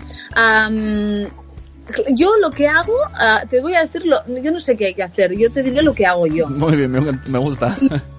Yo 2.11 2.29
lo 2.41 2.51
que 2.51 2.67
hago, 2.67 2.93
ah, 3.13 3.43
te 3.49 3.59
voy 3.59 3.73
a 3.73 3.81
decir, 3.81 4.05
lo, 4.05 4.21
yo 4.41 4.51
no 4.51 4.59
sé 4.59 4.77
qué 4.77 4.87
hay 4.87 4.93
que 4.93 5.03
hacer, 5.03 5.35
yo 5.35 5.51
te 5.51 5.63
diré 5.63 5.81
lo 5.81 5.93
que 5.93 6.05
hago 6.05 6.27
yo. 6.27 6.47
Muy 6.47 6.75
bien, 6.75 6.91
me, 6.91 7.01
me 7.01 7.39
gusta. 7.39 7.77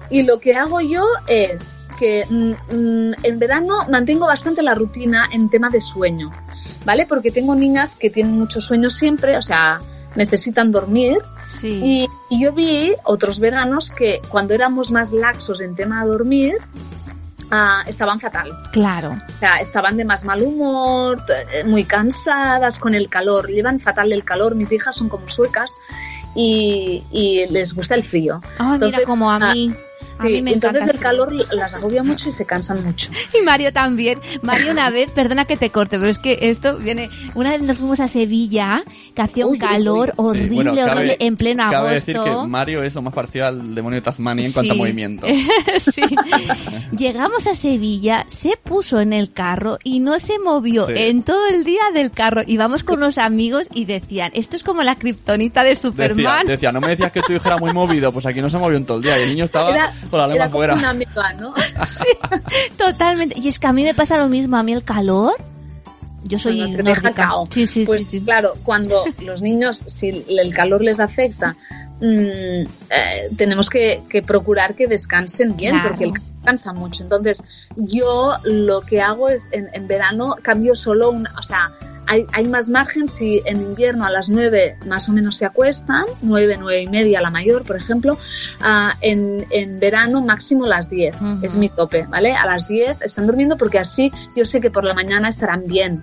Y 0.09 0.23
lo 0.23 0.39
que 0.39 0.53
hago 0.53 0.79
yo 0.81 1.03
es 1.27 1.79
que 2.03 2.25
mm, 2.29 2.51
mm, 2.75 3.13
en 3.23 3.39
verano 3.39 3.85
mantengo 3.89 4.27
bastante 4.27 4.61
la 4.61 4.75
rutina 4.75 5.29
en 5.31 5.49
tema 5.49 5.69
de 5.69 5.79
sueño, 5.79 6.31
¿vale? 6.85 7.05
Porque 7.05 7.31
tengo 7.31 7.55
niñas 7.55 7.95
que 7.95 8.09
tienen 8.09 8.37
mucho 8.37 8.59
sueño 8.59 8.89
siempre, 8.89 9.37
o 9.37 9.41
sea, 9.41 9.79
necesitan 10.15 10.69
dormir 10.71 11.19
Sí. 11.59 11.79
Y, 11.83 12.09
y 12.29 12.41
yo 12.43 12.51
vi 12.51 12.93
otros 13.03 13.39
veranos 13.39 13.91
que 13.91 14.19
cuando 14.27 14.53
éramos 14.53 14.91
más 14.91 15.13
laxos 15.13 15.61
en 15.61 15.75
tema 15.75 16.03
de 16.03 16.09
dormir, 16.09 16.55
ah, 17.51 17.83
estaban 17.87 18.19
fatal. 18.19 18.51
Claro. 18.71 19.11
O 19.35 19.39
sea, 19.39 19.57
estaban 19.61 19.95
de 19.95 20.03
más 20.03 20.25
mal 20.25 20.41
humor, 20.41 21.23
t- 21.25 21.63
muy 21.65 21.85
cansadas 21.85 22.79
con 22.79 22.95
el 22.95 23.07
calor. 23.07 23.49
Llevan 23.49 23.79
fatal 23.79 24.11
el 24.11 24.23
calor. 24.23 24.55
Mis 24.55 24.71
hijas 24.71 24.95
son 24.95 25.09
como 25.09 25.29
suecas 25.29 25.77
y, 26.35 27.03
y 27.11 27.45
les 27.47 27.73
gusta 27.73 27.95
el 27.95 28.03
frío. 28.03 28.41
Entonces, 28.59 28.91
mira, 28.91 29.03
como 29.05 29.31
a 29.31 29.35
ah, 29.35 29.53
mí. 29.53 29.71
A 30.19 30.23
Sí, 30.23 30.29
mí 30.29 30.41
me 30.41 30.53
entonces 30.53 30.83
encanta 30.83 30.95
el 30.95 30.99
calor 30.99 31.33
las 31.53 31.73
agobia 31.73 32.03
mucho 32.03 32.29
y 32.29 32.31
se 32.31 32.45
cansan 32.45 32.83
mucho. 32.83 33.11
Y 33.39 33.43
Mario 33.43 33.73
también. 33.73 34.19
Mario 34.41 34.71
una 34.71 34.89
vez, 34.89 35.09
perdona 35.11 35.45
que 35.45 35.57
te 35.57 35.69
corte, 35.69 35.97
pero 35.97 36.09
es 36.09 36.19
que 36.19 36.37
esto 36.41 36.77
viene... 36.77 37.09
Una 37.35 37.51
vez 37.51 37.61
nos 37.61 37.77
fuimos 37.77 37.99
a 37.99 38.07
Sevilla, 38.07 38.83
que 39.15 39.21
hacía 39.21 39.45
un 39.45 39.53
Uy, 39.53 39.57
uy, 39.59 39.63
uy. 39.63 39.67
calor 39.69 40.09
Sí, 40.09 40.13
horrible, 40.17 40.55
bueno, 40.55 40.75
cabe- 40.75 40.91
horrible, 40.91 41.17
en 41.19 41.35
pleno 41.37 41.63
Cabe 41.63 41.75
agosto. 41.75 41.93
decir 41.93 42.17
que 42.23 42.47
Mario 42.47 42.83
es 42.83 42.93
lo 42.95 43.01
más 43.01 43.13
parecido 43.13 43.47
al 43.47 43.73
demonio 43.75 43.95
de 43.97 44.01
Tasmania 44.01 44.45
en 44.45 44.51
Sí. 44.51 44.53
cuanto 44.53 44.73
a 44.73 44.75
movimiento. 44.77 45.27
sí. 45.91 46.01
Llegamos 46.97 47.47
a 47.47 47.55
Sevilla, 47.55 48.25
se 48.29 48.57
puso 48.61 48.99
en 48.99 49.13
el 49.13 49.31
carro 49.31 49.77
y 49.83 49.99
no 49.99 50.19
se 50.19 50.39
movió 50.39 50.87
en 50.89 51.23
todo 51.23 51.47
el 51.47 51.63
día 51.63 51.81
del 51.93 52.11
carro. 52.11 52.41
Íbamos 52.45 52.83
con 52.83 52.97
unos 52.97 53.17
amigos 53.17 53.67
y 53.73 53.85
decían, 53.85 54.31
esto 54.35 54.55
es 54.55 54.63
como 54.63 54.83
la 54.83 54.95
kriptonita 54.95 55.63
de 55.63 55.69
Decía, 55.69 55.89
Superman. 55.89 56.45
decía, 56.47 56.71
no 56.71 56.79
me 56.81 56.89
decías 56.89 57.11
que 57.11 57.21
tu 57.21 57.33
hijo 57.33 57.47
era 57.47 57.57
muy 57.57 57.73
movido, 57.73 58.11
pues 58.11 58.25
aquí 58.25 58.41
no 58.41 58.49
se 58.49 58.57
movió 58.57 58.77
en 58.77 58.85
todo 58.85 58.97
el 58.97 59.03
día 59.03 59.17
y 59.19 59.23
el 59.23 59.29
niño 59.29 59.45
estaba 59.45 59.71
Era, 59.71 59.93
con 60.09 60.19
la 60.19 60.27
lengua 60.27 60.49
fuera. 60.49 60.73
una 60.75 60.89
ameba, 60.91 61.33
¿no? 61.33 61.53
Totalmente. 62.77 63.35
Y 63.39 63.47
es 63.47 63.59
que 63.59 63.67
a 63.67 63.73
mí 63.73 63.83
me 63.83 63.93
pasa 63.93 64.17
lo 64.17 64.27
mismo, 64.27 64.57
a 64.57 64.63
mí 64.63 64.73
el 64.73 64.83
calor... 64.83 65.33
Yo 66.25 66.39
soy 66.39 66.57
Cuando 66.59 66.77
te 66.77 66.83
deja 66.83 67.11
cao. 67.11 67.47
Sí, 67.51 67.67
sí, 67.67 67.83
pues 67.85 68.03
sí, 68.03 68.19
sí. 68.19 68.21
claro, 68.21 68.53
cuando 68.63 69.03
los 69.19 69.41
niños, 69.41 69.83
si 69.87 70.23
el 70.29 70.53
calor 70.53 70.81
les 70.81 71.01
afecta, 71.01 71.57
mm, 71.99 72.01
eh, 72.01 72.65
tenemos 73.35 73.69
que, 73.69 74.03
que 74.07 74.21
procurar 74.21 74.73
que 74.73 74.87
descansen 74.87 75.57
bien, 75.57 75.73
Claro. 75.73 75.89
porque 75.89 76.05
el 76.05 76.13
calor 76.13 76.27
cansa 76.45 76.71
mucho. 76.71 77.03
Entonces, 77.03 77.43
yo 77.75 78.35
lo 78.45 78.81
que 78.81 79.01
hago 79.01 79.27
es, 79.27 79.49
en, 79.51 79.69
en 79.73 79.85
verano, 79.85 80.37
cambio 80.41 80.75
solo 80.75 81.09
una, 81.09 81.33
o 81.37 81.41
sea, 81.41 81.73
hay, 82.07 82.25
hay 82.31 82.47
más 82.47 82.69
margen 82.69 83.07
si 83.07 83.41
en 83.45 83.61
invierno 83.61 84.05
a 84.05 84.09
las 84.11 84.29
9 84.29 84.77
más 84.85 85.09
o 85.09 85.13
menos 85.13 85.37
se 85.37 85.45
acuestan, 85.45 86.05
9, 86.21 86.57
9 86.59 86.81
y 86.81 86.87
media 86.87 87.21
la 87.21 87.29
mayor, 87.29 87.63
por 87.63 87.75
ejemplo, 87.75 88.17
ah, 88.61 88.95
en, 89.01 89.45
en 89.49 89.79
verano 89.79 90.21
máximo 90.21 90.65
las 90.65 90.89
10, 90.89 91.15
Ujú. 91.15 91.39
es 91.41 91.55
mi 91.55 91.69
tope, 91.69 92.05
¿vale? 92.07 92.33
A 92.33 92.45
las 92.45 92.67
10 92.67 93.01
están 93.01 93.25
durmiendo 93.25 93.57
porque 93.57 93.79
así 93.79 94.11
yo 94.35 94.45
sé 94.45 94.61
que 94.61 94.71
por 94.71 94.83
la 94.83 94.93
mañana 94.93 95.29
estarán 95.29 95.65
bien. 95.65 96.01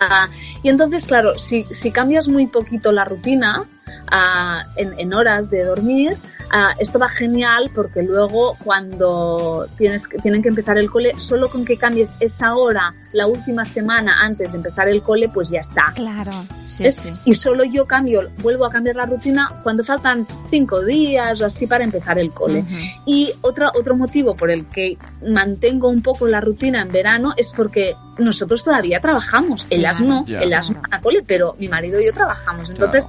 Ah, 0.00 0.28
y 0.62 0.68
entonces, 0.68 1.06
claro, 1.06 1.38
si, 1.38 1.64
si 1.64 1.90
cambias 1.90 2.28
muy 2.28 2.46
poquito 2.46 2.92
la 2.92 3.04
rutina 3.04 3.64
ah, 4.10 4.64
en, 4.76 4.98
en 4.98 5.14
horas 5.14 5.50
de 5.50 5.64
dormir, 5.64 6.16
ah, 6.52 6.72
esto 6.78 6.98
va 6.98 7.08
genial 7.08 7.70
porque 7.74 8.02
luego 8.02 8.56
cuando 8.64 9.66
tienes 9.76 10.08
que, 10.08 10.18
tienen 10.18 10.42
que 10.42 10.48
empezar 10.48 10.78
el 10.78 10.90
cole, 10.90 11.12
solo 11.18 11.48
con 11.48 11.64
que 11.64 11.76
cambies 11.76 12.16
esa 12.20 12.56
hora 12.56 12.94
la 13.12 13.26
última 13.26 13.64
semana 13.64 14.20
antes 14.22 14.52
de 14.52 14.58
empezar 14.58 14.88
el 14.88 15.02
cole, 15.02 15.28
pues 15.28 15.50
ya 15.50 15.60
está. 15.60 15.92
Claro. 15.94 16.32
Sí, 16.76 16.90
sí. 16.90 17.08
Y 17.24 17.34
solo 17.34 17.62
yo 17.62 17.86
cambio, 17.86 18.30
vuelvo 18.42 18.64
a 18.66 18.70
cambiar 18.70 18.96
la 18.96 19.06
rutina 19.06 19.60
cuando 19.62 19.84
faltan 19.84 20.26
cinco 20.50 20.84
días 20.84 21.40
o 21.40 21.46
así 21.46 21.68
para 21.68 21.84
empezar 21.84 22.18
el 22.18 22.32
cole. 22.32 22.60
Ujú. 22.60 22.74
Y 23.06 23.32
otro, 23.42 23.68
otro 23.76 23.94
motivo 23.96 24.34
por 24.34 24.50
el 24.50 24.66
que 24.66 24.98
mantengo 25.24 25.88
un 25.88 26.02
poco 26.02 26.26
la 26.26 26.40
rutina 26.40 26.82
en 26.82 26.90
verano 26.90 27.32
es 27.36 27.52
porque 27.52 27.94
nosotros 28.18 28.64
todavía 28.64 28.98
trabajamos. 29.00 29.68
Ellas 29.70 29.98
Claro. 29.98 30.12
no, 30.14 30.26
Ya. 30.26 30.40
ellas 30.40 30.68
no 30.72 30.82
a 30.90 31.00
cole, 31.00 31.22
pero 31.24 31.54
mi 31.60 31.68
marido 31.68 32.00
y 32.00 32.06
yo 32.06 32.12
trabajamos. 32.12 32.70
Entonces, 32.70 33.08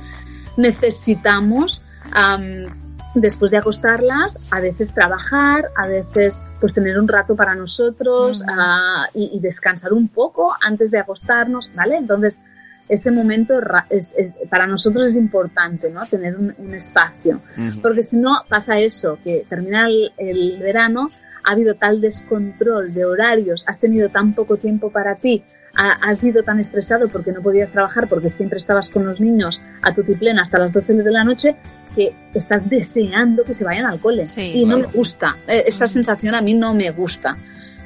necesitamos 0.58 1.82
am, 2.12 2.68
después 3.16 3.52
de 3.52 3.58
acostarlas, 3.58 4.38
a 4.52 4.60
veces 4.60 4.94
trabajar, 4.94 5.70
a 5.76 5.88
veces 5.88 6.42
pues 6.60 6.74
tener 6.74 7.00
un 7.00 7.08
rato 7.08 7.36
para 7.36 7.56
nosotros 7.56 8.44
ah, 8.48 9.06
y, 9.14 9.32
y 9.34 9.40
descansar 9.40 9.94
un 9.94 10.08
poco 10.10 10.54
antes 10.66 10.92
de 10.92 11.00
acostarnos, 11.00 11.72
¿vale? 11.76 11.96
Entonces, 11.98 12.42
ese 12.90 13.12
momento 13.12 13.54
es, 13.90 14.14
es- 14.18 14.36
para 14.50 14.68
nosotros 14.68 15.12
es 15.12 15.16
importante, 15.16 15.90
¿no? 15.90 16.06
Tener 16.06 16.36
un, 16.36 16.54
un 16.58 16.74
espacio. 16.74 17.42
Porque 17.82 18.04
si 18.04 18.18
no, 18.18 18.42
pasa 18.50 18.78
eso, 18.78 19.18
que 19.24 19.46
termina 19.50 19.88
el, 19.88 20.12
el 20.18 20.60
verano, 20.60 21.10
ha 21.48 21.54
habido 21.54 21.76
tal 21.76 22.02
descontrol 22.02 22.94
de 22.94 23.06
horarios, 23.06 23.64
has 23.68 23.80
tenido 23.80 24.10
tan 24.10 24.34
poco 24.34 24.58
tiempo 24.58 24.90
para 24.92 25.16
ti, 25.16 25.44
ha- 25.76 25.98
has 26.10 26.20
sido 26.20 26.44
tan 26.44 26.60
estresado 26.60 27.08
porque 27.10 27.32
no 27.32 27.42
podías 27.42 27.70
trabajar, 27.72 28.08
porque 28.08 28.30
siempre 28.30 28.60
estabas 28.60 28.90
con 28.90 29.06
los 29.06 29.20
niños 29.20 29.62
a 29.82 29.94
tu 29.94 30.04
plena 30.04 30.42
hasta 30.42 30.58
las 30.60 30.72
12 30.72 30.94
de 30.94 31.12
la 31.12 31.24
noche, 31.24 31.56
que 31.96 32.14
estás 32.34 32.70
deseando 32.70 33.44
que 33.44 33.54
se 33.54 33.64
vayan 33.64 33.86
al 33.86 34.00
cole. 34.00 34.28
Sí, 34.28 34.42
y 34.42 34.66
no 34.66 34.78
me 34.78 34.86
gusta, 34.86 35.38
Eh, 35.48 35.64
esa 35.68 35.88
sensación 35.88 36.36
a 36.36 36.42
mí 36.42 36.54
no 36.54 36.74
me 36.74 36.92
gusta, 36.92 37.38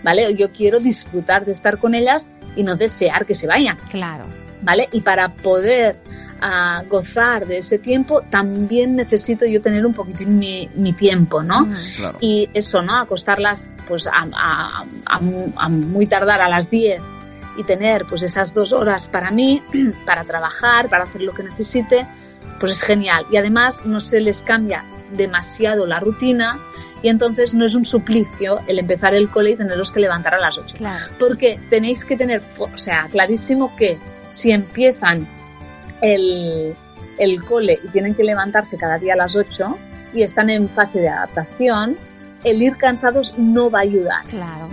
¿vale? 0.04 0.36
Yo 0.36 0.52
quiero 0.52 0.80
disfrutar 0.80 1.46
de 1.46 1.52
estar 1.52 1.78
con 1.78 1.94
ellas 1.94 2.26
y 2.56 2.64
no 2.64 2.76
desear 2.76 3.26
que 3.26 3.36
se 3.36 3.48
vayan. 3.48 3.78
Claro. 3.90 4.24
¿vale? 4.62 4.90
Y 4.92 5.00
para 5.02 5.30
poder 5.30 5.96
ah, 6.42 6.84
gozar 6.90 7.46
de 7.46 7.58
ese 7.60 7.80
tiempo, 7.80 8.22
también 8.30 8.96
necesito 8.96 9.46
yo 9.46 9.62
tener 9.62 9.86
un 9.86 9.94
poquitín 9.94 10.38
mi, 10.40 10.70
mi 10.76 10.92
tiempo, 10.94 11.44
¿no? 11.44 11.66
Mm. 11.66 11.76
Claro. 11.98 12.18
Y 12.22 12.50
eso, 12.54 12.82
¿no? 12.82 12.96
Acostarlas 12.98 13.72
pues 13.88 14.08
a, 14.08 14.12
a- 14.34 14.86
a- 15.06 15.20
a 15.56 15.70
muy 15.70 16.08
tardar 16.08 16.42
a 16.42 16.50
las 16.50 16.70
10 16.70 17.02
y 17.58 17.64
tener 17.64 18.06
pues 18.06 18.22
esas 18.22 18.54
dos 18.54 18.74
horas 18.74 19.10
para 19.10 19.32
mí, 19.32 19.62
para 20.06 20.24
trabajar, 20.24 20.89
para 20.89 21.04
hacer 21.04 21.22
lo 21.22 21.34
que 21.34 21.43
necesite, 21.43 22.06
pues 22.60 22.72
es 22.74 22.82
genial. 22.84 23.26
Y 23.32 23.38
además 23.38 23.86
no 23.86 24.00
se 24.02 24.20
les 24.22 24.43
cambia 24.43 24.84
demasiado 25.12 25.86
la 25.86 26.00
rutina 26.00 26.60
y 27.02 27.10
entonces 27.10 27.54
no 27.54 27.66
es 27.66 27.76
un 27.76 27.86
suplicio 27.86 28.60
el 28.68 28.80
empezar 28.80 29.14
el 29.16 29.30
cole 29.30 29.52
y 29.52 29.56
tenerlos 29.56 29.91
que 29.91 30.00
levantar 30.00 30.36
a 30.36 30.39
las 30.39 30.58
8 30.58 30.76
Claro. 30.78 31.06
porque 31.18 31.60
tenéis 31.70 32.04
que 32.06 32.18
tener, 32.18 32.41
o 32.58 32.78
sea, 32.78 33.08
clarísimo 33.10 33.76
que 33.76 33.97
si 34.28 34.52
empiezan 34.52 35.28
el, 36.02 36.76
el 37.18 37.43
cole 37.43 37.80
y 37.84 37.88
tienen 37.88 38.16
que 38.16 38.24
levantarse 38.24 38.78
cada 38.78 38.97
día 38.97 39.14
a 39.14 39.18
las 39.18 39.36
8 39.36 39.78
y 40.14 40.24
están 40.24 40.50
en 40.50 40.70
fase 40.70 41.00
de 41.00 41.10
adaptación, 41.10 41.97
el 42.44 42.62
ir 42.62 42.78
cansados 42.78 43.34
no 43.38 43.70
va 43.70 43.80
a 43.80 43.84
ayudar, 43.84 44.24
Claro. 44.28 44.68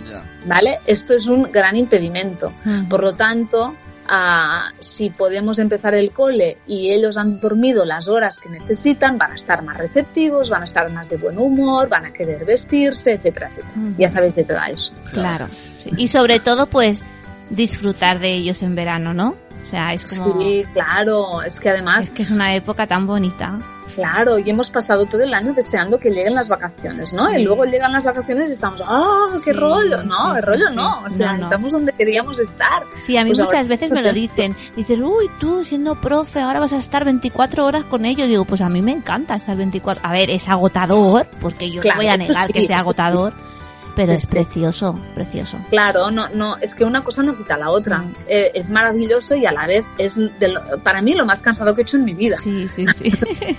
¿vale? 0.47 0.79
Esto 0.87 1.15
es 1.15 1.27
un 1.27 1.45
gran 1.51 1.77
impedimento. 1.77 2.53
Mm. 2.65 2.89
Por 2.89 3.03
lo 3.03 3.15
tanto, 3.15 3.75
ah, 4.09 4.71
si 4.79 5.11
podemos 5.11 5.59
empezar 5.59 5.95
el 5.95 6.11
cole 6.13 6.59
y 6.67 6.93
ellos 6.93 7.17
han 7.17 7.41
dormido 7.41 7.85
las 7.85 8.09
horas 8.09 8.39
que 8.39 8.49
necesitan, 8.49 9.19
van 9.19 9.33
a 9.33 9.35
estar 9.35 9.63
más 9.63 9.77
receptivos, 9.77 10.49
van 10.51 10.63
a 10.63 10.65
estar 10.65 10.91
más 10.93 11.09
de 11.11 11.17
buen 11.17 11.39
humor, 11.39 11.89
van 11.89 12.07
a 12.07 12.13
querer 12.13 12.45
vestirse, 12.45 13.13
etcétera, 13.15 13.49
etcétera. 13.49 13.73
Ujú. 13.77 13.95
Ya 13.99 14.09
sabéis 14.09 14.35
de 14.35 14.45
todo 14.45 14.59
eso. 14.71 14.93
Claro. 15.13 15.47
sí. 15.81 15.91
Y 15.97 16.09
sobre 16.09 16.39
todo, 16.41 16.67
pues, 16.67 17.03
disfrutar 17.51 18.19
de 18.19 18.35
ellos 18.35 18.63
en 18.63 18.75
verano, 18.75 19.15
¿no? 19.15 19.35
O 19.67 19.69
sea, 19.69 19.93
es 19.95 20.21
como... 20.21 20.41
Sí, 20.41 20.65
claro, 20.75 21.43
es 21.43 21.59
que 21.59 21.71
además 21.71 22.05
Es 22.05 22.11
que 22.11 22.23
es 22.23 22.31
una 22.31 22.55
época 22.55 22.87
tan 22.87 23.05
bonita. 23.07 23.59
Claro, 23.97 24.39
y 24.39 24.49
hemos 24.51 24.71
pasado 24.71 25.07
todo 25.07 25.23
el 25.23 25.33
año 25.35 25.55
deseando 25.55 25.99
que 25.99 26.11
lleguen 26.11 26.35
las 26.35 26.49
vacaciones, 26.49 27.13
¿no? 27.13 27.27
Sí. 27.31 27.37
Y 27.39 27.45
luego 27.45 27.65
llegan 27.65 27.93
las 27.93 28.05
vacaciones 28.05 28.49
y 28.49 28.53
estamos, 28.53 28.81
¡ah, 28.85 29.27
qué 29.45 29.53
Sí, 29.53 29.59
rollo! 29.59 30.03
No, 30.05 30.33
sí, 30.33 30.37
el 30.37 30.43
rollo 30.43 30.71
no, 30.71 31.03
o 31.05 31.11
sea, 31.11 31.29
No, 31.33 31.39
no. 31.39 31.43
estamos 31.43 31.73
donde 31.73 31.93
queríamos 31.93 32.39
estar. 32.39 32.83
Sí, 33.05 33.17
a 33.17 33.25
mí 33.25 33.31
Pues 33.31 33.41
muchas 33.41 33.55
ahora- 33.63 33.69
veces 33.69 33.91
me 33.91 34.03
lo 34.03 34.13
dicen. 34.13 34.55
Dices, 34.77 35.01
uy, 35.01 35.29
tú 35.41 35.65
siendo 35.65 36.01
profe, 36.01 36.41
ahora 36.41 36.61
vas 36.61 36.73
a 36.73 36.79
estar 36.79 37.05
24 37.05 37.65
horas 37.65 37.85
con 37.85 38.05
ellos. 38.05 38.29
Digo, 38.29 38.45
pues 38.45 38.61
a 38.61 38.69
mí 38.69 38.83
me 38.83 38.93
encanta 38.93 39.35
estar 39.35 39.57
24. 39.57 40.05
A 40.07 40.13
ver, 40.13 40.31
es 40.31 40.49
agotador, 40.49 41.27
porque 41.41 41.71
yo 41.71 41.81
Claro, 41.81 41.97
no 41.99 42.03
voy 42.05 42.13
a 42.13 42.17
negar 42.17 42.53
que 42.53 42.65
sea 42.67 42.79
agotador, 42.79 43.33
pero 43.97 44.13
es 44.13 44.21
sí. 44.23 44.29
precioso, 44.29 44.97
precioso. 45.15 45.59
Claro, 45.71 46.11
no, 46.13 46.29
no, 46.29 46.57
es 46.59 46.75
que 46.77 46.85
una 46.85 47.03
cosa 47.03 47.23
no 47.25 47.37
quita 47.37 47.57
la 47.57 47.71
otra. 47.71 47.99
Mm. 47.99 48.15
Eh, 48.29 48.51
es 48.55 48.71
maravilloso 48.71 49.35
y 49.35 49.47
a 49.47 49.51
la 49.53 49.67
vez 49.67 49.85
es 49.99 50.17
de 50.17 50.49
lo- 50.49 50.79
para 50.85 51.03
mí 51.03 51.15
lo 51.15 51.27
más 51.27 51.43
cansado 51.43 51.75
que 51.75 51.81
he 51.81 51.85
hecho 51.85 51.97
en 51.97 52.05
mi 52.05 52.15
vida. 52.15 52.37
Sí, 52.41 52.69
sí, 52.69 52.87
sí. 52.95 53.11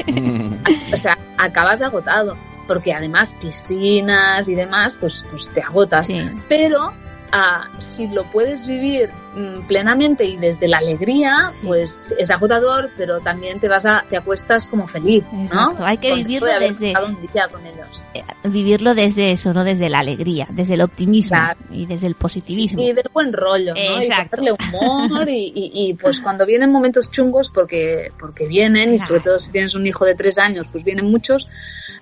O 0.94 0.98
sea, 0.98 1.18
acabas 1.38 1.82
agotado, 1.82 2.36
porque 2.68 2.94
además 2.94 3.36
piscinas 3.42 4.48
y 4.48 4.56
demás, 4.56 4.98
pues, 5.00 5.26
pues 5.30 5.50
te 5.50 5.62
agotas. 5.62 6.08
sí. 6.08 6.22
pero 6.48 6.94
ah, 7.32 7.70
si 7.78 8.08
lo 8.08 8.24
puedes 8.26 8.66
vivir 8.68 9.10
mm, 9.36 9.68
plenamente 9.68 10.26
y 10.26 10.38
desde 10.38 10.68
la 10.68 10.78
alegría, 10.80 11.52
Sí. 11.54 11.68
pues 11.68 12.16
es 12.18 12.32
agotador, 12.32 12.90
pero 12.98 13.20
también 13.20 13.60
te 13.60 13.68
vas 13.68 13.86
a, 13.86 14.04
te 14.10 14.18
acuestas 14.18 14.68
como 14.68 14.88
feliz, 14.88 15.24
Exacto, 15.34 15.76
¿no? 15.80 15.86
hay 15.86 15.98
que 15.98 16.14
vivirlo 16.16 16.48
desde- 16.60 16.94
con 16.94 17.66
ellos. 17.66 18.04
Eh, 18.14 18.24
Vivirlo 18.46 18.96
desde 18.96 19.32
eso, 19.32 19.54
no 19.54 19.64
desde 19.64 19.90
la 19.90 20.00
alegría, 20.00 20.48
desde 20.52 20.76
el 20.76 20.82
optimismo 20.82 21.38
Claro. 21.38 21.60
y 21.72 21.86
desde 21.86 22.08
el 22.08 22.16
positivismo. 22.16 22.82
Y 22.82 22.94
del 22.94 23.04
buen 23.14 23.34
rollo, 23.34 23.74
¿no? 23.74 24.00
Exacto. 24.02 24.42
Y 24.44 24.50
humor 24.50 25.30
y, 25.30 25.52
y- 25.54 25.72
y, 25.90 25.94
pues 25.96 26.22
cuando 26.22 26.46
vienen 26.46 26.72
momentos 26.72 27.12
chungos, 27.12 27.50
porque, 27.50 28.12
porque 28.20 28.48
vienen, 28.48 28.94
y 28.94 29.00
sobre 29.00 29.20
todo 29.22 29.40
si 29.40 29.52
tienes 29.52 29.76
un 29.76 29.86
hijo 29.86 30.06
de 30.06 30.16
tres 30.16 30.38
años, 30.38 30.68
pues 30.72 30.84
vienen 30.84 31.10
muchos, 31.12 31.48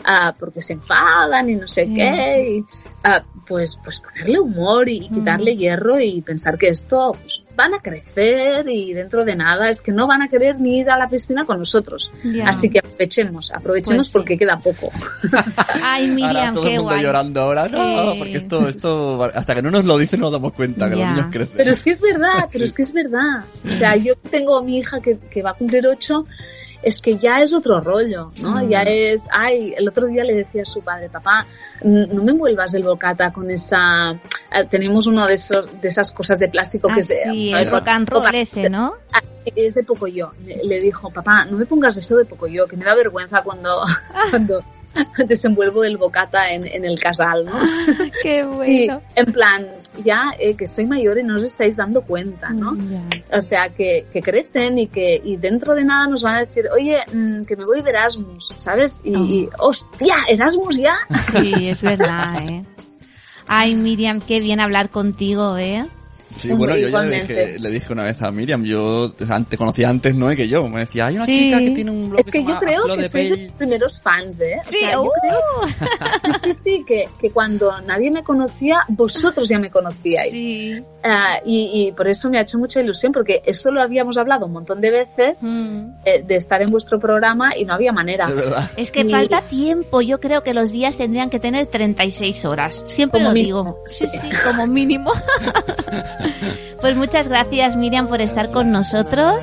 ah, 0.05 0.35
porque 0.39 0.61
se 0.61 0.73
enfadan 0.73 1.49
y 1.49 1.55
no 1.55 1.67
sé 1.67 1.85
Sí. 1.85 1.93
qué, 1.95 2.57
y, 2.57 2.65
ah, 3.03 3.23
pues, 3.47 3.77
pues 3.83 3.99
ponerle 3.99 4.39
humor 4.39 4.87
y, 4.89 4.97
y 5.05 5.09
quitarle 5.09 5.55
Mm. 5.55 5.57
hierro 5.57 5.99
y 5.99 6.21
pensar 6.21 6.57
que 6.57 6.67
esto 6.67 7.15
pues, 7.21 7.41
van 7.55 7.73
a 7.73 7.79
crecer 7.79 8.67
y 8.67 8.91
dentro 8.93 9.23
de 9.23 9.33
nada 9.35 9.69
es 9.69 9.81
que 9.81 9.93
no 9.93 10.07
van 10.07 10.21
a 10.21 10.27
querer 10.27 10.59
ni 10.59 10.79
ir 10.79 10.89
a 10.91 10.97
la 10.97 11.07
piscina 11.07 11.45
con 11.45 11.57
nosotros. 11.57 12.11
Así 12.45 12.69
que 12.69 12.79
aprovechemos, 12.79 13.51
aprovechemos 13.53 13.97
Pues 13.97 14.07
sí. 14.07 14.13
porque 14.13 14.37
queda 14.37 14.57
poco. 14.57 14.91
Ay, 15.81 16.09
ahora 16.09 16.13
Miriam, 16.13 16.53
todo 16.53 16.63
qué 16.65 16.69
el 16.71 16.75
mundo 16.79 16.91
guay. 16.91 17.03
llorando 17.03 17.41
ahora, 17.41 17.67
no, 17.69 18.11
Sí. 18.13 18.17
porque 18.19 18.35
esto, 18.37 18.67
esto, 18.67 19.23
hasta 19.23 19.55
que 19.55 19.61
no 19.61 19.71
nos 19.71 19.85
lo 19.85 19.97
dicen 19.97 20.19
no 20.19 20.25
nos 20.25 20.33
damos 20.33 20.51
cuenta 20.53 20.89
que 20.89 20.95
los 20.97 21.07
niños 21.07 21.27
crecen. 21.31 21.53
Pero 21.57 21.71
es 21.71 21.81
que 21.81 21.91
es 21.91 22.01
verdad, 22.01 22.45
pero 22.51 22.59
Sí. 22.59 22.63
es 22.65 22.73
que 22.73 22.81
es 22.81 22.91
verdad. 22.91 23.39
O 23.69 23.71
sea, 23.71 23.95
yo 23.95 24.15
tengo 24.15 24.57
a 24.57 24.61
mi 24.63 24.77
hija 24.79 24.99
que, 24.99 25.17
que 25.17 25.41
va 25.41 25.51
a 25.51 25.53
cumplir 25.53 25.87
ocho, 25.87 26.25
es 26.85 27.01
que 27.01 27.17
ya 27.17 27.41
es 27.41 27.51
otro 27.51 27.81
rollo, 27.81 28.31
¿no? 28.39 28.63
Mm. 28.63 28.69
Ya 28.69 28.83
es, 28.83 29.27
ay, 29.31 29.73
el 29.75 29.87
otro 29.87 30.05
día 30.05 30.23
le 30.23 30.35
decía 30.35 30.61
a 30.61 30.65
su 30.65 30.81
padre, 30.81 31.09
papá, 31.09 31.47
no 31.81 32.23
me 32.23 32.31
envuelvas 32.31 32.75
el 32.75 32.83
bocata 32.83 33.33
con 33.33 33.49
esa, 33.49 34.11
eh, 34.11 34.65
tenemos 34.69 35.07
uno 35.07 35.25
de 35.25 35.33
esos, 35.33 35.81
de 35.81 35.87
esas 35.87 36.11
cosas 36.11 36.37
de 36.37 36.47
plástico 36.47 36.87
Ah, 36.91 36.93
que 36.93 36.99
es 36.99 37.07
de, 37.07 37.23
sí, 37.23 37.51
el 37.53 37.69
ese, 38.35 38.69
¿no? 38.69 38.93
Ah, 39.11 39.21
es 39.55 39.73
de 39.73 39.83
Pocoyo. 39.83 40.33
Le 40.45 40.63
le 40.63 40.79
dijo, 40.79 41.09
papá, 41.09 41.45
no 41.45 41.57
me 41.57 41.65
pongas 41.65 41.97
eso 41.97 42.17
de 42.17 42.25
Pocoyo, 42.25 42.67
que 42.67 42.77
me 42.77 42.85
da 42.85 42.93
vergüenza 42.93 43.41
cuando, 43.41 43.83
cuando 44.29 44.63
desenvuelvo 45.27 45.83
el 45.83 45.97
bocata 45.97 46.51
en, 46.51 46.65
en 46.65 46.85
el 46.85 46.99
casal, 46.99 47.45
¿no? 47.45 47.53
Qué 48.21 48.39
Y 48.65 48.87
bueno. 48.87 49.01
en 49.15 49.25
plan, 49.25 49.67
ya 50.03 50.33
eh, 50.39 50.55
que 50.55 50.67
soy 50.67 50.85
mayor 50.85 51.17
y 51.17 51.23
no 51.23 51.35
os 51.35 51.43
estáis 51.43 51.75
dando 51.75 52.01
cuenta, 52.01 52.49
¿no? 52.49 52.75
Ya. 52.75 53.01
O 53.37 53.41
sea, 53.41 53.69
que, 53.69 54.05
que 54.11 54.21
crecen 54.21 54.77
y 54.79 54.87
que 54.87 55.21
y 55.23 55.37
dentro 55.37 55.75
de 55.75 55.85
nada 55.85 56.07
nos 56.07 56.23
van 56.23 56.35
a 56.35 56.39
decir, 56.39 56.65
oye, 56.73 56.99
mm, 57.13 57.45
que 57.45 57.55
me 57.55 57.65
voy 57.65 57.81
de 57.81 57.89
Erasmus, 57.89 58.53
¿sabes? 58.55 59.01
Y, 59.03 59.15
y, 59.15 59.49
hostia, 59.59 60.15
Erasmus 60.29 60.77
ya. 60.77 60.95
Sí, 61.31 61.69
es 61.69 61.81
verdad, 61.81 62.41
¿eh? 62.47 62.65
Ay, 63.47 63.75
Miriam, 63.75 64.21
qué 64.21 64.39
bien 64.39 64.59
hablar 64.59 64.89
contigo, 64.89 65.57
¿eh? 65.57 65.85
Sí, 66.39 66.49
bueno, 66.51 66.75
yo 66.77 66.89
ya 66.89 67.01
le 67.01 67.21
dije, 67.21 67.59
le 67.59 67.69
dije 67.71 67.93
una 67.93 68.03
vez 68.03 68.21
a 68.21 68.31
Miriam, 68.31 68.63
yo 68.63 69.11
te 69.13 69.57
conocía 69.57 69.89
antes 69.89 70.15
Noé 70.15 70.35
que 70.35 70.47
yo, 70.47 70.67
me 70.67 70.81
decía, 70.81 71.07
hay 71.07 71.15
una 71.15 71.25
Sí. 71.25 71.39
chica 71.45 71.59
que 71.59 71.71
tiene 71.71 71.91
un 71.91 72.09
blog 72.09 72.19
Es 72.19 72.25
que 72.25 72.31
que 72.31 72.43
yo 72.45 72.59
creo 72.59 72.83
que 72.85 72.97
de 72.97 73.09
sois 73.09 73.29
de 73.29 73.35
Pell". 73.35 73.45
los 73.47 73.55
primeros 73.55 74.01
fans, 74.01 74.41
¿eh? 74.41 74.57
O 74.65 74.69
Sí, 74.69 74.77
yo 74.91 75.03
uh. 75.03 75.09
creo- 75.21 76.33
sí, 76.33 76.39
sí, 76.43 76.53
sí, 76.53 76.83
que, 76.85 77.09
que 77.19 77.31
cuando 77.31 77.81
nadie 77.81 78.11
me 78.11 78.23
conocía, 78.23 78.79
vosotros 78.89 79.47
ya 79.49 79.59
me 79.59 79.71
conocíais. 79.71 80.31
Sí. 80.39 80.83
Ah, 81.03 81.39
y, 81.45 81.87
y 81.87 81.91
por 81.93 82.07
eso 82.07 82.29
me 82.29 82.37
ha 82.37 82.41
hecho 82.41 82.57
mucha 82.57 82.81
ilusión, 82.81 83.11
porque 83.11 83.41
eso 83.45 83.71
lo 83.71 83.81
habíamos 83.81 84.17
hablado 84.17 84.45
un 84.45 84.53
montón 84.53 84.81
de 84.81 84.91
veces, 84.91 85.43
Mm. 85.43 85.91
eh, 86.05 86.23
de 86.25 86.35
estar 86.35 86.61
en 86.61 86.69
vuestro 86.69 86.99
programa 86.99 87.55
y 87.57 87.65
no 87.65 87.73
había 87.73 87.91
manera. 87.93 88.27
Es 88.77 88.91
que 88.91 89.01
Y- 89.01 89.09
falta 89.09 89.41
tiempo. 89.41 90.01
Yo 90.01 90.19
creo 90.19 90.43
que 90.43 90.53
los 90.53 90.71
días 90.71 90.97
tendrían 90.97 91.29
que 91.29 91.39
tener 91.39 91.65
36 91.67 92.43
horas. 92.45 92.83
Siempre 92.87 93.19
Como 93.19 93.29
lo 93.29 93.33
mínimo, 93.33 93.63
digo. 93.63 93.77
Sí, 93.85 94.05
sí, 94.07 94.29
como 94.43 94.67
mínimo. 94.67 95.11
pues 96.81 96.95
muchas 96.95 97.27
gracias, 97.27 97.75
Miriam, 97.75 98.07
por 98.07 98.21
estar 98.21 98.51
con 98.51 98.71
nosotros. 98.71 99.35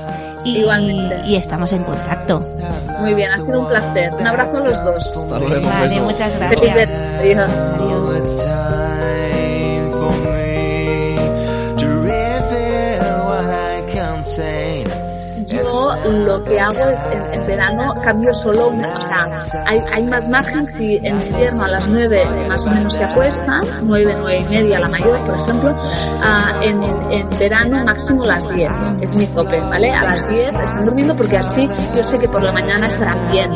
Y, 0.45 0.59
Igualmente. 0.59 1.23
y 1.27 1.37
estamos 1.37 1.73
en 1.73 1.85
contacto. 1.85 2.45
Muy 3.01 3.15
bien, 3.15 3.31
ha 3.33 3.39
sido 3.39 3.61
un 3.61 3.69
placer. 3.69 4.13
Un 4.19 4.27
abrazo 4.27 4.59
a 4.59 4.67
los 4.69 4.85
dos. 4.85 5.17
Hasta 5.17 5.39
luego, 5.39 5.57
un 5.57 5.63
Vale, 5.73 6.01
muchas 6.01 6.33
Feliz 6.35 6.61
gracias. 6.61 6.89
verano. 7.23 7.53
Adiós. 7.81 8.47
Adiós. 8.47 8.82
Lo 16.11 16.43
que 16.45 16.59
hago 16.61 16.89
es 16.91 17.03
en, 17.05 17.35
en 17.41 17.47
verano 17.47 17.95
cambio 18.03 18.33
solo, 18.35 18.69
una- 18.69 18.97
o 18.97 19.01
sea, 19.01 19.27
hay, 19.67 19.81
hay 19.93 20.07
más 20.07 20.29
margen 20.29 20.67
si 20.67 20.97
en 21.03 21.21
invierno 21.27 21.63
a 21.65 21.69
las 21.69 21.87
9 21.89 22.25
más 22.49 22.67
o 22.67 22.71
menos 22.71 22.95
se 22.95 23.05
acuestan, 23.05 23.61
9, 23.83 24.15
9 24.19 24.37
y 24.39 24.49
media 24.49 24.81
la 24.81 24.89
mayor, 24.89 25.23
por 25.25 25.37
ejemplo, 25.37 25.75
ah, 26.23 26.59
en, 26.63 26.83
en 27.11 27.31
verano 27.39 27.85
máximo 27.85 28.25
las 28.25 28.49
10, 28.49 28.71
es 29.03 29.17
mi 29.17 29.27
tope, 29.27 29.61
¿vale? 29.61 29.91
A 29.93 30.05
las 30.05 30.27
10 30.29 30.49
están 30.53 30.85
durmiendo 30.85 31.17
porque 31.17 31.37
así 31.39 31.69
yo 31.97 32.05
sé 32.05 32.19
que 32.19 32.29
por 32.29 32.43
la 32.43 32.53
mañana 32.53 32.87
estarán 32.87 33.31
bien. 33.31 33.51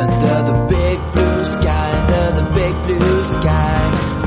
Under 0.00 0.42
the 0.48 0.66
big 0.74 1.00
blue 1.12 1.44
sky, 1.44 1.86
under 2.00 2.32
the 2.38 2.44
big 2.54 2.74
blue 2.86 3.24
sky, 3.24 3.83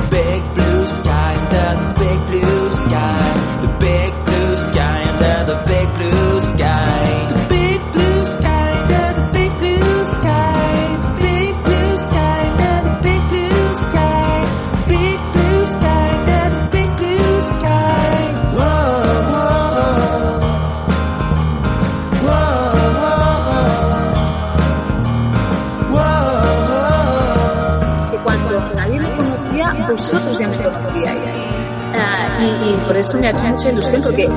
big 0.09 0.41
blue 0.53 0.85
sky, 0.85 1.35
under 1.35 1.69
the 1.81 1.93
big 1.99 2.19
blue 2.27 2.71
sky, 2.71 3.33
the 3.61 3.77
big 3.79 4.25
blue 4.25 4.55
sky, 4.55 4.99
under 5.11 5.45
the 5.51 5.63
big 5.65 5.87
blue 5.95 6.26
nosotros 30.13 30.39
ya 30.39 30.47
no 30.47 30.53
tenemos 30.53 30.77
autoridades. 30.77 31.37
Ah, 31.99 32.39
y, 32.41 32.69
y, 32.69 32.77
por 32.85 32.97
eso 32.97 33.17
me 33.17 33.27
hace 33.27 33.43
mucha 33.43 33.71
ilusión 33.71 34.01
porque... 34.03 34.27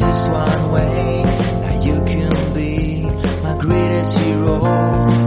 just 0.00 0.30
one 0.30 0.72
way. 0.72 1.22
Now 1.60 1.82
you 1.82 1.94
can 2.04 2.54
be 2.54 3.02
my 3.42 3.56
greatest 3.58 4.18
hero. 4.18 5.19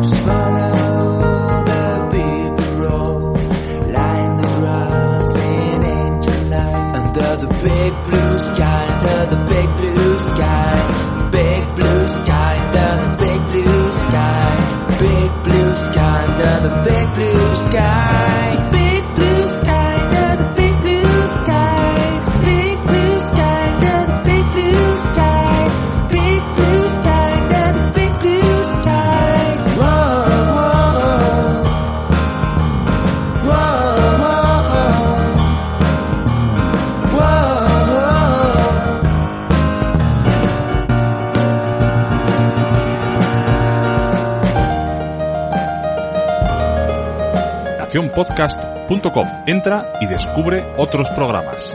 nacionpodcast.com. 48.34 49.27
Entra 49.45 49.93
y 50.01 50.07
descubre 50.07 50.63
otros 50.77 51.09
programas. 51.09 51.73